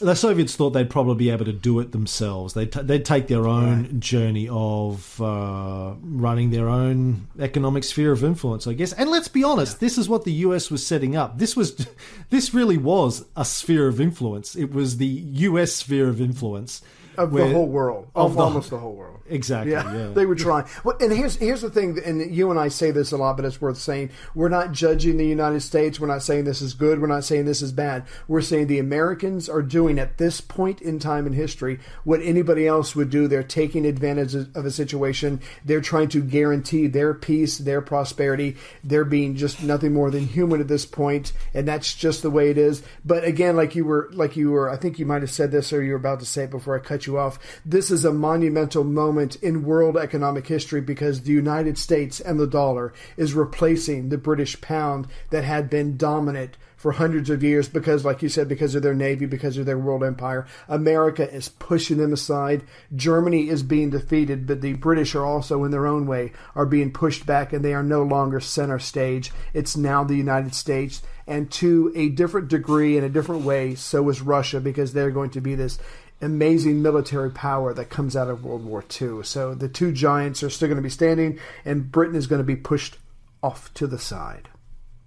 the 0.01 0.15
Soviets 0.15 0.55
thought 0.55 0.71
they'd 0.71 0.91
probably 0.91 1.17
be 1.17 1.31
able 1.31 1.45
to 1.45 1.53
do 1.53 1.81
it 1.81 1.91
themselves. 1.91 2.55
They'd, 2.55 2.71
t- 2.71 2.83
they'd 2.83 3.05
take 3.05 3.27
their 3.27 3.49
own 3.49 3.99
journey 3.99 4.49
of 4.49 5.21
uh, 5.21 5.95
running 6.01 6.51
their 6.51 6.69
own 6.69 7.27
economic 7.41 7.83
sphere 7.83 8.13
of 8.13 8.23
influence, 8.23 8.67
I 8.69 8.75
guess. 8.75 8.93
And 8.93 9.11
let's 9.11 9.27
be 9.27 9.43
honest, 9.43 9.81
this 9.81 9.99
is 9.99 10.09
what 10.09 10.25
the 10.25 10.33
US 10.33 10.71
was 10.71 10.87
setting 10.87 11.17
up. 11.17 11.39
This 11.39 11.57
was, 11.57 11.89
this 12.31 12.55
really 12.55 12.79
was 12.79 13.25
a 13.37 13.45
sphere 13.45 13.89
of 13.89 14.01
influence. 14.01 14.55
It 14.55 14.73
was 14.73 14.99
the 14.99 15.07
US 15.07 15.73
sphere 15.73 16.09
of 16.09 16.21
influence 16.21 16.81
Of 17.19 17.33
where- 17.33 17.47
the 17.47 17.53
whole 17.53 17.69
world, 17.69 18.09
of 18.15 18.31
of, 18.31 18.37
the- 18.37 18.43
almost 18.43 18.71
the 18.71 18.79
whole 18.79 18.95
world. 18.95 19.15
Exactly. 19.31 19.73
Yeah, 19.73 19.93
Yeah. 19.95 20.09
they 20.15 20.25
were 20.25 20.35
trying. 20.35 20.65
Well, 20.85 20.97
and 21.01 21.13
here's 21.13 21.37
here's 21.37 21.61
the 21.61 21.69
thing, 21.69 21.99
and 22.03 22.35
you 22.35 22.51
and 22.51 22.59
I 22.59 22.69
say 22.69 22.93
this 22.93 23.13
a 23.13 23.19
lot, 23.19 23.37
but 23.37 23.45
it's 23.45 23.61
worth 23.61 23.77
saying. 23.77 24.09
We're 24.35 24.49
not 24.49 24.73
judging 24.73 25.19
the 25.19 25.27
United 25.27 25.61
States. 25.61 26.01
We're 26.01 26.07
not 26.07 26.23
saying 26.23 26.45
this 26.45 26.63
is 26.63 26.73
good. 26.73 26.99
We're 26.99 27.09
not 27.09 27.25
saying 27.25 27.45
this 27.45 27.61
is 27.61 27.71
bad. 27.71 28.05
We're 28.27 28.41
saying 28.41 28.69
the 28.69 28.79
Americans 28.79 29.47
are 29.51 29.61
doing 29.61 29.99
at 29.99 30.17
this 30.17 30.41
point 30.41 30.81
in 30.81 30.99
time 30.99 31.27
in 31.27 31.35
history 31.35 31.79
what 32.05 32.23
anybody 32.23 32.67
else 32.67 32.97
would 32.97 33.11
do. 33.11 33.29
They're 33.29 33.43
taking 33.43 33.85
advantage 33.85 34.35
of 34.35 34.57
a 34.65 34.71
situation. 34.71 35.41
They're 35.63 35.83
trying 35.83 36.09
to 36.09 36.23
guarantee 36.23 36.87
their 36.87 37.13
peace, 37.13 37.59
their 37.59 37.83
prosperity. 37.83 38.57
They're 38.83 39.05
being 39.05 39.37
just 39.37 39.63
nothing 39.63 39.93
more 39.93 40.11
than 40.11 40.27
human 40.27 40.61
at 40.63 40.69
this 40.69 40.87
point, 40.87 41.33
and 41.53 41.69
that's 41.69 41.93
just 41.95 42.23
the 42.23 42.31
way 42.31 42.49
it 42.49 42.57
is. 42.57 42.83
But 43.05 43.25
again, 43.25 43.57
like 43.57 43.75
you 43.77 43.85
were, 43.85 44.09
like 44.15 44.37
you 44.37 44.53
were, 44.53 44.71
I 44.71 44.77
think 44.77 44.99
you 44.99 45.05
might 45.05 45.21
have 45.21 45.31
said 45.31 45.51
this, 45.51 45.71
or 45.71 45.83
you 45.83 45.91
were 45.91 45.99
about 45.99 46.21
to 46.21 46.27
say 46.27 46.45
it 46.45 46.51
before 46.51 46.75
I 46.75 46.79
cut 46.79 47.07
you 47.07 47.08
off. 47.17 47.39
This 47.65 47.91
is 47.91 48.05
a 48.05 48.13
monumental 48.13 48.85
moment 48.85 49.37
in 49.37 49.65
world 49.65 49.97
economic 49.97 50.47
history 50.47 50.81
because 50.81 51.23
the 51.23 51.33
United 51.33 51.79
States 51.79 52.21
and 52.21 52.39
the 52.39 52.47
dollar 52.47 52.93
is 53.17 53.35
replacing 53.35 54.09
the 54.09 54.19
British 54.19 54.61
pound 54.61 55.07
that 55.31 55.45
had 55.45 55.71
been 55.71 55.97
dominant 55.97 56.57
for 56.79 56.93
hundreds 56.93 57.29
of 57.29 57.43
years 57.43 57.69
because, 57.69 58.05
like 58.05 58.23
you 58.23 58.29
said, 58.29 58.49
because 58.49 58.75
of 58.75 58.83
their 58.83 58.95
navy, 58.95 59.27
because 59.27 59.59
of 59.59 59.67
their 59.67 59.77
world 59.77 60.05
empire. 60.05 60.47
America 60.69 61.31
is 61.31 61.49
pushing 61.49 61.99
them 61.99 62.13
aside. 62.13 62.63
Germany 62.95 63.49
is 63.49 63.65
being 63.65 63.91
defeated, 63.91 64.47
but 64.47 64.61
the 64.61 64.75
British 64.75 65.15
are 65.17 65.27
also, 65.27 65.65
in 65.65 65.73
their 65.73 65.89
own 65.89 66.07
way, 66.07 66.33
are 66.55 66.65
being 66.65 66.93
pushed 66.93 67.27
back 67.27 67.53
and 67.53 67.65
they 67.65 67.75
are 67.75 67.83
no 67.83 68.05
longer 68.05 68.39
center 68.39 68.79
stage. 68.79 69.33
It's 69.53 69.77
now 69.77 70.05
the 70.05 70.15
United 70.15 70.55
States. 70.55 71.03
And 71.27 71.51
to 71.53 71.93
a 71.95 72.09
different 72.09 72.49
degree, 72.49 72.97
in 72.97 73.05
a 73.05 73.11
different 73.11 73.43
way, 73.43 73.75
so 73.75 74.09
is 74.09 74.23
Russia 74.23 74.61
because 74.61 74.93
they're 74.93 75.11
going 75.11 75.31
to 75.31 75.41
be 75.41 75.57
this 75.57 75.79
amazing 76.21 76.83
military 76.83 77.31
power 77.31 77.73
that 77.75 77.91
comes 77.91 78.17
out 78.17 78.29
of 78.29 78.45
World 78.45 78.65
War 78.65 78.85
II. 79.01 79.23
So 79.23 79.55
the 79.55 79.69
two 79.69 79.93
giants 79.93 80.43
are 80.43 80.51
still 80.51 80.69
going 80.69 80.77
to 80.77 80.83
be 80.83 80.91
standing, 80.91 81.39
and 81.65 81.91
Britain 81.91 82.17
is 82.17 82.27
going 82.27 82.41
to 82.41 82.45
be 82.47 82.57
pushed 82.57 82.99
off 83.43 83.73
to 83.75 83.87
the 83.87 83.99
side. 83.99 84.49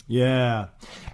Yeah. 0.08 0.68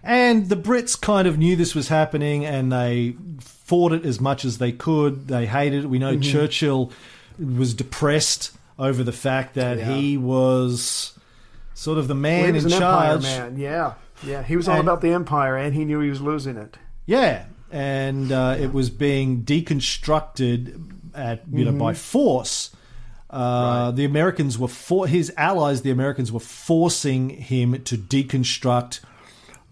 And 0.04 0.50
the 0.50 0.56
Brits 0.56 1.00
kind 1.00 1.28
of 1.28 1.38
knew 1.38 1.56
this 1.56 1.76
was 1.76 1.88
happening 1.88 2.45
and 2.45 2.72
they 2.72 3.16
fought 3.39 3.91
it 3.91 4.06
as 4.06 4.20
much 4.20 4.43
as 4.43 4.58
they 4.58 4.72
could. 4.72 5.28
They 5.28 5.45
hated 5.45 5.84
it. 5.84 5.88
We 5.88 6.00
know 6.00 6.14
mm-hmm. 6.14 6.22
Churchill 6.22 6.91
was 7.38 7.76
depressed 7.76 8.52
over 8.80 9.04
the 9.04 9.12
fact 9.12 9.54
that 9.56 9.78
Yeah. 9.78 9.93
he 9.95 10.18
was 10.18 11.14
sort 11.76 12.00
of 12.00 12.08
the 12.08 12.16
Well, 12.16 12.22
man 12.22 12.54
was 12.56 12.66
in 12.66 12.72
charge. 12.72 13.24
empire 13.26 13.50
man. 13.52 13.58
Yeah, 13.60 13.93
yeah. 14.24 14.41
He 14.41 14.56
was 14.56 14.68
all 14.68 14.80
And- 14.80 14.88
about 14.88 15.02
the 15.02 15.12
empire, 15.12 15.56
and 15.56 15.76
he 15.76 15.86
knew 15.86 16.00
he 16.00 16.10
was 16.10 16.22
losing 16.22 16.58
it. 16.58 16.78
Yeah, 17.06 17.45
and 17.72 18.32
uh, 18.32 18.55
it 18.59 18.74
was 18.74 18.89
being 18.89 19.43
deconstructed 19.43 20.91
at 21.13 21.43
you 21.51 21.65
know 21.65 21.72
by 21.72 21.93
force. 21.93 22.72
Uh, 23.30 23.91
The 23.91 24.05
Americans 24.05 24.57
were 24.57 24.70
for 24.70 25.05
his 25.07 25.34
allies. 25.36 25.82
The 25.82 25.91
Americans 25.91 26.32
were 26.32 26.39
forcing 26.39 27.30
him 27.30 27.82
to 27.84 27.97
deconstruct 27.97 29.01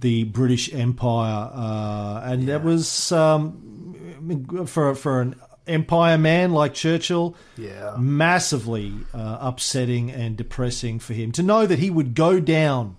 the 0.01 0.25
British 0.25 0.73
Empire, 0.73 1.49
uh, 1.53 2.21
and 2.25 2.47
that 2.49 2.63
was 2.63 3.11
um, 3.11 4.65
for 4.67 4.93
for 4.95 5.21
an 5.21 5.35
empire 5.67 6.17
man 6.17 6.51
like 6.51 6.73
Churchill. 6.73 7.35
Yeah. 7.57 7.95
massively 7.97 8.93
uh, 9.13 9.37
upsetting 9.39 10.11
and 10.11 10.35
depressing 10.37 10.99
for 10.99 11.13
him 11.13 11.31
to 11.31 11.41
know 11.43 11.65
that 11.65 11.79
he 11.79 11.89
would 11.89 12.13
go 12.13 12.39
down 12.39 12.97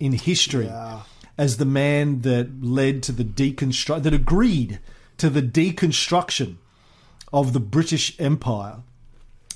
in 0.00 0.12
history 0.12 0.66
Yeah. 0.66 1.02
As 1.38 1.56
the 1.56 1.64
man 1.64 2.22
that 2.22 2.62
led 2.62 3.02
to 3.04 3.12
the 3.12 3.24
deconstruct 3.24 4.02
that 4.02 4.12
agreed 4.12 4.80
to 5.16 5.30
the 5.30 5.40
deconstruction 5.40 6.56
of 7.32 7.52
the 7.52 7.60
British 7.60 8.18
Empire. 8.20 8.78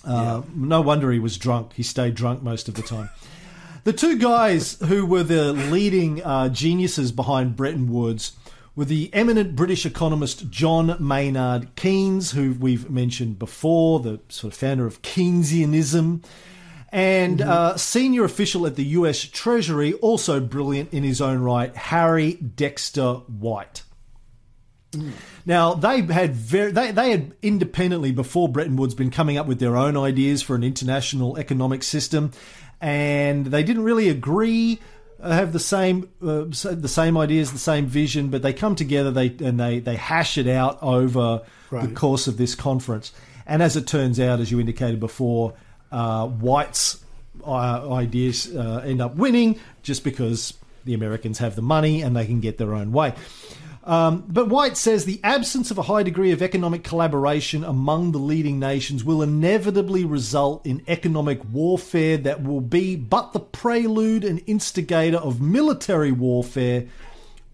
Uh, 0.05 0.43
No 0.55 0.81
wonder 0.81 1.13
he 1.13 1.19
was 1.19 1.37
drunk. 1.37 1.75
He 1.75 1.83
stayed 1.83 2.15
drunk 2.15 2.43
most 2.43 2.69
of 2.69 2.75
the 2.75 2.83
time. 2.83 3.11
The 3.85 3.93
two 3.93 4.17
guys 4.17 4.79
who 4.87 5.05
were 5.05 5.25
the 5.25 5.53
leading 5.53 6.23
uh, 6.25 6.49
geniuses 6.49 7.11
behind 7.11 7.57
Bretton 7.57 7.93
Woods 7.93 8.33
were 8.77 8.85
the 8.85 9.11
eminent 9.13 9.57
British 9.57 9.85
economist 9.85 10.49
John 10.51 10.97
Maynard 11.01 11.75
Keynes, 11.75 12.31
who 12.31 12.55
we've 12.55 12.89
mentioned 12.89 13.39
before, 13.39 14.01
the 14.01 14.21
sort 14.29 14.53
of 14.53 14.59
founder 14.59 14.87
of 14.87 15.03
Keynesianism, 15.03 16.25
and 16.93 17.41
uh, 17.41 17.77
senior 17.79 18.23
official 18.25 18.67
at 18.67 18.77
the 18.77 18.85
US 18.85 19.25
Treasury, 19.25 19.95
also 19.95 20.41
brilliant 20.41 20.93
in 20.93 21.03
his 21.03 21.23
own 21.23 21.41
right, 21.41 21.75
Harry 21.75 22.35
Dexter 22.35 23.15
White. 23.15 23.83
Now 25.47 25.73
they 25.73 26.03
had 26.03 26.35
very 26.35 26.71
they, 26.71 26.93
they 26.93 27.11
had 27.13 27.35
independently 27.41 28.13
before 28.13 28.47
Bretton 28.47 28.77
Woods 28.77 28.95
been 28.95 29.11
coming 29.11 29.39
up 29.39 29.47
with 29.47 29.59
their 29.59 29.75
own 29.75 29.97
ideas 29.97 30.43
for 30.43 30.55
an 30.55 30.63
international 30.63 31.39
economic 31.39 31.83
system, 31.83 32.31
and 32.79 33.47
they 33.47 33.63
didn't 33.63 33.85
really 33.85 34.11
agree, 34.11 34.81
uh, 35.19 35.33
have 35.33 35.55
the 35.55 35.59
same 35.59 36.11
uh, 36.23 36.45
the 36.45 36.89
same 36.89 37.17
ideas, 37.17 37.53
the 37.53 37.59
same 37.59 37.87
vision, 37.87 38.29
but 38.29 38.43
they 38.43 38.53
come 38.53 38.77
together 38.77 39.11
they 39.11 39.29
and 39.43 39.59
they 39.59 39.79
they 39.79 39.97
hash 39.97 40.37
it 40.37 40.47
out 40.47 40.79
over 40.83 41.41
the 41.71 41.89
course 41.89 42.27
of 42.27 42.37
this 42.37 42.55
conference. 42.55 43.13
And 43.47 43.63
as 43.63 43.77
it 43.77 43.87
turns 43.87 44.21
out, 44.21 44.41
as 44.41 44.51
you 44.51 44.61
indicated 44.61 45.01
before, 45.01 45.55
uh, 45.93 46.27
White's 46.27 47.03
uh, 47.47 47.93
ideas 47.93 48.55
uh, 48.55 48.83
end 48.85 49.01
up 49.01 49.17
winning 49.17 49.59
just 49.83 50.05
because 50.05 50.55
the 50.85 50.95
Americans 50.95 51.39
have 51.39 51.55
the 51.55 51.63
money 51.63 52.03
and 52.03 52.17
they 52.17 52.27
can 52.27 52.41
get 52.41 52.59
their 52.59 52.75
own 52.75 52.93
way. 52.93 53.15
Um, 53.85 54.25
but 54.29 54.49
White 54.49 54.77
says 54.77 55.05
the 55.05 55.21
absence 55.25 55.73
of 55.73 55.79
a 55.79 55.83
high 55.83 56.05
degree 56.05 56.31
of 56.31 56.41
economic 56.41 56.85
collaboration 56.85 57.65
among 57.65 58.13
the 58.13 58.19
leading 58.19 58.61
nations 58.61 59.03
will 59.03 59.23
inevitably 59.23 60.05
result 60.05 60.65
in 60.65 60.85
economic 60.87 61.41
warfare 61.53 62.17
that 62.19 62.45
will 62.45 62.61
be 62.61 62.95
but 62.95 63.33
the 63.33 63.41
prelude 63.41 64.23
and 64.23 64.41
instigator 64.47 65.17
of 65.17 65.41
military 65.41 66.13
warfare 66.13 66.87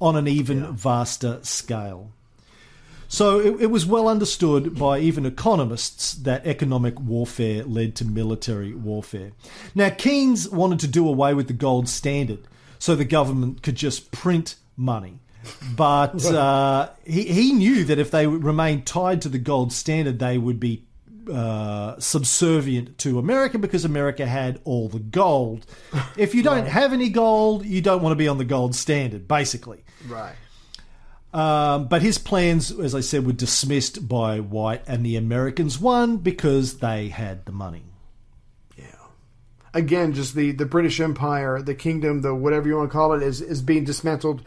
on 0.01 0.17
an 0.17 0.29
even 0.29 0.75
vaster 0.75 1.39
scale. 1.43 2.13
So 3.09 3.41
it, 3.41 3.63
it 3.63 3.67
was 3.71 3.87
well 3.87 4.07
understood 4.07 4.79
by 4.79 4.99
even 5.01 5.25
economists 5.25 6.13
that 6.15 6.47
economic 6.47 7.01
warfare 7.01 7.65
led 7.65 7.97
to 7.97 8.05
military 8.05 8.75
warfare. 8.75 9.33
Now, 9.75 9.89
Keynes 9.89 10.49
wanted 10.49 10.81
to 10.81 10.87
do 10.87 11.09
away 11.09 11.35
with 11.35 11.49
the 11.49 11.55
gold 11.55 11.89
standard 11.89 12.41
so 12.79 12.95
the 12.95 13.05
government 13.05 13.63
could 13.63 13.75
just 13.77 14.13
print 14.13 14.57
money. 14.77 15.21
But 15.75 16.25
uh, 16.33 16.91
he, 17.05 17.25
he 17.25 17.53
knew 17.53 17.85
that 17.85 17.99
if 17.99 18.11
they 18.11 18.27
remained 18.27 18.87
tied 18.87 19.23
to 19.23 19.29
the 19.29 19.39
gold 19.39 19.73
standard, 19.73 20.19
they 20.19 20.37
would 20.37 20.61
be 20.61 20.85
uh, 21.33 21.99
subservient 21.99 22.99
to 22.99 23.19
America 23.19 23.59
because 23.59 23.85
America 23.85 24.27
had 24.27 24.61
all 24.65 24.89
the 24.89 24.99
gold. 24.99 25.67
If 26.17 26.35
you 26.35 26.43
don't 26.43 26.67
have 26.67 26.93
any 26.93 27.11
gold, 27.11 27.65
you 27.65 27.81
don't 27.81 28.03
want 28.03 28.13
to 28.13 28.17
be 28.17 28.29
on 28.29 28.39
the 28.39 28.45
gold 28.45 28.75
standard, 28.75 29.29
basically. 29.29 29.85
Right. 30.09 30.35
Um, 31.33 31.89
but 31.89 32.01
his 32.01 32.17
plans, 32.17 32.71
as 32.71 32.95
I 32.95 33.01
said, 33.01 33.27
were 33.27 33.33
dismissed 33.33 34.09
by 34.09 34.41
White, 34.41 34.83
and 34.87 35.05
the 35.05 35.17
Americans 35.17 35.79
won 35.79 36.19
because 36.19 36.79
they 36.79 37.09
had 37.09 37.45
the 37.45 37.53
money. 37.53 37.85
Yeah. 38.77 38.87
Again, 39.75 40.15
just 40.15 40.35
the, 40.35 40.53
the 40.53 40.65
British 40.65 41.01
Empire, 41.01 41.61
the 41.61 41.75
kingdom, 41.75 42.23
the 42.23 42.35
whatever 42.35 42.67
you 42.67 42.77
want 42.77 42.91
to 42.91 42.93
call 42.93 43.13
it, 43.13 43.23
is 43.23 43.43
is 43.43 43.61
being 43.61 43.85
dismantled 43.85 44.43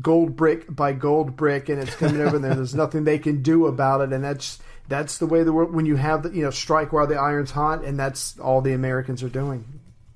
gold 0.00 0.36
brick 0.36 0.74
by 0.74 0.92
gold 0.92 1.36
brick, 1.36 1.68
and 1.68 1.80
it's 1.80 1.94
coming 1.94 2.20
over 2.20 2.38
there. 2.38 2.54
There's 2.54 2.74
nothing 2.74 3.04
they 3.04 3.18
can 3.18 3.42
do 3.42 3.66
about 3.66 4.00
it, 4.00 4.12
and 4.12 4.22
that's 4.22 4.58
that's 4.88 5.18
the 5.18 5.26
way 5.26 5.42
the 5.42 5.52
world. 5.52 5.72
When 5.72 5.86
you 5.86 5.96
have 5.96 6.22
the 6.22 6.30
you 6.30 6.42
know 6.42 6.50
strike 6.50 6.92
while 6.92 7.06
the 7.06 7.16
iron's 7.16 7.52
hot, 7.52 7.84
and 7.84 7.98
that's 7.98 8.38
all 8.38 8.60
the 8.60 8.72
Americans 8.72 9.22
are 9.22 9.28
doing. 9.28 9.64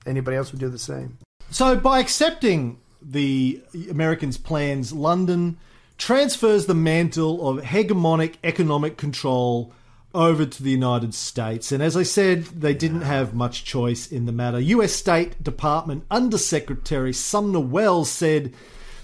Anybody 0.07 0.37
else 0.37 0.51
would 0.53 0.61
do 0.61 0.69
the 0.69 0.79
same. 0.79 1.19
So, 1.51 1.77
by 1.77 1.99
accepting 1.99 2.81
the 3.03 3.63
Americans' 3.91 4.39
plans, 4.39 4.93
London 4.93 5.59
transfers 6.01 6.65
the 6.65 6.75
mantle 6.75 7.47
of 7.47 7.63
hegemonic 7.63 8.37
economic 8.43 8.97
control 8.97 9.71
over 10.15 10.47
to 10.47 10.63
the 10.63 10.71
United 10.71 11.15
States. 11.15 11.71
And 11.71 11.83
as 11.83 11.95
I 11.95 12.05
said, 12.05 12.45
they 12.47 12.73
didn't 12.73 13.03
have 13.03 13.35
much 13.35 13.65
choice 13.65 14.11
in 14.11 14.25
the 14.25 14.33
matter. 14.33 14.59
US 14.59 14.93
State 14.93 15.41
Department 15.43 16.05
Undersecretary 16.11 17.13
Sumner 17.13 17.61
Welles 17.61 18.11
said 18.11 18.55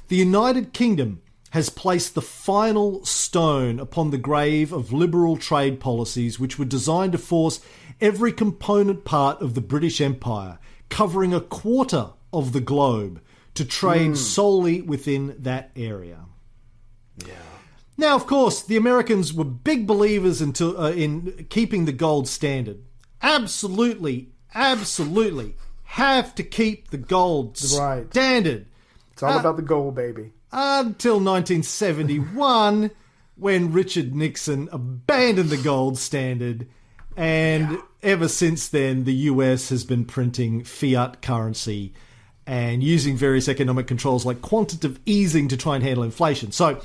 the 0.09 0.17
United 0.17 0.73
Kingdom 0.73 1.21
has 1.51 1.69
placed 1.69 2.15
the 2.15 2.23
final 2.23 3.05
stone 3.05 3.79
upon 3.79 4.11
the 4.11 4.19
grave 4.19 4.73
of 4.73 4.91
liberal 4.91 5.37
trade 5.37 5.79
policies 5.79 6.41
which 6.41 6.59
were 6.59 6.65
designed 6.65 7.13
to 7.13 7.19
force 7.19 7.61
every 8.01 8.33
component 8.33 9.05
part 9.05 9.41
of 9.43 9.55
the 9.55 9.61
British 9.61 10.01
Empire, 10.01 10.59
covering 10.89 11.35
a 11.35 11.41
quarter 11.43 12.11
of 12.33 12.55
the 12.55 12.61
globe, 12.61 13.21
to 13.53 13.67
trade 13.67 14.09
hmm. 14.09 14.15
solely 14.15 14.81
within 14.81 15.37
that 15.39 15.71
area. 15.77 16.27
Now, 17.99 18.15
of 18.15 18.27
course, 18.27 18.63
the 18.63 18.77
Americans 18.77 19.33
were 19.33 19.45
big 19.45 19.87
believers 19.87 20.43
into, 20.43 20.79
uh, 20.79 20.91
in 20.91 21.47
keeping 21.49 21.87
the 21.87 21.93
gold 21.93 22.29
standard. 22.29 22.81
Absolutely, 23.23 24.29
absolutely 24.55 25.55
have 25.85 26.35
to 26.35 26.43
keep 26.43 26.91
the 26.91 26.99
gold 26.99 27.59
Right. 27.79 28.07
standard 28.11 28.67
It's 29.13 29.23
all 29.23 29.39
about 29.39 29.57
the 29.57 29.63
goal, 29.63 29.93
baby. 29.93 30.33
until 30.53 31.19
1971 31.21 32.91
when 33.37 33.73
Richard 33.73 34.15
Nixon 34.15 34.69
abandoned 34.73 35.49
the 35.51 35.57
gold 35.57 35.97
standard. 35.99 36.67
And 37.17 37.79
ever 38.03 38.29
since 38.29 38.69
then, 38.69 39.05
the 39.05 39.15
US 39.31 39.71
has 39.71 39.85
been 39.85 40.05
printing 40.05 40.65
fiat 40.65 41.23
currency 41.23 41.95
and 42.47 42.83
using 42.83 43.17
various 43.17 43.49
economic 43.49 43.87
controls 43.87 44.25
like 44.27 44.43
quantitative 44.43 45.01
easing 45.07 45.49
to 45.49 45.57
try 45.57 45.77
and 45.77 45.85
handle 45.85 46.05
inflation. 46.05 46.53
So, 46.53 46.81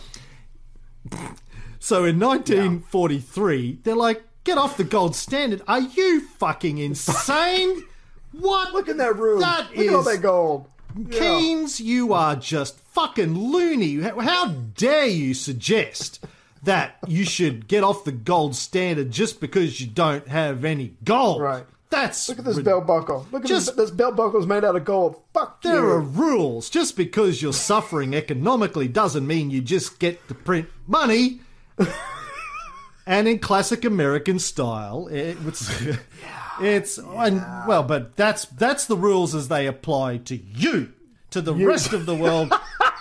so 1.79 2.05
in 2.05 2.19
1943, 2.19 3.79
they're 3.83 3.95
like, 3.95 4.23
get 4.43 4.57
off 4.57 4.77
the 4.77 4.83
gold 4.83 5.15
standard. 5.15 5.61
Are 5.67 5.81
you 5.81 6.21
fucking 6.21 6.77
insane? 6.77 7.83
What? 8.31 8.73
Look 8.73 8.87
in 8.87 8.97
that 8.97 9.15
room. 9.17 9.41
That 9.41 9.75
Look 9.75 9.87
at 9.87 9.93
all 9.93 10.03
that 10.03 10.21
gold. 10.21 10.67
Yeah. 10.97 11.19
Keynes, 11.19 11.79
you 11.79 12.13
are 12.13 12.35
just 12.35 12.79
fucking 12.79 13.33
loony. 13.33 14.01
How 14.01 14.47
dare 14.47 15.07
you 15.07 15.33
suggest 15.33 16.25
that 16.63 16.97
you 17.07 17.23
should 17.23 17.67
get 17.67 17.83
off 17.83 18.03
the 18.03 18.11
gold 18.11 18.55
standard 18.55 19.11
just 19.11 19.39
because 19.39 19.79
you 19.81 19.87
don't 19.87 20.27
have 20.27 20.65
any 20.65 20.93
gold? 21.03 21.41
Right. 21.41 21.65
That's 21.91 22.29
Look 22.29 22.39
at 22.39 22.45
this 22.45 22.55
rid- 22.55 22.65
belt 22.65 22.87
buckle. 22.87 23.27
Look 23.31 23.43
at 23.43 23.47
Just- 23.49 23.75
this, 23.75 23.75
this 23.75 23.91
belt 23.91 24.15
buckle's 24.15 24.47
made 24.47 24.63
out 24.63 24.75
of 24.75 24.85
gold. 24.85 25.21
Fuck 25.33 25.61
There 25.61 25.75
you. 25.75 25.81
are 25.85 25.99
rules. 25.99 26.69
Just 26.69 26.95
because 26.97 27.41
you're 27.41 27.53
suffering 27.53 28.15
economically 28.15 28.87
doesn't 28.87 29.27
mean 29.27 29.51
you 29.51 29.61
just 29.61 29.99
get 29.99 30.25
to 30.29 30.33
print 30.33 30.69
money. 30.87 31.41
and 33.05 33.27
in 33.27 33.39
classic 33.39 33.83
American 33.85 34.39
style, 34.39 35.07
it, 35.07 35.37
it's 35.45 35.69
it's 36.59 36.97
and, 36.97 37.37
well, 37.67 37.83
but 37.83 38.15
that's 38.15 38.45
that's 38.45 38.85
the 38.85 38.95
rules 38.97 39.35
as 39.35 39.47
they 39.47 39.67
apply 39.67 40.17
to 40.17 40.35
you. 40.37 40.93
To 41.31 41.39
the 41.41 41.53
rest 41.55 41.93
of 41.93 42.05
the 42.05 42.13
world, 42.13 42.53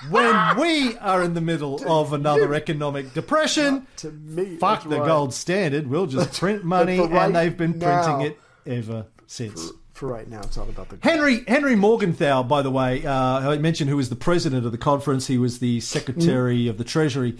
when 0.09 0.57
we 0.61 0.97
are 0.99 1.21
in 1.25 1.35
the 1.35 1.41
middle 1.41 1.81
of 1.91 2.13
another 2.13 2.55
economic 2.55 3.13
depression, 3.13 3.89
to 3.97 4.13
me, 4.13 4.57
fuck 4.57 4.85
the 4.85 5.01
right. 5.01 5.07
gold 5.07 5.35
standard. 5.35 5.89
We'll 5.89 6.07
just 6.07 6.33
print 6.41 6.63
money, 6.65 7.01
right 7.01 7.11
and 7.27 7.35
they've 7.35 7.57
been 7.57 7.73
printing 7.81 8.19
now- 8.19 8.25
it 8.25 8.39
ever 8.67 9.07
since. 9.27 9.71
For 9.93 10.07
right 10.07 10.29
now, 10.29 10.41
it's 10.41 10.57
all 10.57 10.69
about 10.69 10.89
the. 10.89 10.99
Henry 11.03 11.45
Henry 11.47 11.77
Morgenthau, 11.77 12.43
by 12.45 12.63
the 12.63 12.71
way, 12.71 13.05
uh, 13.05 13.13
I 13.51 13.59
mentioned 13.59 13.91
who 13.91 13.97
was 13.97 14.09
the 14.09 14.17
president 14.17 14.65
of 14.65 14.73
the 14.73 14.79
conference. 14.79 15.27
He 15.27 15.37
was 15.39 15.59
the 15.59 15.81
secretary 15.81 16.69
of 16.69 16.79
the 16.79 16.85
Treasury. 16.85 17.37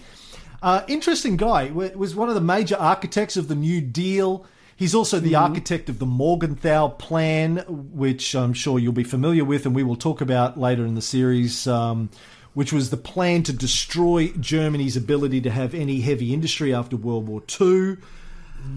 Uh, 0.61 0.83
interesting 0.87 1.37
guy. 1.37 1.69
W- 1.69 1.97
Was 1.97 2.13
one 2.15 2.29
of 2.29 2.35
the 2.35 2.41
major 2.41 2.75
architects 2.77 3.35
of 3.35 3.47
the 3.47 3.55
New 3.55 3.81
Deal. 3.81 4.45
He's 4.75 4.93
also 4.95 5.19
the 5.19 5.35
architect 5.35 5.89
of 5.89 5.97
the 5.99 6.05
Morgenthau 6.05 6.89
Plan, 6.89 7.63
which 7.67 8.35
I'm 8.35 8.53
sure 8.53 8.77
you'll 8.79 8.93
be 8.93 9.03
familiar 9.03 9.43
with, 9.45 9.65
and 9.65 9.75
we 9.75 9.83
will 9.83 9.95
talk 9.95 10.21
about 10.21 10.59
later 10.59 10.85
in 10.85 10.93
the 10.95 11.01
series. 11.01 11.65
Um, 11.67 12.09
which 12.53 12.73
was 12.73 12.89
the 12.89 12.97
plan 12.97 13.43
to 13.43 13.53
destroy 13.53 14.27
Germany's 14.39 14.97
ability 14.97 15.39
to 15.39 15.49
have 15.49 15.73
any 15.73 16.01
heavy 16.01 16.33
industry 16.33 16.73
after 16.73 16.97
World 16.97 17.25
War 17.27 17.41
II. 17.61 17.95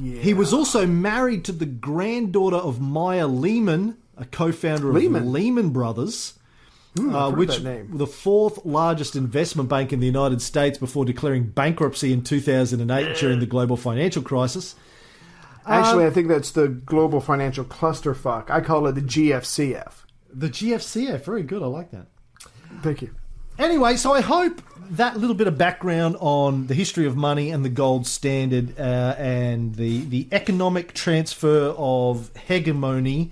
He 0.03 0.35
was 0.35 0.53
also 0.53 0.87
married 0.87 1.45
to 1.47 1.53
the 1.53 1.67
granddaughter 1.67 2.57
of 2.57 2.81
Meyer 2.81 3.27
Lehman, 3.27 3.97
a 4.17 4.25
co-founder 4.25 4.89
of 4.89 4.95
Lehman. 4.95 5.25
the 5.25 5.31
Lehman 5.31 5.71
Brothers, 5.71 6.35
uh, 6.99 7.33
which 7.33 7.59
the 7.59 8.07
fourth 8.07 8.65
largest 8.65 9.17
investment 9.17 9.69
bank 9.69 9.93
in 9.93 10.01
the 10.01 10.07
United 10.07 10.41
States 10.41 10.79
before 10.79 11.05
declaring 11.05 11.45
bankruptcy 11.45 12.13
in 12.13 12.23
2008 12.23 13.17
during 13.17 13.41
the 13.41 13.47
global 13.47 13.77
financial 13.77 14.23
crisis. 14.23 14.75
Actually, 15.67 16.07
I 16.07 16.11
think 16.11 16.29
that's 16.29 16.51
the 16.51 16.69
global 16.69 17.21
financial 17.21 17.65
clusterfuck. 17.65 18.51
I 18.51 18.61
call 18.61 18.87
it 18.87 18.93
the 18.93 19.01
GFCF. 19.01 19.93
The 20.33 20.49
GFCF, 20.49 21.25
very 21.25 21.43
good. 21.43 21.63
I 21.63 21.67
like 21.67 21.91
that. 21.93 22.07
Thank 22.83 23.03
you. 23.03 23.15
Anyway, 23.59 23.97
so 23.97 24.13
I 24.13 24.21
hope 24.21 24.61
that 24.91 25.17
little 25.17 25.35
bit 25.35 25.47
of 25.47 25.59
background 25.59 26.17
on 26.21 26.67
the 26.67 26.75
history 26.75 27.07
of 27.07 27.17
money 27.17 27.51
and 27.51 27.65
the 27.65 27.69
gold 27.69 28.07
standard 28.07 28.79
uh, 28.79 29.15
and 29.19 29.75
the, 29.75 30.05
the 30.05 30.29
economic 30.33 30.93
transfer 30.95 31.75
of 31.77 32.31
hegemony 32.37 33.31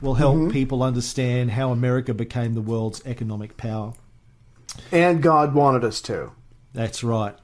will 0.00 0.14
help 0.14 0.52
people 0.52 0.82
understand 0.82 1.52
how 1.52 1.70
America 1.70 2.12
became 2.12 2.54
the 2.54 2.60
world's 2.60 3.04
economic 3.06 3.56
power. 3.56 3.94
And 4.92 5.22
God 5.22 5.54
wanted 5.54 5.84
us 5.84 6.00
to. 6.02 6.32
That's 6.74 7.02
right. 7.02 7.34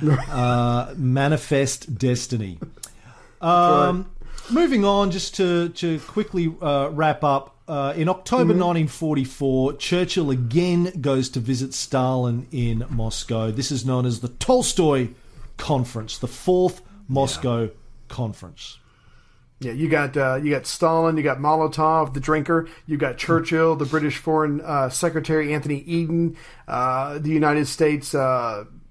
uh, 0.28 0.94
manifest 0.96 1.98
destiny. 1.98 2.58
Um, 3.40 4.10
moving 4.50 4.84
on, 4.84 5.10
just 5.10 5.34
to, 5.36 5.70
to 5.70 5.98
quickly 6.00 6.54
uh, 6.60 6.90
wrap 6.92 7.24
up. 7.24 7.56
Uh, 7.68 7.92
in 7.96 8.08
October 8.08 8.54
1944, 8.54 9.74
Churchill 9.74 10.30
again 10.30 10.90
goes 11.02 11.28
to 11.28 11.38
visit 11.38 11.74
Stalin 11.74 12.46
in 12.50 12.86
Moscow. 12.88 13.50
This 13.50 13.70
is 13.70 13.84
known 13.84 14.06
as 14.06 14.20
the 14.20 14.28
Tolstoy 14.28 15.10
Conference, 15.58 16.16
the 16.16 16.28
fourth 16.28 16.80
Moscow 17.08 17.68
Conference. 18.08 18.78
Yeah, 19.60 19.72
you 19.72 19.90
got 19.90 20.16
uh, 20.16 20.36
you 20.36 20.50
got 20.50 20.66
Stalin, 20.66 21.18
you 21.18 21.22
got 21.22 21.38
Molotov, 21.38 22.14
the 22.14 22.20
drinker, 22.20 22.68
you 22.86 22.96
got 22.96 23.18
Churchill, 23.18 23.76
the 23.76 23.84
British 23.84 24.16
Foreign 24.16 24.62
uh, 24.62 24.88
Secretary 24.88 25.52
Anthony 25.52 25.80
Eden, 25.80 26.38
uh, 26.66 27.18
the 27.18 27.30
United 27.30 27.66
States. 27.66 28.14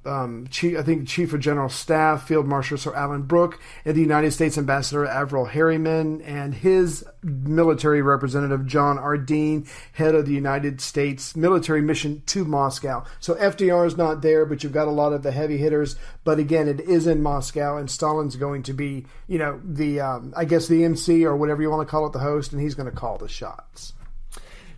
Um, 0.07 0.47
chief, 0.49 0.77
I 0.77 0.83
think 0.83 1.07
Chief 1.07 1.33
of 1.33 1.39
General 1.39 1.69
Staff, 1.69 2.27
Field 2.27 2.47
Marshal 2.47 2.77
Sir 2.77 2.95
Alan 2.95 3.23
Brooke, 3.23 3.59
and 3.85 3.95
the 3.95 4.01
United 4.01 4.31
States 4.31 4.57
Ambassador 4.57 5.05
Averell 5.05 5.45
Harriman, 5.45 6.21
and 6.21 6.53
his 6.53 7.03
military 7.21 8.01
representative 8.01 8.65
John 8.65 8.97
R. 8.97 9.17
Deane, 9.17 9.67
head 9.93 10.15
of 10.15 10.25
the 10.25 10.33
United 10.33 10.79
States 10.81 11.35
military 11.35 11.81
mission 11.81 12.23
to 12.27 12.45
Moscow. 12.45 13.03
So 13.19 13.35
FDR 13.35 13.85
is 13.85 13.97
not 13.97 14.21
there, 14.21 14.45
but 14.45 14.63
you've 14.63 14.71
got 14.71 14.87
a 14.87 14.91
lot 14.91 15.13
of 15.13 15.23
the 15.23 15.31
heavy 15.31 15.57
hitters. 15.57 15.95
But 16.23 16.39
again, 16.39 16.67
it 16.67 16.79
is 16.79 17.07
in 17.07 17.21
Moscow, 17.21 17.77
and 17.77 17.89
Stalin's 17.91 18.35
going 18.35 18.63
to 18.63 18.73
be, 18.73 19.05
you 19.27 19.37
know, 19.37 19.59
the 19.63 19.99
um, 19.99 20.33
I 20.35 20.45
guess 20.45 20.67
the 20.67 20.83
MC 20.83 21.25
or 21.25 21.35
whatever 21.35 21.61
you 21.61 21.69
want 21.69 21.87
to 21.87 21.91
call 21.91 22.07
it, 22.07 22.13
the 22.13 22.19
host, 22.19 22.53
and 22.53 22.61
he's 22.61 22.75
going 22.75 22.89
to 22.89 22.95
call 22.95 23.17
the 23.17 23.27
shots. 23.27 23.93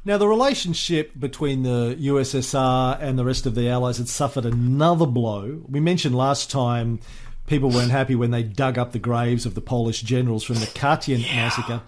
Now, 0.05 0.17
the 0.17 0.27
relationship 0.27 1.11
between 1.19 1.63
the 1.63 1.97
USSR 1.99 2.97
and 3.01 3.19
the 3.19 3.25
rest 3.25 3.45
of 3.45 3.53
the 3.53 3.67
Allies 3.67 3.97
had 3.97 4.07
suffered 4.07 4.45
another 4.45 5.05
blow. 5.05 5.61
We 5.67 5.81
mentioned 5.81 6.15
last 6.15 6.49
time 6.49 7.01
people 7.47 7.69
weren't 7.69 7.91
happy 7.91 8.15
when 8.15 8.31
they 8.31 8.43
dug 8.43 8.77
up 8.77 8.93
the 8.93 8.99
graves 8.99 9.45
of 9.45 9.55
the 9.55 9.61
Polish 9.61 10.01
generals 10.01 10.43
from 10.45 10.55
the 10.55 10.67
Katyn 10.67 11.21
massacre. 11.21 11.81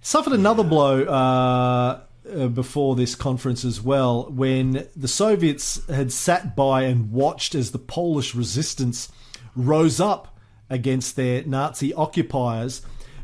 Suffered 0.00 0.32
another 0.32 0.64
blow 0.64 1.04
uh, 1.04 2.00
uh, 2.28 2.48
before 2.48 2.96
this 2.96 3.14
conference 3.14 3.64
as 3.64 3.80
well, 3.80 4.28
when 4.30 4.88
the 4.96 5.08
Soviets 5.08 5.86
had 5.86 6.10
sat 6.12 6.56
by 6.56 6.82
and 6.82 7.12
watched 7.12 7.54
as 7.54 7.70
the 7.70 7.78
Polish 7.78 8.34
resistance 8.34 9.10
rose 9.54 10.00
up 10.00 10.36
against 10.68 11.14
their 11.14 11.44
Nazi 11.44 11.94
occupiers 11.94 12.82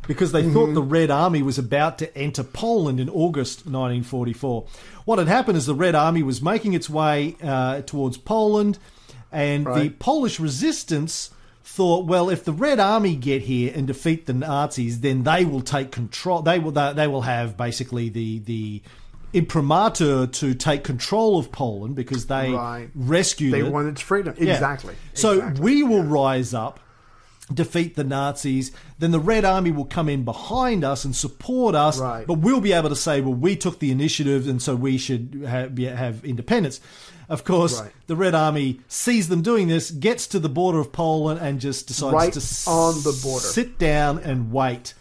because 0.09 0.33
they 0.33 0.43
thought 0.43 0.75
the 0.75 0.83
Red 0.83 1.11
Army 1.11 1.43
was 1.43 1.59
about 1.59 1.99
to 1.99 2.17
enter 2.19 2.43
Poland 2.43 2.99
in 3.01 3.09
August 3.09 3.61
1944. 3.67 4.67
What 5.05 5.19
had 5.19 5.29
happened 5.29 5.57
is 5.59 5.67
the 5.67 5.75
Red 5.75 5.95
Army 5.95 6.23
was 6.23 6.43
making 6.43 6.73
its 6.75 6.91
way 6.91 7.37
uh, 7.43 7.83
towards 7.83 8.19
Poland, 8.19 8.79
and 9.31 9.65
the 9.67 9.91
Polish 9.99 10.39
resistance 10.41 11.31
thought, 11.65 12.05
well, 12.07 12.29
if 12.29 12.45
the 12.45 12.53
Red 12.53 12.81
Army 12.81 13.15
get 13.17 13.43
here 13.43 13.73
and 13.75 13.87
defeat 13.87 14.27
the 14.27 14.33
Nazis, 14.35 15.01
then 15.01 15.23
they 15.23 15.45
will 15.45 15.63
take 15.63 15.91
control. 15.93 16.43
They 16.43 16.59
will 16.59 16.73
they, 16.73 16.93
they 16.93 17.07
will 17.07 17.23
have 17.23 17.57
basically 17.57 18.09
the 18.09 18.41
the 18.41 18.83
imprimatur 19.33 20.27
to 20.27 20.55
take 20.55 20.85
control 20.85 21.39
of 21.39 21.51
Poland 21.51 21.95
because 21.95 22.27
they 22.27 22.51
Right. 22.53 22.91
rescued 22.95 23.55
They 23.55 23.61
it. 23.61 23.73
wanted 23.73 23.99
freedom. 23.99 24.35
Yeah. 24.39 24.53
Exactly. 24.55 24.95
So 25.15 25.39
Exactly. 25.39 25.63
we 25.63 25.83
will 25.83 26.03
rise 26.03 26.53
up 26.53 26.81
defeat 27.55 27.95
the 27.97 28.05
Nazis, 28.05 28.73
then 28.99 29.11
the 29.11 29.21
Red 29.21 29.45
Army 29.45 29.71
will 29.71 29.85
come 29.85 30.09
in 30.09 30.25
behind 30.25 30.85
us 30.85 31.05
and 31.05 31.15
support 31.15 31.75
us, 31.75 31.99
Right. 31.99 32.27
but 32.27 32.35
we'll 32.39 32.61
be 32.61 32.73
able 32.73 32.89
to 32.89 32.97
say, 32.97 33.21
well, 33.21 33.35
we 33.35 33.57
took 33.57 33.79
the 33.79 33.91
initiative 33.91 34.49
and 34.49 34.61
so 34.63 34.75
we 34.77 34.99
should 34.99 35.45
have, 35.47 35.77
have 35.79 36.25
independence. 36.25 36.81
Of 37.29 37.45
course, 37.45 37.81
Right. 37.81 37.93
the 38.09 38.17
Red 38.17 38.35
Army 38.35 38.81
sees 38.89 39.29
them 39.29 39.43
doing 39.43 39.69
this, 39.69 39.91
gets 39.91 40.27
to 40.29 40.39
the 40.39 40.49
border 40.49 40.79
of 40.81 40.93
Poland, 40.93 41.41
and 41.41 41.61
just 41.61 41.87
decides 41.87 42.13
Right 42.13 42.33
to 42.33 42.71
on 42.71 42.95
the 43.03 43.19
border. 43.23 43.47
sit 43.47 43.79
down 43.79 44.19
and 44.19 44.53
wait. 44.53 44.95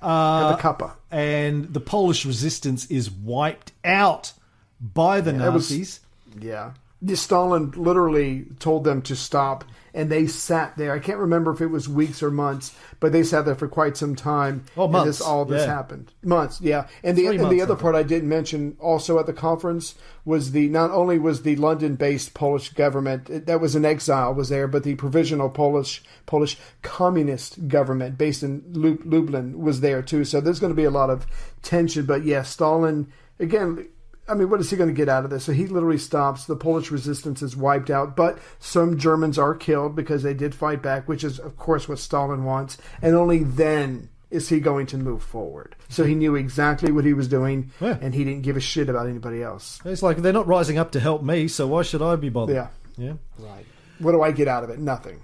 At 0.00 0.50
the 0.52 0.56
Kappa. 0.60 0.92
and 1.10 1.72
the 1.74 1.80
Polish 1.80 2.24
resistance 2.24 2.86
is 2.86 3.10
wiped 3.10 3.72
out 3.84 4.32
by 4.80 5.20
the 5.20 5.32
was- 5.32 5.40
Nazis. 5.72 6.00
Yeah. 6.40 6.72
Stalin 7.14 7.70
literally 7.76 8.46
told 8.58 8.82
them 8.84 9.02
to 9.02 9.14
stop, 9.14 9.64
and 9.94 10.10
they 10.10 10.26
sat 10.26 10.76
there. 10.76 10.92
I 10.92 10.98
can't 10.98 11.18
remember 11.18 11.52
if 11.52 11.60
it 11.60 11.68
was 11.68 11.88
weeks 11.88 12.22
or 12.24 12.30
months, 12.30 12.74
but 12.98 13.12
they 13.12 13.22
sat 13.22 13.44
there 13.44 13.54
for 13.54 13.68
quite 13.68 13.96
some 13.96 14.16
time. 14.16 14.64
Oh, 14.76 14.84
and 14.84 14.92
months. 14.92 15.06
this, 15.06 15.20
all 15.20 15.44
this 15.44 15.64
Yeah. 15.64 15.74
happened. 15.74 16.12
Months, 16.24 16.60
yeah. 16.60 16.88
And 17.04 17.16
the 17.16 17.22
Three 17.26 17.36
and 17.36 17.42
months, 17.42 17.54
the 17.56 17.62
other 17.62 17.76
part 17.76 17.94
I 17.94 18.02
didn't 18.02 18.28
mention 18.28 18.76
also 18.80 19.18
at 19.20 19.26
the 19.26 19.32
conference 19.32 19.94
was 20.24 20.50
the 20.50 20.68
not 20.68 20.90
only 20.90 21.18
was 21.20 21.42
the 21.42 21.54
London-based 21.56 22.34
Polish 22.34 22.70
government 22.72 23.46
that 23.46 23.60
was 23.60 23.76
in 23.76 23.84
exile 23.84 24.34
was 24.34 24.48
there, 24.48 24.66
but 24.66 24.82
the 24.82 24.96
provisional 24.96 25.48
Polish 25.50 26.02
Polish 26.26 26.58
communist 26.82 27.68
government 27.68 28.18
based 28.18 28.42
in 28.42 28.62
Lu- 28.72 29.00
Lublin 29.04 29.58
was 29.60 29.80
there 29.80 30.02
too. 30.02 30.24
So 30.24 30.40
there's 30.40 30.60
going 30.60 30.72
to 30.72 30.76
be 30.76 30.84
a 30.84 30.90
lot 30.90 31.10
of 31.10 31.26
tension. 31.62 32.06
But 32.06 32.24
yeah, 32.24 32.42
Stalin 32.42 33.06
again. 33.38 33.86
I 34.28 34.34
mean, 34.34 34.50
what 34.50 34.60
is 34.60 34.68
he 34.70 34.76
going 34.76 34.88
to 34.90 34.94
get 34.94 35.08
out 35.08 35.24
of 35.24 35.30
this? 35.30 35.44
So 35.44 35.52
he 35.52 35.66
literally 35.66 35.98
stops. 35.98 36.44
The 36.44 36.56
Polish 36.56 36.90
resistance 36.90 37.40
is 37.42 37.56
wiped 37.56 37.90
out, 37.90 38.14
but 38.16 38.38
some 38.58 38.98
Germans 38.98 39.38
are 39.38 39.54
killed 39.54 39.96
because 39.96 40.22
they 40.22 40.34
did 40.34 40.54
fight 40.54 40.82
back, 40.82 41.08
which 41.08 41.24
is, 41.24 41.38
of 41.38 41.56
course, 41.56 41.88
what 41.88 41.98
Stalin 41.98 42.44
wants. 42.44 42.76
And 43.00 43.14
only 43.14 43.42
then 43.44 44.10
is 44.30 44.50
he 44.50 44.60
going 44.60 44.86
to 44.86 44.98
move 44.98 45.22
forward. 45.22 45.74
So 45.88 46.04
he 46.04 46.14
knew 46.14 46.34
exactly 46.34 46.92
what 46.92 47.06
he 47.06 47.14
was 47.14 47.28
doing, 47.28 47.70
Yeah. 47.80 47.96
and 48.02 48.14
he 48.14 48.24
didn't 48.24 48.42
give 48.42 48.58
a 48.58 48.60
shit 48.60 48.90
about 48.90 49.06
anybody 49.06 49.42
else. 49.42 49.80
It's 49.86 50.02
like 50.02 50.18
they're 50.18 50.32
not 50.34 50.46
rising 50.46 50.76
up 50.76 50.92
to 50.92 51.00
help 51.00 51.22
me, 51.22 51.48
so 51.48 51.66
why 51.66 51.82
should 51.82 52.02
I 52.02 52.16
be 52.16 52.28
bothered? 52.28 52.54
Yeah. 52.56 52.68
Yeah. 52.98 53.14
Right. 53.38 53.64
What 54.00 54.12
do 54.12 54.20
I 54.22 54.30
get 54.32 54.46
out 54.46 54.64
of 54.64 54.70
it? 54.70 54.78
Nothing. 54.78 55.20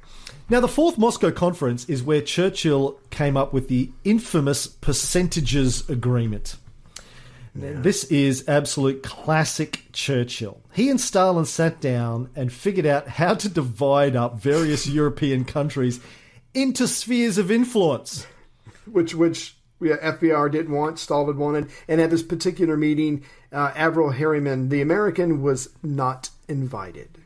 Now, 0.49 0.61
the 0.61 0.69
fourth 0.69 0.97
Moscow 0.99 1.31
conference 1.31 1.85
is 1.89 2.03
where 2.03 2.21
Churchill 2.21 2.99
came 3.11 3.37
up 3.37 3.53
with 3.53 3.69
the 3.69 3.91
infamous 4.05 4.67
percentages 4.67 5.89
agreement. 5.89 6.57
This 7.55 8.05
is 8.05 8.49
absolute 8.49 9.03
classic 9.05 9.85
Churchill. 9.93 10.61
He 10.73 10.91
and 10.91 11.01
Stalin 11.01 11.45
sat 11.45 11.81
down 11.81 12.31
and 12.35 12.53
figured 12.53 12.87
out 12.87 13.07
how 13.07 13.35
to 13.35 13.49
divide 13.49 14.17
up 14.17 14.41
various 14.41 14.87
European 14.89 15.45
countries 15.45 16.01
into 16.53 16.89
spheres 16.89 17.39
of 17.39 17.51
influence. 17.53 18.27
Which, 18.91 19.15
which 19.15 19.57
yeah, 19.81 19.97
FDR 19.97 20.51
didn't 20.51 20.75
want, 20.75 20.99
Stalin 20.99 21.39
wanted. 21.39 21.71
And 21.87 22.01
at 22.01 22.11
this 22.11 22.23
particular 22.25 22.77
meeting, 22.77 23.25
uh, 23.53 23.71
Averell 23.77 24.11
Harriman, 24.15 24.69
the 24.69 24.81
American, 24.81 25.41
was 25.41 25.69
not 25.83 26.31
invited. 26.49 27.19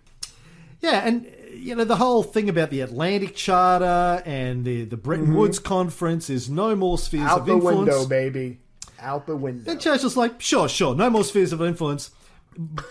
Yeah, 0.81 1.07
and 1.07 1.27
you 1.55 1.75
know 1.75 1.85
the 1.85 1.97
whole 1.97 2.23
thing 2.23 2.49
about 2.49 2.71
the 2.71 2.83
Atlantic 2.83 3.35
Charter 3.35 4.23
and 4.25 4.65
the 4.65 4.85
the 4.85 4.97
Bretton 4.97 5.35
Woods 5.35 5.59
Conference 5.59 6.31
is 6.31 6.49
no 6.49 6.77
more 6.77 6.99
spheres 6.99 7.23
Mm-hmm. 7.23 7.31
Out 7.31 7.41
of 7.41 7.47
the 7.47 7.53
influence. 7.55 7.79
window, 7.79 8.07
baby. 8.07 8.59
Out 9.01 9.27
the 9.27 9.37
window. 9.37 9.71
And 9.71 9.81
Churchill's 9.81 10.17
like, 10.17 10.41
sure, 10.41 10.69
sure, 10.69 10.95
no 10.95 11.09
more 11.11 11.25
spheres 11.25 11.53
of 11.53 11.63
influence, 11.63 12.11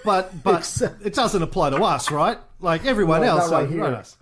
but 0.05 0.43
but 0.43 0.60
Except- 0.60 1.05
it 1.05 1.14
doesn't 1.14 1.41
apply 1.41 1.72
to 1.72 1.78
us, 1.84 2.12
right? 2.12 2.38
Like 2.60 2.86
everyone 2.86 3.22
No, 3.22 3.28
else, 3.38 3.51
not 3.51 3.58
right 3.58 3.68
so- 3.68 3.72
here. 3.74 3.82
right. 3.91 4.16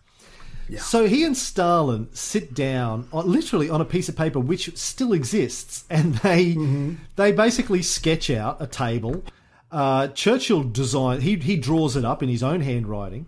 So 0.79 1.07
he 1.07 1.23
and 1.23 1.37
Stalin 1.37 2.07
sit 2.11 2.55
down, 2.55 3.07
on, 3.13 3.31
literally 3.31 3.69
on 3.69 3.81
a 3.81 3.85
piece 3.85 4.09
of 4.09 4.15
paper 4.15 4.39
which 4.39 4.75
still 4.75 5.13
exists, 5.13 5.83
and 5.91 6.15
they 6.15 6.55
Mm-hmm. 6.55 6.93
they 7.17 7.31
basically 7.31 7.81
sketch 7.83 8.29
out 8.31 8.59
a 8.61 8.65
table. 8.67 9.23
Uh, 9.71 10.07
Churchill 10.07 10.63
design 10.63 11.21
he 11.21 11.35
he 11.35 11.55
draws 11.57 11.95
it 11.95 12.03
up 12.05 12.23
in 12.23 12.29
his 12.29 12.41
own 12.41 12.61
handwriting. 12.61 13.27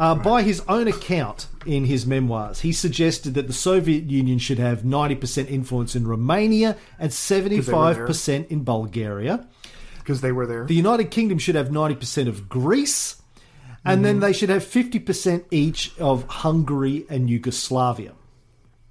Uh, 0.00 0.14
By 0.14 0.40
his 0.40 0.62
own 0.66 0.88
account 0.88 1.46
in 1.66 1.84
his 1.84 2.06
memoirs, 2.06 2.60
he 2.60 2.72
suggested 2.72 3.34
that 3.34 3.46
the 3.46 3.52
Soviet 3.52 4.04
Union 4.04 4.38
should 4.38 4.58
have 4.58 4.80
90% 4.80 5.50
influence 5.50 5.94
in 5.94 6.06
Romania 6.06 6.78
and 6.98 7.10
75% 7.10 8.48
in 8.48 8.64
Bulgaria. 8.64 9.46
Because 9.98 10.22
they 10.22 10.32
were 10.32 10.46
there. 10.46 10.64
The 10.64 10.74
United 10.74 11.10
Kingdom 11.10 11.38
should 11.38 11.54
have 11.54 11.68
90% 11.68 12.28
of 12.28 12.48
Greece, 12.48 13.20
and 13.84 14.02
then 14.02 14.20
they 14.20 14.32
should 14.32 14.48
have 14.48 14.64
50% 14.64 15.44
each 15.50 15.92
of 15.98 16.24
Hungary 16.24 17.04
and 17.10 17.28
Yugoslavia. 17.28 18.12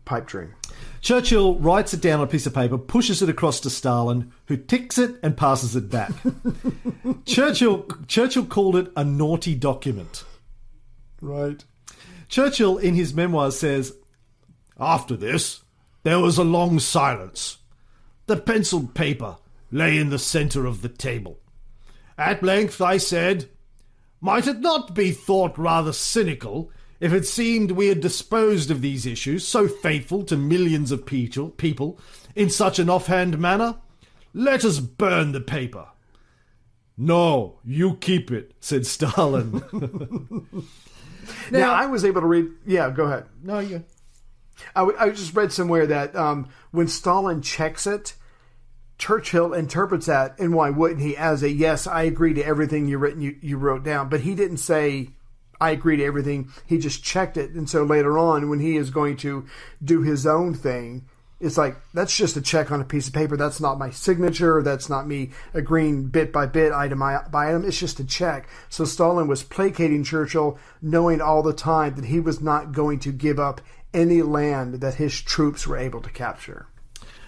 Pipe 0.06 0.28
dream. 0.28 0.54
Churchill 1.02 1.56
writes 1.56 1.92
it 1.92 2.02
down 2.02 2.20
on 2.20 2.28
a 2.28 2.30
piece 2.30 2.46
of 2.46 2.54
paper, 2.54 2.78
pushes 2.78 3.24
it 3.24 3.30
across 3.30 3.60
to 3.62 3.72
Stalin, 3.72 4.32
who 4.46 4.58
ticks 4.58 5.00
it 5.00 5.16
and 5.24 5.36
passes 5.36 5.76
it 5.76 5.90
back. 5.90 6.12
Churchill 7.26 7.88
Churchill 8.08 8.46
called 8.46 8.76
it 8.76 8.92
a 8.96 9.04
naughty 9.04 9.56
document. 9.56 10.24
Right. 11.22 11.64
Churchill, 12.28 12.78
in 12.78 12.96
his 12.96 13.14
memoirs, 13.14 13.58
says, 13.58 13.94
After 14.80 15.16
this, 15.16 15.62
there 16.04 16.20
was 16.20 16.38
a 16.38 16.44
long 16.44 16.80
silence. 16.80 17.58
The 18.28 18.38
penciled 18.38 18.94
paper 18.94 19.38
lay 19.72 19.98
in 19.98 20.10
the 20.10 20.20
centre 20.20 20.66
of 20.66 20.82
the 20.82 20.90
table. 20.90 21.40
At 22.18 22.44
length 22.44 22.82
I 22.82 22.98
said, 22.98 23.50
Might 24.22 24.48
it 24.48 24.60
not 24.60 24.94
be 24.94 25.12
thought 25.12 25.58
rather 25.58 25.94
cynical 25.94 26.72
if 27.00 27.14
it 27.14 27.26
seemed 27.26 27.72
we 27.72 27.88
had 27.88 28.02
disposed 28.02 28.70
of 28.70 28.82
these 28.82 29.06
issues, 29.06 29.48
so 29.48 29.68
faithful 29.68 30.24
to 30.26 30.38
millions 30.38 30.92
of 30.92 31.06
people, 31.06 31.50
people 31.50 31.98
in 32.36 32.50
such 32.50 32.78
an 32.78 32.90
offhand 32.90 33.40
manner? 33.40 33.76
Let 34.34 34.64
us 34.66 34.80
burn 34.80 35.32
the 35.32 35.42
paper. 35.42 35.88
No, 36.98 37.60
you 37.64 37.96
keep 37.96 38.30
it, 38.30 38.54
said 38.60 38.86
Stalin. 38.86 39.64
Now, 41.52 41.74
I 41.74 41.86
was 41.88 42.06
able 42.06 42.22
to 42.22 42.28
read. 42.28 42.48
Yeah, 42.66 42.90
go 42.90 43.06
ahead. 43.06 43.26
no, 43.42 43.60
you. 43.60 43.84
I, 44.76 44.82
w- 44.82 44.98
I 45.00 45.10
just 45.10 45.36
read 45.36 45.52
somewhere 45.54 45.88
that 45.88 46.16
um, 46.16 46.50
when 46.72 46.88
Stalin 46.88 47.42
checks 47.42 47.88
it, 47.88 48.16
Churchill 48.98 49.54
interprets 49.54 50.08
that, 50.08 50.38
and 50.38 50.54
why 50.54 50.70
wouldn't 50.70 51.00
he, 51.00 51.16
as 51.16 51.42
a 51.42 51.50
yes, 51.50 51.88
I 51.88 52.04
agree 52.04 52.34
to 52.34 52.46
everything 52.46 52.88
you 52.88 52.98
written 52.98 53.22
you, 53.22 53.38
you 53.42 53.58
wrote 53.58 53.84
down. 53.84 54.10
But 54.10 54.22
he 54.22 54.36
didn't 54.36 54.58
say 54.58 55.12
I 55.62 55.72
agree 55.72 55.96
to 55.98 56.04
everything. 56.04 56.50
He 56.66 56.78
just 56.78 57.04
checked 57.04 57.38
it, 57.38 57.52
and 57.52 57.70
so 57.70 57.84
later 57.84 58.18
on, 58.18 58.50
when 58.50 58.60
he 58.60 58.76
is 58.76 58.90
going 58.90 59.16
to 59.18 59.46
do 59.84 60.02
his 60.02 60.26
own 60.28 60.54
thing, 60.54 61.06
it's 61.40 61.58
like 61.58 61.78
that's 61.94 62.16
just 62.16 62.36
a 62.36 62.42
check 62.42 62.72
on 62.72 62.82
a 62.82 62.86
piece 62.86 63.08
of 63.08 63.14
paper. 63.14 63.38
That's 63.38 63.62
not 63.62 63.78
my 63.78 63.90
signature. 63.92 64.62
That's 64.62 64.90
not 64.90 65.08
me 65.08 65.32
agreeing 65.54 66.08
bit 66.08 66.34
by 66.34 66.46
bit, 66.46 66.74
item 66.74 67.00
by 67.00 67.50
item. 67.50 67.64
It's 67.64 67.80
just 67.80 68.00
a 68.00 68.04
check. 68.04 68.48
So 68.70 68.84
Stalin 68.84 69.28
was 69.28 69.44
placating 69.44 70.04
Churchill, 70.04 70.60
knowing 70.82 71.22
all 71.22 71.42
the 71.42 71.54
time 71.54 71.96
that 71.96 72.06
he 72.06 72.20
was 72.20 72.42
not 72.42 72.74
going 72.74 73.00
to 73.00 73.12
give 73.12 73.40
up 73.40 73.62
any 73.94 74.22
land 74.22 74.76
that 74.76 74.96
his 74.96 75.20
troops 75.22 75.66
were 75.66 75.78
able 75.78 76.02
to 76.02 76.10
capture. 76.10 76.68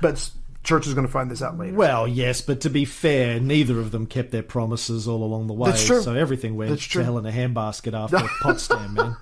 But 0.01 0.29
Churchill's 0.63 0.93
going 0.93 1.07
to 1.07 1.11
find 1.11 1.31
this 1.31 1.41
out 1.41 1.57
later. 1.57 1.75
Well, 1.75 2.07
yes, 2.07 2.41
but 2.41 2.61
to 2.61 2.69
be 2.69 2.85
fair, 2.85 3.39
neither 3.39 3.79
of 3.79 3.91
them 3.91 4.05
kept 4.05 4.31
their 4.31 4.43
promises 4.43 5.07
all 5.07 5.23
along 5.23 5.47
the 5.47 5.53
way. 5.53 5.69
That's 5.69 5.85
true. 5.85 6.01
So 6.01 6.13
everything 6.13 6.55
went 6.55 6.79
to 6.79 7.03
hell 7.03 7.17
in 7.17 7.25
a 7.25 7.31
handbasket 7.31 7.93
after 7.93 8.27
Potsdam, 8.41 8.93
man. 8.93 9.17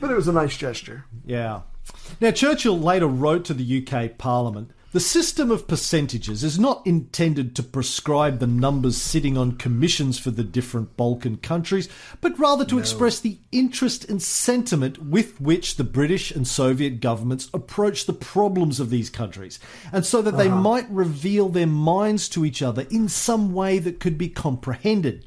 But 0.00 0.10
it 0.10 0.14
was 0.14 0.28
a 0.28 0.32
nice 0.32 0.56
gesture. 0.56 1.04
Yeah. 1.24 1.60
Now, 2.20 2.30
Churchill 2.30 2.78
later 2.78 3.06
wrote 3.06 3.44
to 3.46 3.54
the 3.54 3.86
UK 3.86 4.18
Parliament 4.18 4.72
the 4.92 4.98
system 4.98 5.52
of 5.52 5.68
percentages 5.68 6.42
is 6.42 6.58
not 6.58 6.84
intended 6.84 7.54
to 7.54 7.62
prescribe 7.62 8.40
the 8.40 8.48
numbers 8.48 8.96
sitting 8.96 9.38
on 9.38 9.52
commissions 9.52 10.18
for 10.18 10.32
the 10.32 10.42
different 10.42 10.96
Balkan 10.96 11.36
countries, 11.36 11.88
but 12.20 12.36
rather 12.40 12.64
to 12.64 12.78
express 12.80 13.20
the 13.20 13.38
interest 13.52 14.04
and 14.06 14.20
sentiment 14.20 15.00
with 15.00 15.40
which 15.40 15.76
the 15.76 15.84
British 15.84 16.32
and 16.32 16.46
Soviet 16.46 17.00
governments 17.00 17.48
approach 17.54 18.06
the 18.06 18.12
problems 18.12 18.80
of 18.80 18.90
these 18.90 19.10
countries, 19.10 19.60
and 19.92 20.04
so 20.04 20.20
that 20.22 20.36
they 20.36 20.48
uh-huh. 20.48 20.60
might 20.60 20.90
reveal 20.90 21.48
their 21.48 21.68
minds 21.68 22.28
to 22.30 22.44
each 22.44 22.60
other 22.60 22.84
in 22.90 23.08
some 23.08 23.52
way 23.52 23.78
that 23.78 24.00
could 24.00 24.18
be 24.18 24.28
comprehended. 24.28 25.24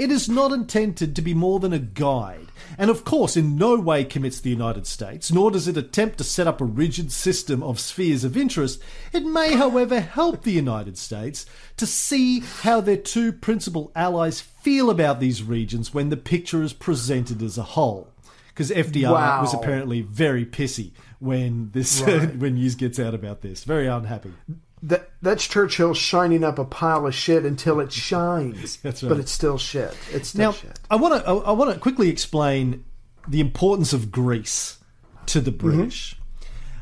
It 0.00 0.10
is 0.10 0.30
not 0.30 0.50
intended 0.50 1.14
to 1.14 1.20
be 1.20 1.34
more 1.34 1.60
than 1.60 1.74
a 1.74 1.78
guide, 1.78 2.46
and 2.78 2.88
of 2.88 3.04
course, 3.04 3.36
in 3.36 3.56
no 3.56 3.78
way 3.78 4.02
commits 4.02 4.40
the 4.40 4.48
United 4.48 4.86
States, 4.86 5.30
nor 5.30 5.50
does 5.50 5.68
it 5.68 5.76
attempt 5.76 6.16
to 6.16 6.24
set 6.24 6.46
up 6.46 6.58
a 6.62 6.64
rigid 6.64 7.12
system 7.12 7.62
of 7.62 7.78
spheres 7.78 8.24
of 8.24 8.34
interest. 8.34 8.80
It 9.12 9.26
may, 9.26 9.52
however, 9.56 10.00
help 10.00 10.42
the 10.42 10.52
United 10.52 10.96
States 10.96 11.44
to 11.76 11.84
see 11.84 12.40
how 12.40 12.80
their 12.80 12.96
two 12.96 13.30
principal 13.30 13.92
allies 13.94 14.40
feel 14.40 14.88
about 14.88 15.20
these 15.20 15.42
regions 15.42 15.92
when 15.92 16.08
the 16.08 16.16
picture 16.16 16.62
is 16.62 16.72
presented 16.72 17.42
as 17.42 17.58
a 17.58 17.62
whole. 17.62 18.08
Because 18.48 18.70
FDR 18.70 19.12
Wow. 19.12 19.42
was 19.42 19.52
apparently 19.52 20.00
very 20.00 20.46
pissy 20.46 20.92
when 21.18 21.72
this 21.72 22.00
when 22.06 22.54
news 22.54 22.74
gets 22.74 22.98
out 22.98 23.12
about 23.14 23.42
this. 23.42 23.64
Very 23.64 23.86
unhappy. 23.86 24.32
That 24.82 25.10
that's 25.20 25.46
Churchill 25.46 25.92
shining 25.94 26.42
up 26.42 26.58
a 26.58 26.64
pile 26.64 27.06
of 27.06 27.14
shit 27.14 27.44
until 27.44 27.80
it 27.80 27.92
shines. 28.08 28.76
That's 28.78 29.02
right. 29.02 29.10
But 29.10 29.18
it's 29.18 29.32
still 29.32 29.58
shit. 29.58 29.96
It's 30.12 30.30
still 30.30 30.50
Now, 30.50 30.52
shit. 30.52 30.80
I 30.90 30.96
want 30.96 31.22
to 31.22 31.28
I 31.28 31.52
want 31.52 31.72
to 31.72 31.78
quickly 31.78 32.08
explain 32.08 32.84
the 33.28 33.40
importance 33.40 33.92
of 33.92 34.10
Greece 34.10 34.78
to 35.26 35.40
the 35.40 35.52
British. 35.52 36.16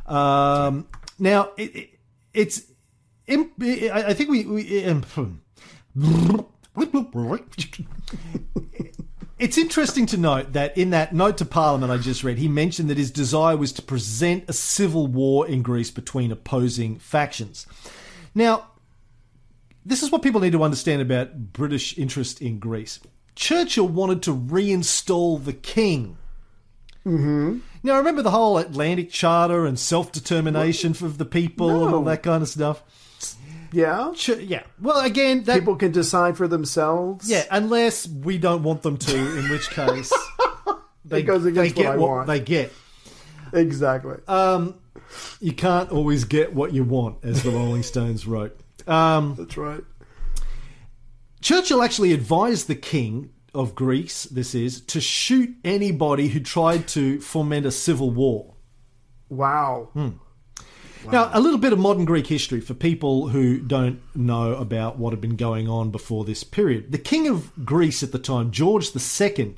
Um, 0.07 0.87
now, 1.19 1.51
it, 1.57 1.77
it, 1.77 1.91
it's. 2.33 2.63
I 3.29 4.15
think 4.15 4.31
we. 4.31 4.47
we 4.47 4.85
um, 4.85 5.43
it's 9.39 9.59
interesting 9.59 10.07
to 10.07 10.17
note 10.17 10.53
that 10.53 10.77
in 10.77 10.91
that 10.91 11.15
note 11.15 11.39
to 11.39 11.45
Parliament 11.45 11.93
I 11.93 11.99
just 11.99 12.25
read, 12.25 12.39
he 12.39 12.49
mentioned 12.49 12.91
that 12.91 12.99
his 12.99 13.11
desire 13.11 13.57
was 13.57 13.73
to 13.73 13.83
present 13.83 14.45
a 14.49 14.53
civil 14.53 15.07
war 15.07 15.47
in 15.47 15.63
Greece 15.63 15.91
between 15.91 16.33
opposing 16.33 16.99
factions. 16.99 17.67
Now, 18.35 18.67
this 19.85 20.03
is 20.03 20.11
what 20.11 20.23
people 20.23 20.41
need 20.41 20.53
to 20.53 20.63
understand 20.63 21.03
about 21.03 21.53
British 21.53 21.97
interest 21.97 22.43
in 22.43 22.59
Greece. 22.59 23.01
Churchill 23.35 23.89
wanted 23.89 24.23
to 24.25 24.35
reinstall 24.35 25.43
the 25.43 25.53
king. 25.53 26.19
Mm-hmm. 27.07 27.59
Now, 27.83 27.97
remember 27.97 28.23
the 28.23 28.33
whole 28.33 28.59
Atlantic 28.59 29.11
Charter 29.11 29.65
and 29.65 29.79
self 29.79 30.13
determination 30.13 30.95
for 30.95 31.09
the 31.09 31.25
people 31.25 31.87
and 31.87 31.95
all 31.95 32.03
that 32.05 32.23
kind 32.23 32.43
of 32.43 32.49
stuff? 32.49 32.83
Yeah. 33.73 34.13
Ch- 34.15 34.31
yeah. 34.41 34.63
Well, 34.81 35.05
again, 35.05 35.45
that, 35.45 35.59
People 35.59 35.77
can 35.77 35.93
decide 35.93 36.37
for 36.37 36.49
themselves. 36.49 37.29
yeah, 37.31 37.45
unless 37.51 38.09
we 38.09 38.39
don't 38.39 38.63
want 38.63 38.83
them 38.83 38.97
to, 38.97 39.39
in 39.39 39.49
which 39.51 39.69
case 39.71 40.13
they, 41.05 41.21
It 41.21 41.23
goes 41.25 41.45
they 41.45 41.53
get 41.71 41.77
what 41.77 41.87
I 41.87 41.97
what 41.97 42.09
want. 42.11 42.27
they 42.29 42.41
get. 42.41 42.73
Exactly. 43.53 44.17
Uh, 44.27 44.73
You 45.41 45.53
can't 45.53 45.91
always 45.91 46.25
get 46.25 46.55
what 46.55 46.73
you 46.73 46.85
want, 46.85 47.25
as 47.25 47.43
the 47.43 47.51
Rolling 47.51 47.83
Stones 47.83 48.27
wrote. 48.27 48.59
Um, 48.87 49.35
That's 49.39 49.57
right. 49.57 49.83
Churchill 51.41 51.83
actually 51.83 52.13
advised 52.13 52.69
the 52.69 52.75
king 52.75 53.31
of 53.55 53.75
Greece, 53.75 54.25
this 54.25 54.55
is, 54.55 54.81
to 54.83 55.01
shoot 55.01 55.51
anybody 55.65 56.29
who 56.29 56.41
tried 56.41 56.89
to 56.89 57.21
foment 57.21 57.65
a 57.65 57.71
civil 57.71 58.11
war. 58.11 58.55
Wow. 59.31 59.91
Hmm. 61.09 61.15
Now, 61.15 61.31
a 61.33 61.41
little 61.41 61.59
bit 61.59 61.73
of 61.73 61.79
modern 61.79 62.05
Greek 62.05 62.27
history 62.27 62.61
for 62.61 62.75
people 62.75 63.29
who 63.29 63.59
don't 63.59 64.01
know 64.15 64.55
about 64.55 64.99
what 64.99 65.13
had 65.13 65.21
been 65.21 65.37
going 65.37 65.69
on 65.69 65.91
before 65.91 66.25
this 66.25 66.45
period. 66.45 66.93
The 66.93 66.99
king 66.99 67.27
of 67.29 67.51
Greece 67.65 68.03
at 68.03 68.13
the 68.13 68.19
time, 68.19 68.51
George 68.51 68.91
II, 68.95 69.55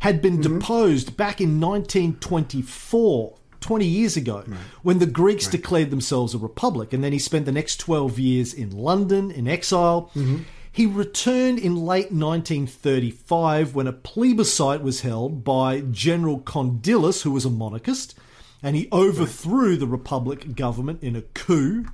had 0.00 0.20
been 0.22 0.40
deposed 0.40 1.16
back 1.16 1.40
in 1.40 1.60
1924. 1.60 3.36
20 3.60 3.86
years 3.86 4.16
ago, 4.16 4.42
when 4.82 4.98
the 4.98 5.06
Greeks 5.06 5.46
declared 5.46 5.90
themselves 5.90 6.34
a 6.34 6.38
republic, 6.38 6.92
and 6.92 7.04
then 7.04 7.12
he 7.12 7.18
spent 7.20 7.44
the 7.46 7.52
next 7.52 7.76
12 7.76 8.18
years 8.18 8.52
in 8.52 8.76
London 8.76 9.30
in 9.30 9.46
exile. 9.46 10.10
He 10.72 10.84
returned 10.84 11.60
in 11.60 11.76
late 11.76 12.10
1935 12.10 13.74
when 13.74 13.86
a 13.86 13.92
plebiscite 13.92 14.82
was 14.82 15.02
held 15.02 15.44
by 15.44 15.82
General 15.92 16.40
Kondylis, 16.40 17.22
who 17.22 17.30
was 17.30 17.44
a 17.44 17.50
monarchist, 17.50 18.16
and 18.62 18.76
he 18.76 18.88
overthrew 18.92 19.76
the 19.76 19.86
republic 19.86 20.54
government 20.54 21.02
in 21.02 21.16
a 21.16 21.22
coup. 21.22 21.86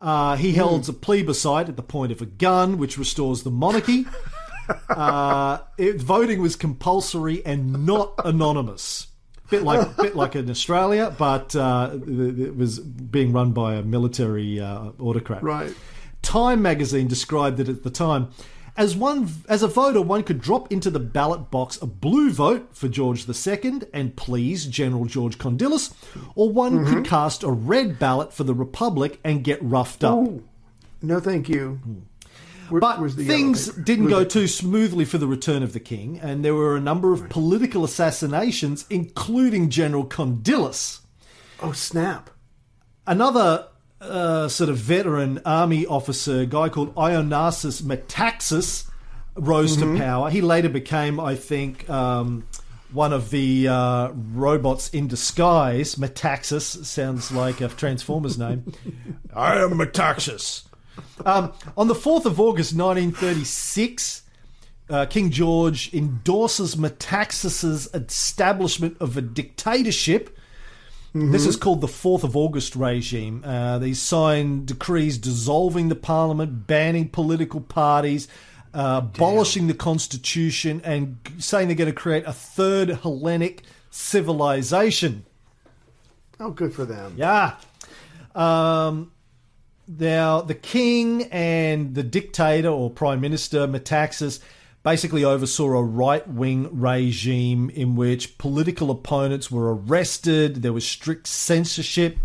Uh, 0.00 0.36
he 0.36 0.52
held 0.52 0.88
a 0.88 0.92
plebiscite 0.92 1.68
at 1.68 1.76
the 1.76 1.82
point 1.82 2.12
of 2.12 2.20
a 2.20 2.26
gun, 2.26 2.78
which 2.78 2.98
restores 2.98 3.42
the 3.42 3.50
monarchy. 3.50 4.06
uh, 4.90 5.58
it, 5.78 6.00
voting 6.00 6.40
was 6.40 6.56
compulsory 6.56 7.44
and 7.44 7.86
not 7.86 8.14
anonymous. 8.24 9.08
Bit 9.50 9.62
like 9.62 9.96
bit 9.98 10.16
like 10.16 10.36
in 10.36 10.48
Australia, 10.48 11.14
but 11.18 11.54
uh, 11.54 11.90
it 11.92 12.40
it 12.40 12.56
was 12.56 12.78
being 12.78 13.32
run 13.32 13.52
by 13.52 13.74
a 13.74 13.82
military 13.82 14.58
uh, 14.58 14.90
autocrat. 14.98 15.42
Right. 15.42 15.72
Time 16.22 16.62
magazine 16.62 17.08
described 17.08 17.60
it 17.60 17.68
at 17.68 17.82
the 17.82 17.90
time 17.90 18.30
as 18.76 18.96
one 18.96 19.28
as 19.48 19.62
a 19.62 19.68
voter 19.68 20.02
one 20.02 20.22
could 20.22 20.40
drop 20.40 20.72
into 20.72 20.90
the 20.90 21.00
ballot 21.00 21.50
box 21.50 21.80
a 21.80 21.86
blue 21.86 22.30
vote 22.30 22.68
for 22.72 22.88
George 22.88 23.28
II 23.28 23.82
and 23.92 24.16
please 24.16 24.66
General 24.66 25.04
George 25.04 25.38
Kondylis 25.38 25.92
or 26.34 26.50
one 26.50 26.84
could 26.84 26.94
mm-hmm. 26.94 27.02
cast 27.02 27.42
a 27.42 27.50
red 27.50 27.98
ballot 27.98 28.32
for 28.32 28.44
the 28.44 28.54
republic 28.54 29.20
and 29.24 29.44
get 29.44 29.62
roughed 29.62 30.02
up. 30.04 30.18
Ooh. 30.18 30.44
No, 31.02 31.20
thank 31.20 31.48
you. 31.48 31.80
Where- 32.68 32.80
But 32.80 32.98
where's 32.98 33.14
the 33.14 33.24
yellow 33.24 33.36
things 33.36 33.66
didn't 33.68 34.08
go 34.08 34.24
too 34.24 34.48
smoothly 34.48 35.04
for 35.04 35.18
the 35.18 35.26
return 35.26 35.62
of 35.62 35.74
the 35.74 35.80
king, 35.80 36.18
and 36.18 36.44
there 36.44 36.54
were 36.54 36.76
a 36.76 36.80
number 36.80 37.12
of 37.12 37.28
political 37.28 37.84
assassinations, 37.84 38.86
including 38.88 39.68
General 39.68 40.06
Kondylis. 40.06 41.00
Oh, 41.60 41.72
snap. 41.72 42.30
Another 43.06 43.68
uh, 44.04 44.48
sort 44.48 44.70
of 44.70 44.76
veteran 44.76 45.40
army 45.44 45.86
officer, 45.86 46.40
a 46.40 46.46
guy 46.46 46.68
called 46.68 46.94
Ioannis 46.94 47.82
Metaxas, 47.82 48.88
rose 49.36 49.76
to 49.76 49.98
power. 49.98 50.30
He 50.30 50.40
later 50.40 50.68
became, 50.68 51.18
I 51.18 51.34
think, 51.34 51.88
um, 51.90 52.46
one 52.92 53.12
of 53.12 53.30
the 53.30 53.68
uh, 53.68 54.10
robots 54.12 54.88
in 54.90 55.08
disguise. 55.08 55.96
Metaxas 55.96 56.84
sounds 56.84 57.32
like 57.32 57.60
a 57.60 57.68
Transformers 57.68 58.38
name. 58.38 58.72
I 59.34 59.58
am 59.60 59.70
Metaxas. 59.70 60.64
Um, 61.24 61.52
on 61.76 61.88
the 61.88 61.94
4th 61.94 62.24
of 62.24 62.38
August 62.38 62.76
1936, 62.76 64.22
uh, 64.90 65.06
King 65.06 65.30
George 65.30 65.92
endorses 65.92 66.76
Metaxas's 66.76 67.88
establishment 67.94 68.96
of 69.00 69.16
a 69.16 69.22
dictatorship. 69.22 70.38
This 71.14 71.46
is 71.46 71.54
called 71.54 71.80
the 71.80 71.86
4th 71.86 72.24
of 72.24 72.36
August 72.36 72.74
regime. 72.74 73.44
Uh, 73.44 73.78
they 73.78 73.92
signed 73.92 74.66
decrees 74.66 75.16
dissolving 75.16 75.88
the 75.88 75.94
parliament, 75.94 76.66
banning 76.66 77.08
political 77.08 77.60
parties, 77.60 78.26
uh, 78.74 79.00
abolishing 79.04 79.68
the 79.68 79.74
constitution, 79.74 80.80
and 80.82 81.18
saying 81.38 81.68
they're 81.68 81.76
going 81.76 81.86
to 81.86 81.94
create 81.94 82.24
a 82.26 82.32
third 82.32 82.88
Hellenic 82.88 83.62
civilization. 83.92 85.24
Oh, 86.40 86.50
good 86.50 86.74
for 86.74 86.84
them. 86.84 87.14
Yeah. 87.16 87.54
Um, 88.34 89.12
now, 89.86 90.40
the 90.40 90.54
king 90.54 91.24
and 91.30 91.94
the 91.94 92.02
dictator 92.02 92.70
or 92.70 92.90
prime 92.90 93.20
minister, 93.20 93.68
Metaxas, 93.68 94.40
basically 94.84 95.24
oversaw 95.24 95.78
a 95.78 95.82
right 95.82 96.28
wing 96.28 96.68
regime 96.78 97.70
in 97.70 97.96
which 97.96 98.38
political 98.38 98.90
opponents 98.90 99.50
were 99.50 99.74
arrested, 99.74 100.62
there 100.62 100.74
was 100.74 100.86
strict 100.86 101.26
censorship. 101.26 102.18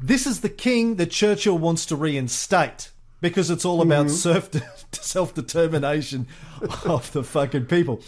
This 0.00 0.26
is 0.26 0.40
the 0.40 0.48
king 0.48 0.96
that 0.96 1.10
Churchill 1.10 1.58
wants 1.58 1.84
to 1.86 1.96
reinstate 1.96 2.90
because 3.20 3.50
it's 3.50 3.64
all 3.64 3.82
about 3.82 4.10
self 4.92 5.34
determination 5.34 6.28
of 6.84 7.12
the 7.12 7.22
fucking 7.22 7.66
people. 7.66 8.00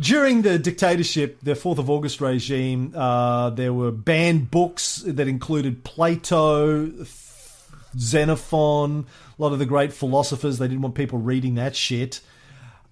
During 0.00 0.42
the 0.42 0.58
dictatorship, 0.58 1.38
the 1.42 1.52
4th 1.52 1.78
of 1.78 1.90
August 1.90 2.20
regime, 2.20 2.92
uh, 2.96 3.50
there 3.50 3.72
were 3.72 3.90
banned 3.90 4.50
books 4.50 5.02
that 5.06 5.28
included 5.28 5.84
Plato, 5.84 6.90
Xenophon, 7.98 9.06
a 9.38 9.42
lot 9.42 9.52
of 9.52 9.58
the 9.58 9.66
great 9.66 9.92
philosophers. 9.92 10.58
They 10.58 10.68
didn't 10.68 10.80
want 10.82 10.94
people 10.94 11.18
reading 11.18 11.56
that 11.56 11.76
shit. 11.76 12.22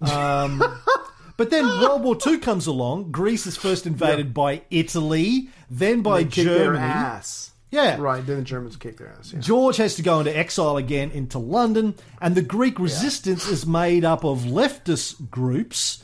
Um, 0.01 0.63
but 1.37 1.49
then 1.49 1.65
World 1.65 2.03
War 2.03 2.17
II 2.25 2.37
comes 2.39 2.67
along. 2.67 3.11
Greece 3.11 3.45
is 3.45 3.57
first 3.57 3.85
invaded 3.85 4.33
by 4.33 4.61
Italy, 4.69 5.49
then 5.69 6.01
by 6.01 6.23
They 6.23 6.29
kick 6.29 6.45
their 6.45 6.57
Germany. 6.73 6.83
ass. 6.83 7.51
Yeah. 7.71 7.97
Right. 7.99 8.25
Then 8.25 8.37
the 8.37 8.43
Germans 8.43 8.77
kick 8.77 8.97
their 8.97 9.09
ass. 9.19 9.31
Yeah. 9.33 9.39
George 9.41 9.77
has 9.77 9.95
to 9.95 10.01
go 10.01 10.19
into 10.19 10.35
exile 10.35 10.77
again 10.77 11.11
into 11.11 11.37
London, 11.37 11.95
and 12.21 12.33
the 12.35 12.41
Greek 12.41 12.79
resistance 12.79 13.47
is 13.47 13.65
made 13.65 14.03
up 14.03 14.23
of 14.23 14.39
leftist 14.39 15.29
groups. 15.29 16.03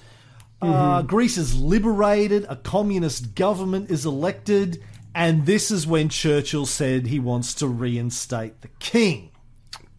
Uh, 0.62 1.02
Greece 1.04 1.38
is 1.38 1.60
liberated, 1.60 2.46
a 2.50 2.56
communist 2.56 3.36
government 3.36 3.92
is 3.92 4.04
elected, 4.06 4.82
and 5.14 5.46
this 5.46 5.70
is 5.70 5.86
when 5.86 6.10
Churchill 6.10 6.66
said 6.66 7.06
he 7.08 7.20
wants 7.20 7.54
to 7.56 7.68
reinstate 7.68 8.62
the 8.62 8.70
king. 8.80 9.30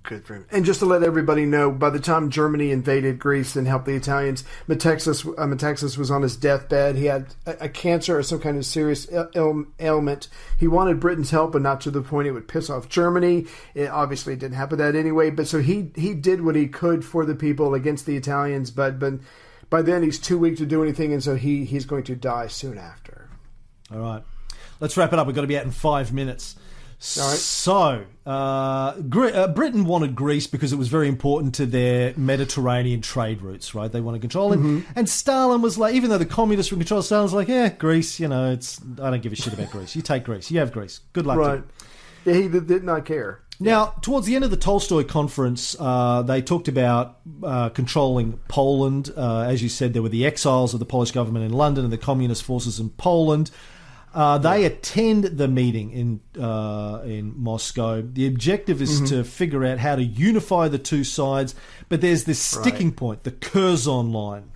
Good 0.07 0.25
for 0.25 0.37
him. 0.37 0.47
And 0.53 0.65
just 0.65 0.79
to 0.79 0.87
let 0.87 1.03
everybody 1.03 1.45
know, 1.47 1.69
by 1.73 1.91
the 1.91 1.99
time 1.99 2.31
Germany 2.31 2.71
invaded 2.71 3.19
Greece 3.19 3.57
and 3.57 3.67
helped 3.67 3.87
the 3.87 3.97
Italians, 3.97 4.45
Metaxas, 4.69 5.27
uh, 5.27 5.47
Metaxas 5.47 5.99
was 5.99 6.13
on 6.13 6.23
his 6.23 6.37
deathbed. 6.37 6.95
He 6.95 7.07
had 7.07 7.35
a, 7.45 7.65
a 7.65 7.69
cancer 7.69 8.17
or 8.17 8.23
some 8.23 8.39
kind 8.39 8.57
of 8.57 8.65
serious 8.65 9.11
ail- 9.13 9.29
ail- 9.35 9.67
ailment. 9.81 10.29
He 10.57 10.69
wanted 10.69 11.01
Britain's 11.01 11.33
help, 11.33 11.51
but 11.53 11.63
not 11.63 11.81
to 11.83 11.91
the 11.91 12.03
point 12.03 12.29
it 12.29 12.33
would 12.33 12.47
piss 12.47 12.71
off 12.71 12.89
Germany. 12.89 13.47
It 13.75 13.91
obviously 13.91 14.37
didn't 14.37 14.57
happen 14.57 14.79
that 14.79 14.95
anyway. 14.95 15.31
But 15.31 15.49
so 15.49 15.61
he 15.61 15.91
he 15.97 16.15
did 16.15 16.43
what 16.43 16.55
he 16.55 16.69
could 16.69 17.05
for 17.05 17.27
the 17.27 17.35
people 17.35 17.75
against 17.75 18.07
the 18.07 18.17
Italians. 18.17 18.71
But 18.71 19.01
but 19.01 19.15
by 19.71 19.83
then 19.83 20.05
he's 20.05 20.21
too 20.21 20.39
weak 20.39 20.57
to 20.59 20.67
do 20.67 20.85
anything, 20.85 21.13
and 21.13 21.23
so 21.23 21.35
he 21.35 21.65
he's 21.65 21.85
going 21.85 22.05
to 22.05 22.15
die 22.15 22.47
soon 22.47 22.79
after. 22.79 23.29
All 23.93 23.99
right. 23.99 24.23
Let's 24.79 24.97
wrap 24.97 25.13
it 25.13 25.19
up. 25.19 25.27
We've 25.27 25.35
got 25.35 25.43
to 25.43 25.49
be 25.49 25.59
out 25.59 25.65
in 25.65 25.73
five 25.73 26.13
minutes. 26.13 26.55
Right. 26.99 27.37
So, 27.37 28.05
uh, 28.25 28.93
Gre- 29.03 29.27
uh, 29.29 29.49
Britain 29.49 29.85
wanted 29.85 30.15
Greece 30.15 30.47
because 30.47 30.73
it 30.73 30.77
was 30.77 30.89
very 30.89 31.09
important 31.09 31.55
to 31.57 31.67
their 31.67 32.15
Mediterranean 32.17 33.03
trade 33.03 33.43
routes, 33.43 33.75
right? 33.75 33.93
They 33.93 34.01
wanted 34.01 34.19
to 34.19 34.23
control. 34.23 34.53
And, 34.53 34.63
Mm-hmm. 34.63 34.93
and 34.99 35.09
Stalin 35.09 35.61
was 35.61 35.77
like, 35.77 35.95
even 35.95 36.09
though 36.11 36.19
the 36.19 36.25
communists 36.25 36.73
were 36.73 36.77
in 36.77 36.81
control, 36.81 37.03
Stalin 37.03 37.25
was 37.25 37.35
like, 37.35 37.49
yeah, 37.49 37.69
Greece, 37.69 38.19
you 38.19 38.29
know, 38.29 38.51
it's 38.51 38.81
I 39.01 39.11
don't 39.11 39.23
give 39.23 39.33
a 39.33 39.37
shit 39.37 39.53
about 39.53 39.71
Greece. 39.71 39.95
You 39.95 40.03
take 40.03 40.25
Greece. 40.25 40.51
You 40.51 40.59
have 40.61 40.73
Greece. 40.73 41.01
Good 41.13 41.27
luck 41.27 41.37
to 41.37 41.41
Right. 41.43 41.63
you. 42.25 42.33
Yeah, 42.33 42.41
he 42.41 42.49
did, 42.49 42.67
did 42.67 42.83
not 42.83 43.05
care. 43.05 43.41
Now, 43.61 43.95
towards 44.03 44.27
the 44.27 44.35
end 44.35 44.45
of 44.45 44.51
the 44.51 44.57
Tolstoy 44.59 45.05
conference, 45.05 45.77
uh, 45.79 46.23
they 46.23 46.43
talked 46.43 46.69
about 46.69 47.19
uh, 47.43 47.69
controlling 47.71 48.39
Poland. 48.49 49.11
Uh, 49.17 49.41
as 49.43 49.63
you 49.63 49.69
said, 49.71 49.93
there 49.95 50.03
were 50.03 50.09
the 50.11 50.27
exiles 50.27 50.75
of 50.75 50.81
the 50.81 50.85
Polish 50.87 51.11
government 51.13 51.45
in 51.47 51.53
London 51.53 51.85
and 51.85 51.93
the 51.93 51.97
communist 51.99 52.43
forces 52.43 52.81
in 52.81 52.91
Poland. 52.91 53.51
Uh, 54.17 54.39
they 54.39 54.65
attend 54.65 55.25
the 55.25 55.47
meeting 55.47 55.91
in 55.91 56.43
uh, 56.43 57.03
in 57.05 57.35
Moscow. 57.37 58.01
The 58.01 58.27
objective 58.27 58.81
is 58.81 59.03
to 59.11 59.23
figure 59.25 59.63
out 59.63 59.79
how 59.79 59.95
to 59.95 60.03
unify 60.03 60.69
the 60.69 60.79
two 60.79 61.05
sides, 61.05 61.55
but 61.91 62.01
there's 62.01 62.25
this 62.25 62.39
sticking 62.39 62.93
point, 62.93 63.25
the 63.25 63.31
Curzon 63.31 64.13
line, 64.13 64.51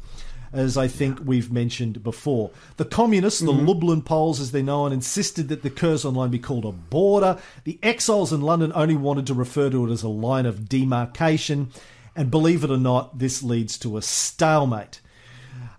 as 0.51 0.79
I 0.79 0.89
think 0.89 1.21
we've 1.23 1.53
mentioned 1.53 2.03
before. 2.03 2.53
The 2.79 2.87
communists, 2.87 3.41
the 3.41 3.53
Lublin 3.53 4.01
Poles 4.01 4.41
as 4.41 4.51
they're 4.51 4.63
known, 4.63 4.95
insisted 4.95 5.49
that 5.49 5.63
the 5.63 5.69
Curzon 5.69 6.15
line 6.15 6.31
be 6.31 6.39
called 6.39 6.65
a 6.65 6.73
border. 6.73 7.37
The 7.65 7.79
exiles 7.83 8.33
in 8.33 8.41
London 8.41 8.73
only 8.75 8.97
wanted 8.97 9.27
to 9.27 9.35
refer 9.35 9.69
to 9.69 9.87
it 9.87 9.93
as 9.93 10.03
a 10.03 10.09
line 10.09 10.47
of 10.47 10.71
demarcation, 10.71 11.71
and 12.17 12.31
believe 12.31 12.65
it 12.65 12.71
or 12.71 12.79
not, 12.79 13.19
this 13.19 13.43
leads 13.43 13.77
to 13.81 13.99
a 13.99 14.03
stalemate. 14.03 15.03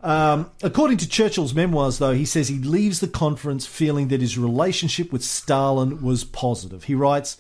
Um, 0.03 0.49
according 0.63 0.97
to 0.97 1.09
Churchill's 1.09 1.53
memoirs, 1.53 1.99
though, 1.99 2.13
he 2.13 2.25
says 2.25 2.47
he 2.47 2.57
leaves 2.57 2.99
the 2.99 3.07
conference 3.07 3.67
feeling 3.67 4.07
that 4.07 4.21
his 4.21 4.37
relationship 4.37 5.11
with 5.11 5.23
Stalin 5.23 6.01
was 6.01 6.23
positive. 6.23 6.85
He 6.85 6.95
writes, 6.95 7.37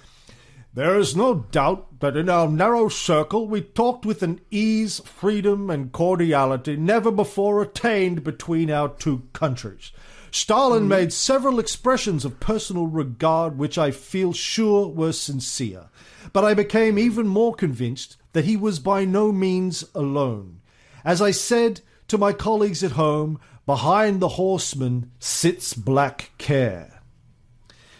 There 0.73 0.97
is 0.99 1.15
no 1.15 1.33
doubt 1.33 1.99
that 2.01 2.15
in 2.15 2.29
our 2.29 2.47
narrow 2.47 2.87
circle 2.87 3.47
we 3.47 3.61
talked 3.61 4.05
with 4.05 4.21
an 4.21 4.41
ease, 4.51 4.99
freedom, 5.05 5.71
and 5.71 5.91
cordiality 5.91 6.75
never 6.75 7.09
before 7.09 7.63
attained 7.63 8.23
between 8.23 8.69
our 8.69 8.89
two 8.89 9.23
countries. 9.33 9.91
Stalin 10.29 10.87
made 10.87 11.11
several 11.11 11.59
expressions 11.59 12.23
of 12.23 12.39
personal 12.39 12.87
regard 12.87 13.57
which 13.57 13.77
I 13.77 13.91
feel 13.91 14.33
sure 14.33 14.87
were 14.87 15.11
sincere, 15.11 15.89
but 16.31 16.45
I 16.45 16.53
became 16.53 16.97
even 16.97 17.27
more 17.27 17.53
convinced 17.53 18.17
that 18.33 18.45
he 18.45 18.55
was 18.55 18.79
by 18.79 19.03
no 19.03 19.31
means 19.31 19.83
alone. 19.93 20.61
As 21.03 21.21
I 21.21 21.31
said 21.31 21.81
to 22.11 22.17
my 22.17 22.33
colleagues 22.33 22.83
at 22.83 22.91
home, 22.91 23.39
behind 23.65 24.19
the 24.19 24.27
horseman 24.27 25.11
sits 25.19 25.73
black 25.73 26.31
care. 26.37 27.01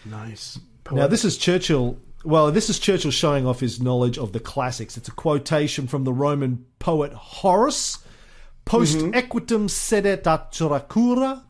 Nice. 0.05 0.59
Now, 0.91 1.07
this 1.07 1.23
is 1.23 1.37
Churchill. 1.37 1.97
Well, 2.25 2.51
this 2.51 2.69
is 2.69 2.77
Churchill 2.77 3.11
showing 3.11 3.47
off 3.47 3.61
his 3.61 3.81
knowledge 3.81 4.17
of 4.17 4.33
the 4.33 4.41
classics. 4.41 4.97
It's 4.97 5.07
a 5.07 5.13
quotation 5.13 5.87
from 5.87 6.03
the 6.03 6.11
Roman 6.11 6.65
poet 6.77 7.13
Horace. 7.13 7.99
Post 8.65 8.97
equitum 8.97 9.69
sedet 9.69 10.23
atracura. 10.23 11.41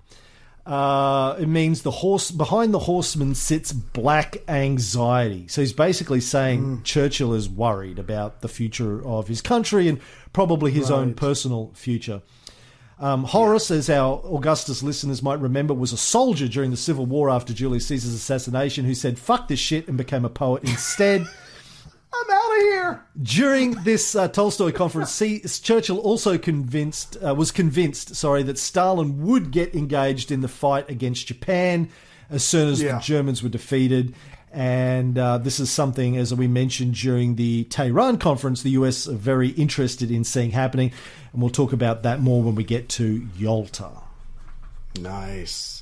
Uh, 0.63 1.35
it 1.39 1.47
means 1.47 1.81
the 1.81 1.89
horse 1.89 2.29
behind 2.29 2.73
the 2.73 2.79
horseman 2.79 3.33
sits 3.33 3.71
black 3.73 4.37
anxiety. 4.47 5.47
So 5.47 5.61
he's 5.61 5.73
basically 5.73 6.21
saying 6.21 6.83
Churchill 6.83 7.33
is 7.33 7.49
worried 7.49 7.97
about 7.97 8.41
the 8.41 8.47
future 8.47 9.03
of 9.03 9.27
his 9.27 9.41
country 9.41 9.87
and 9.87 9.99
probably 10.33 10.71
his 10.71 10.89
own 10.91 11.13
personal 11.13 11.71
future. 11.73 12.21
Um, 12.99 13.23
Horace, 13.23 13.71
as 13.71 13.89
our 13.89 14.21
Augustus 14.25 14.83
listeners 14.83 15.23
might 15.23 15.39
remember, 15.39 15.73
was 15.73 15.91
a 15.91 15.97
soldier 15.97 16.47
during 16.47 16.69
the 16.69 16.77
Civil 16.77 17.07
War 17.07 17.29
after 17.31 17.51
Julius 17.51 17.87
Caesar's 17.87 18.13
assassination 18.13 18.85
who 18.85 18.93
said, 18.93 19.17
fuck 19.17 19.47
this 19.47 19.59
shit, 19.59 19.87
and 19.87 19.97
became 19.97 20.23
a 20.23 20.29
poet 20.29 20.63
instead. 20.63 21.21
I'm 22.13 22.29
out 22.29 22.51
of 22.51 22.61
here. 22.61 23.05
During 23.23 23.71
this 23.83 24.15
uh, 24.15 24.27
Tolstoy 24.27 24.71
conference, 24.71 25.11
C- 25.11 25.39
Churchill 25.39 25.97
also 25.99 26.37
convinced 26.37 27.17
uh, 27.25 27.33
was 27.33 27.51
convinced, 27.51 28.15
sorry, 28.15 28.43
that 28.43 28.59
Stalin 28.59 29.25
would 29.25 29.49
get 29.51 29.73
engaged 29.73 30.29
in 30.31 30.41
the 30.41 30.47
fight 30.49 30.89
against 30.89 31.25
Japan 31.27 31.89
as 32.29 32.43
soon 32.43 32.69
as 32.69 32.81
Yeah. 32.81 32.95
the 32.95 33.01
Germans 33.01 33.41
were 33.41 33.49
defeated. 33.49 34.13
And 34.53 35.17
uh, 35.17 35.37
this 35.37 35.59
is 35.59 35.71
something, 35.71 36.17
as 36.17 36.33
we 36.33 36.47
mentioned 36.47 36.95
during 36.95 37.35
the 37.35 37.63
Tehran 37.65 38.17
conference, 38.17 38.63
the 38.63 38.71
US 38.71 39.07
are 39.07 39.13
very 39.13 39.49
interested 39.49 40.11
in 40.11 40.23
seeing 40.23 40.51
happening, 40.51 40.91
and 41.31 41.41
we'll 41.41 41.51
talk 41.51 41.71
about 41.71 42.03
that 42.03 42.19
more 42.19 42.43
when 42.43 42.55
we 42.55 42.63
get 42.63 42.89
to 42.89 43.27
Yalta. 43.37 43.91
Nice. 44.99 45.80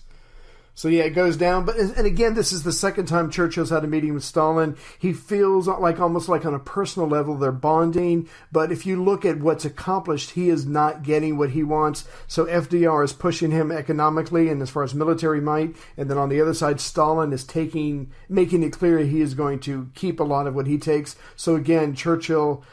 So 0.79 0.87
yeah, 0.87 1.03
it 1.03 1.09
goes 1.09 1.35
down. 1.35 1.65
But 1.65 1.75
and 1.75 2.07
again, 2.07 2.35
this 2.35 2.53
is 2.53 2.63
the 2.63 2.71
second 2.71 3.07
time 3.07 3.29
Churchill's 3.29 3.69
had 3.69 3.83
a 3.83 3.87
meeting 3.87 4.13
with 4.13 4.23
Stalin. 4.23 4.77
He 4.97 5.11
feels 5.11 5.67
like 5.67 5.99
almost 5.99 6.29
like 6.29 6.45
on 6.45 6.53
a 6.53 6.59
personal 6.59 7.05
level 7.05 7.35
they're 7.35 7.51
bonding. 7.51 8.29
But 8.49 8.71
if 8.71 8.85
you 8.85 9.03
look 9.03 9.25
at 9.25 9.41
what's 9.41 9.65
accomplished, 9.65 10.29
he 10.29 10.47
is 10.47 10.65
not 10.65 11.03
getting 11.03 11.37
what 11.37 11.49
he 11.49 11.63
wants. 11.63 12.07
So 12.27 12.45
FDR 12.45 13.03
is 13.03 13.11
pushing 13.11 13.51
him 13.51 13.73
economically 13.73 14.47
and 14.47 14.61
as 14.61 14.69
far 14.69 14.83
as 14.83 14.95
military 14.95 15.41
might, 15.41 15.75
and 15.97 16.09
then 16.09 16.17
on 16.17 16.29
the 16.29 16.39
other 16.39 16.53
side, 16.53 16.79
Stalin 16.79 17.33
is 17.33 17.43
taking 17.43 18.09
making 18.29 18.63
it 18.63 18.71
clear 18.71 18.99
he 18.99 19.19
is 19.19 19.33
going 19.33 19.59
to 19.59 19.89
keep 19.95 20.21
a 20.21 20.23
lot 20.23 20.47
of 20.47 20.55
what 20.55 20.67
he 20.67 20.77
takes. 20.77 21.17
So 21.35 21.57
again, 21.57 21.93
Churchill 21.93 22.63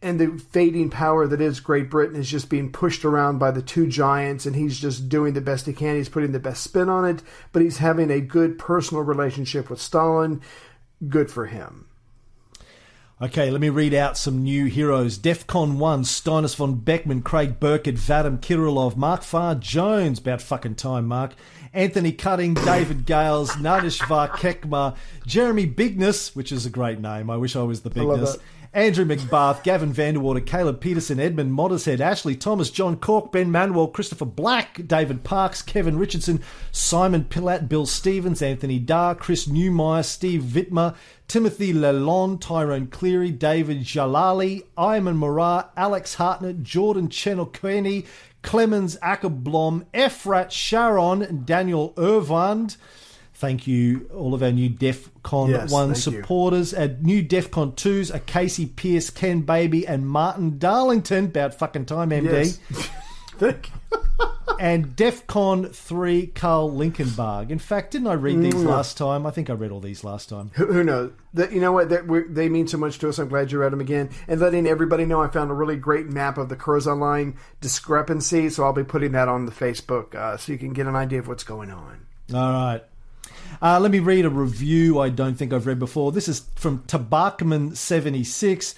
and 0.00 0.20
the 0.20 0.38
fading 0.38 0.90
power 0.90 1.26
that 1.26 1.40
is 1.40 1.60
Great 1.60 1.90
Britain 1.90 2.16
is 2.16 2.30
just 2.30 2.48
being 2.48 2.70
pushed 2.70 3.04
around 3.04 3.38
by 3.38 3.50
the 3.50 3.62
two 3.62 3.86
giants, 3.86 4.46
and 4.46 4.54
he's 4.54 4.78
just 4.78 5.08
doing 5.08 5.34
the 5.34 5.40
best 5.40 5.66
he 5.66 5.72
can. 5.72 5.96
He's 5.96 6.08
putting 6.08 6.32
the 6.32 6.38
best 6.38 6.62
spin 6.62 6.88
on 6.88 7.04
it, 7.04 7.22
but 7.52 7.62
he's 7.62 7.78
having 7.78 8.10
a 8.10 8.20
good 8.20 8.58
personal 8.58 9.02
relationship 9.02 9.68
with 9.68 9.80
Stalin. 9.80 10.40
Good 11.08 11.30
for 11.30 11.46
him. 11.46 11.86
Okay, 13.20 13.50
let 13.50 13.60
me 13.60 13.68
read 13.68 13.94
out 13.94 14.16
some 14.16 14.44
new 14.44 14.66
heroes. 14.66 15.18
DEFCON 15.18 15.78
1, 15.78 16.04
Steinus 16.04 16.54
von 16.54 16.76
Beckman, 16.76 17.22
Craig 17.22 17.58
Burkett, 17.58 17.96
Vadim 17.96 18.38
Kirillov, 18.38 18.96
Mark 18.96 19.24
Farr 19.24 19.56
Jones, 19.56 20.20
about 20.20 20.40
fucking 20.40 20.76
time, 20.76 21.06
Mark. 21.06 21.34
Anthony 21.72 22.12
Cutting, 22.12 22.54
David 22.54 23.06
Gales, 23.06 23.50
Nadishvar 23.52 24.28
Kekma, 24.30 24.96
Jeremy 25.26 25.66
Bigness, 25.66 26.36
which 26.36 26.52
is 26.52 26.64
a 26.64 26.70
great 26.70 27.00
name. 27.00 27.28
I 27.28 27.36
wish 27.36 27.56
I 27.56 27.62
was 27.64 27.80
the 27.80 27.90
Bigness. 27.90 28.38
Andrew 28.74 29.06
McBath, 29.06 29.62
Gavin 29.62 29.94
Vanderwater, 29.94 30.44
Caleb 30.44 30.80
Peterson, 30.80 31.18
Edmund 31.18 31.52
Moddershead, 31.52 32.00
Ashley 32.00 32.36
Thomas, 32.36 32.70
John 32.70 32.96
Cork, 32.96 33.32
Ben 33.32 33.50
Manuel, 33.50 33.88
Christopher 33.88 34.26
Black, 34.26 34.86
David 34.86 35.24
Parks, 35.24 35.62
Kevin 35.62 35.98
Richardson, 35.98 36.42
Simon 36.70 37.24
Pillatt, 37.24 37.68
Bill 37.68 37.86
Stevens, 37.86 38.42
Anthony 38.42 38.78
Dar, 38.78 39.14
Chris 39.14 39.46
Newmeyer, 39.46 40.04
Steve 40.04 40.42
Vittmer, 40.42 40.94
Timothy 41.28 41.72
Lalonde, 41.72 42.40
Tyrone 42.42 42.88
Cleary, 42.88 43.30
David 43.30 43.80
Jalali, 43.80 44.64
Ayman 44.76 45.16
Murat, 45.16 45.70
Alex 45.74 46.14
Hartnett, 46.16 46.62
Jordan 46.62 47.08
Chenokweni, 47.08 48.06
Clemens 48.42 48.98
Ackerblom, 49.02 49.86
Efrat 49.94 50.50
Sharon, 50.50 51.42
Daniel 51.46 51.94
Irvand. 51.96 52.76
Thank 53.38 53.68
you, 53.68 54.10
all 54.12 54.34
of 54.34 54.42
our 54.42 54.50
new 54.50 54.68
DEFCON 54.68 55.50
Yes, 55.50 55.70
1 55.70 55.94
thank 55.94 56.06
you. 56.06 56.12
supporters. 56.22 56.74
At 56.74 57.04
new 57.04 57.22
DEFCON 57.22 57.76
2s 57.76 58.12
are 58.12 58.18
Casey 58.18 58.66
Pierce, 58.66 59.10
Ken 59.10 59.42
Baby, 59.42 59.86
and 59.86 60.08
Martin 60.08 60.58
Darlington. 60.58 61.26
About 61.26 61.54
fucking 61.54 61.86
time, 61.86 62.10
MD. 62.10 62.24
Yes. 62.24 62.58
Thank 63.38 63.70
you. 63.70 64.26
And 64.58 64.96
DEFCON 64.96 65.72
3, 65.72 66.26
Carl 66.26 66.72
Linkenberg. 66.72 67.50
In 67.50 67.60
fact, 67.60 67.92
didn't 67.92 68.08
I 68.08 68.14
read 68.14 68.42
these 68.42 68.56
last 68.56 68.96
time? 68.96 69.24
I 69.24 69.30
think 69.30 69.50
I 69.50 69.52
read 69.52 69.70
all 69.70 69.78
these 69.78 70.02
last 70.02 70.28
time. 70.28 70.50
Who, 70.54 70.66
who 70.72 70.82
knows? 70.82 71.12
That 71.34 71.52
you 71.52 71.60
know 71.60 71.70
what? 71.70 71.90
That 71.90 72.08
we're, 72.08 72.26
they 72.26 72.48
mean 72.48 72.66
so 72.66 72.76
much 72.76 72.98
to 72.98 73.08
us. 73.08 73.20
I'm 73.20 73.28
glad 73.28 73.52
you 73.52 73.60
read 73.60 73.70
them 73.70 73.80
again, 73.80 74.10
and 74.26 74.40
letting 74.40 74.66
everybody 74.66 75.04
know 75.04 75.22
I 75.22 75.28
found 75.28 75.52
a 75.52 75.54
really 75.54 75.76
great 75.76 76.06
map 76.06 76.38
of 76.38 76.48
the 76.48 76.56
Curzon 76.56 76.98
line 76.98 77.36
discrepancy. 77.60 78.50
So 78.50 78.64
I'll 78.64 78.72
be 78.72 78.82
putting 78.82 79.12
that 79.12 79.28
on 79.28 79.46
the 79.46 79.52
Facebook, 79.52 80.16
uh, 80.16 80.36
so 80.38 80.50
you 80.50 80.58
can 80.58 80.72
get 80.72 80.88
an 80.88 80.96
idea 80.96 81.20
of 81.20 81.28
what's 81.28 81.44
going 81.44 81.70
on. 81.70 82.06
All 82.34 82.52
right. 82.52 82.82
Uh, 83.60 83.80
let 83.80 83.90
me 83.90 83.98
read 83.98 84.24
a 84.24 84.30
review 84.30 85.00
I 85.00 85.08
don't 85.08 85.34
think 85.34 85.52
I've 85.52 85.66
read 85.66 85.78
before. 85.78 86.12
This 86.12 86.28
is 86.28 86.44
from 86.54 86.80
Tabakman76 86.84 88.74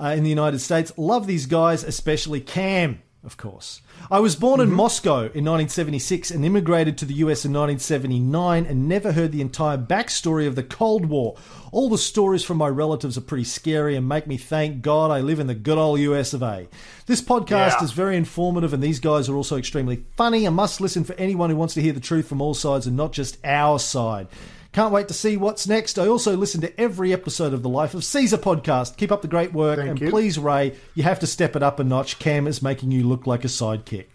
uh, 0.00 0.14
in 0.16 0.22
the 0.22 0.30
United 0.30 0.60
States. 0.60 0.92
Love 0.96 1.26
these 1.26 1.46
guys, 1.46 1.82
especially 1.84 2.40
Cam, 2.40 3.02
of 3.22 3.36
course. 3.36 3.82
I 4.10 4.18
was 4.18 4.34
born 4.34 4.60
in 4.60 4.68
mm-hmm. 4.68 4.76
Moscow 4.76 5.16
in 5.18 5.44
1976 5.44 6.30
and 6.30 6.44
immigrated 6.44 6.96
to 6.98 7.04
the 7.04 7.14
US 7.14 7.44
in 7.44 7.52
1979 7.52 8.64
and 8.64 8.88
never 8.88 9.12
heard 9.12 9.30
the 9.30 9.42
entire 9.42 9.76
backstory 9.76 10.46
of 10.46 10.54
the 10.54 10.62
Cold 10.62 11.06
War. 11.06 11.36
All 11.70 11.90
the 11.90 11.98
stories 11.98 12.42
from 12.42 12.56
my 12.56 12.68
relatives 12.68 13.18
are 13.18 13.22
pretty 13.22 13.44
scary 13.44 13.94
and 13.94 14.08
make 14.08 14.26
me 14.26 14.38
thank 14.38 14.80
God 14.80 15.10
I 15.10 15.20
live 15.20 15.38
in 15.38 15.48
the 15.48 15.54
good 15.54 15.76
old 15.76 16.00
US 16.00 16.32
of 16.32 16.42
A. 16.42 16.68
This 17.04 17.20
podcast 17.20 17.78
Yeah. 17.78 17.84
is 17.84 17.92
very 17.92 18.16
informative 18.16 18.72
and 18.72 18.82
these 18.82 19.00
guys 19.00 19.28
are 19.28 19.36
also 19.36 19.58
extremely 19.58 20.04
funny. 20.16 20.46
A 20.46 20.50
must 20.50 20.80
listen 20.80 21.04
for 21.04 21.14
anyone 21.14 21.50
who 21.50 21.56
wants 21.56 21.74
to 21.74 21.82
hear 21.82 21.92
the 21.92 22.00
truth 22.00 22.26
from 22.26 22.40
all 22.40 22.54
sides 22.54 22.86
and 22.86 22.96
not 22.96 23.12
just 23.12 23.36
our 23.44 23.78
side. 23.78 24.28
Can't 24.72 24.92
wait 24.92 25.08
to 25.08 25.14
see 25.14 25.36
what's 25.36 25.66
next. 25.66 25.98
I 25.98 26.06
also 26.06 26.36
listen 26.36 26.60
to 26.60 26.80
every 26.80 27.12
episode 27.12 27.52
of 27.52 27.62
the 27.62 27.68
Life 27.68 27.92
of 27.92 28.04
Caesar 28.04 28.38
podcast. 28.38 28.96
Keep 28.96 29.10
up 29.10 29.20
the 29.20 29.28
great 29.28 29.52
work. 29.52 29.78
Thank 29.78 29.90
and 29.90 30.00
you. 30.00 30.10
please, 30.10 30.38
Ray, 30.38 30.76
you 30.94 31.02
have 31.02 31.18
to 31.20 31.26
step 31.26 31.56
it 31.56 31.62
up 31.62 31.80
a 31.80 31.84
notch. 31.84 32.20
Cam 32.20 32.46
is 32.46 32.62
making 32.62 32.92
you 32.92 33.02
look 33.02 33.26
like 33.26 33.44
a 33.44 33.48
sidekick. 33.48 34.06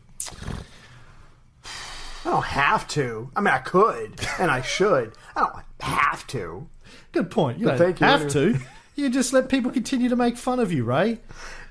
I 2.25 2.29
don't 2.29 2.43
have 2.45 2.87
to. 2.89 3.29
I 3.35 3.41
mean, 3.41 3.53
I 3.53 3.57
could 3.57 4.19
and 4.39 4.49
I 4.49 4.61
should. 4.61 5.13
I 5.35 5.41
don't 5.41 5.55
have 5.81 6.25
to. 6.27 6.69
Good 7.11 7.29
point. 7.29 7.59
You 7.59 7.65
But 7.65 7.77
don't 7.77 7.99
you 7.99 8.07
have 8.07 8.29
to. 8.29 8.57
You 8.95 9.09
just 9.09 9.33
let 9.33 9.49
people 9.49 9.71
continue 9.71 10.07
to 10.07 10.15
make 10.15 10.37
fun 10.37 10.61
of 10.61 10.71
you, 10.71 10.85
Ray. 10.85 11.19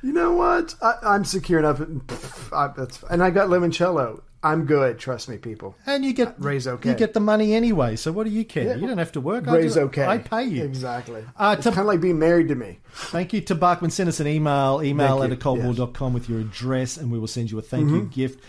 You 0.03 0.13
know 0.13 0.33
what? 0.33 0.75
I, 0.83 0.97
I'm 1.03 1.25
secure 1.25 1.59
enough. 1.59 1.79
Pff, 1.79 2.53
I, 2.55 2.71
that's, 2.77 3.03
and 3.05 3.23
I 3.23 3.31
got 3.31 3.49
limoncello. 3.49 4.21
I'm 4.45 4.67
good. 4.67 4.99
Trust 4.99 5.29
me, 5.29 5.39
people. 5.39 5.75
And 5.87 6.05
you 6.05 6.13
get 6.13 6.35
Ray's 6.39 6.69
okay. 6.69 6.91
You 6.91 6.95
get 6.95 7.15
the 7.15 7.21
money 7.21 7.55
anyway. 7.55 7.97
So 7.97 8.13
what 8.13 8.25
do 8.25 8.31
you 8.31 8.45
care? 8.45 8.77
You 8.77 8.87
don't 8.87 8.99
have 8.99 9.13
to 9.13 9.21
work. 9.21 9.49
I 9.49 9.63
do- 9.63 9.81
okay. 9.81 10.05
I 10.07 10.19
pay 10.19 10.45
you. 10.45 10.63
Exactly. 10.65 11.25
Uh, 11.37 11.55
it's 11.59 11.65
to- 11.65 11.71
kind 11.71 11.81
of 11.81 11.87
like 11.87 12.01
being 12.01 12.19
married 12.19 12.49
to 12.49 12.55
me. 12.55 12.79
Thank 12.93 13.33
you 13.33 13.43
Tabakman. 13.43 13.91
Send 13.91 14.09
us 14.09 14.21
an 14.21 14.27
email, 14.27 14.81
email 14.85 15.21
Thank 15.21 15.33
at 15.33 15.45
you. 15.45 15.51
a 15.53 15.57
coldwar.com 15.75 16.13
with 16.13 16.29
your 16.29 16.41
address, 16.41 16.97
and 16.99 17.11
we 17.11 17.19
will 17.19 17.27
send 17.27 17.51
you 17.51 17.59
a 17.59 17.63
thank 17.63 17.87
Mm-hmm. 17.87 17.95
you 17.97 18.03
gift. 18.05 18.41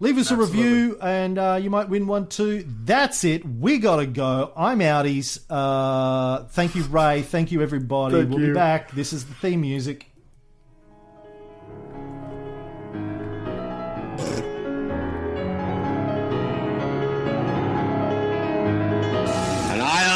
Leave 0.00 0.18
us 0.18 0.32
a 0.32 0.36
review 0.36 0.98
and 1.00 1.38
uh, 1.38 1.60
you 1.62 1.70
might 1.70 1.88
win 1.88 2.08
one 2.08 2.26
too. 2.26 2.64
That's 2.84 3.22
it. 3.22 3.44
We 3.46 3.78
got 3.78 3.96
to 3.96 4.06
go. 4.06 4.52
I'm 4.56 4.80
outies. 4.80 5.38
Uh, 5.48 6.42
thank 6.48 6.74
you, 6.74 6.82
Ray. 6.84 7.22
Thank 7.22 7.52
you, 7.52 7.62
everybody. 7.62 8.16
Thank 8.16 8.30
we'll 8.30 8.38
be 8.48 8.52
back. 8.52 8.90
This 8.90 9.12
is 9.12 9.24
the 9.26 9.34
theme 9.34 9.60
music. 9.60 10.06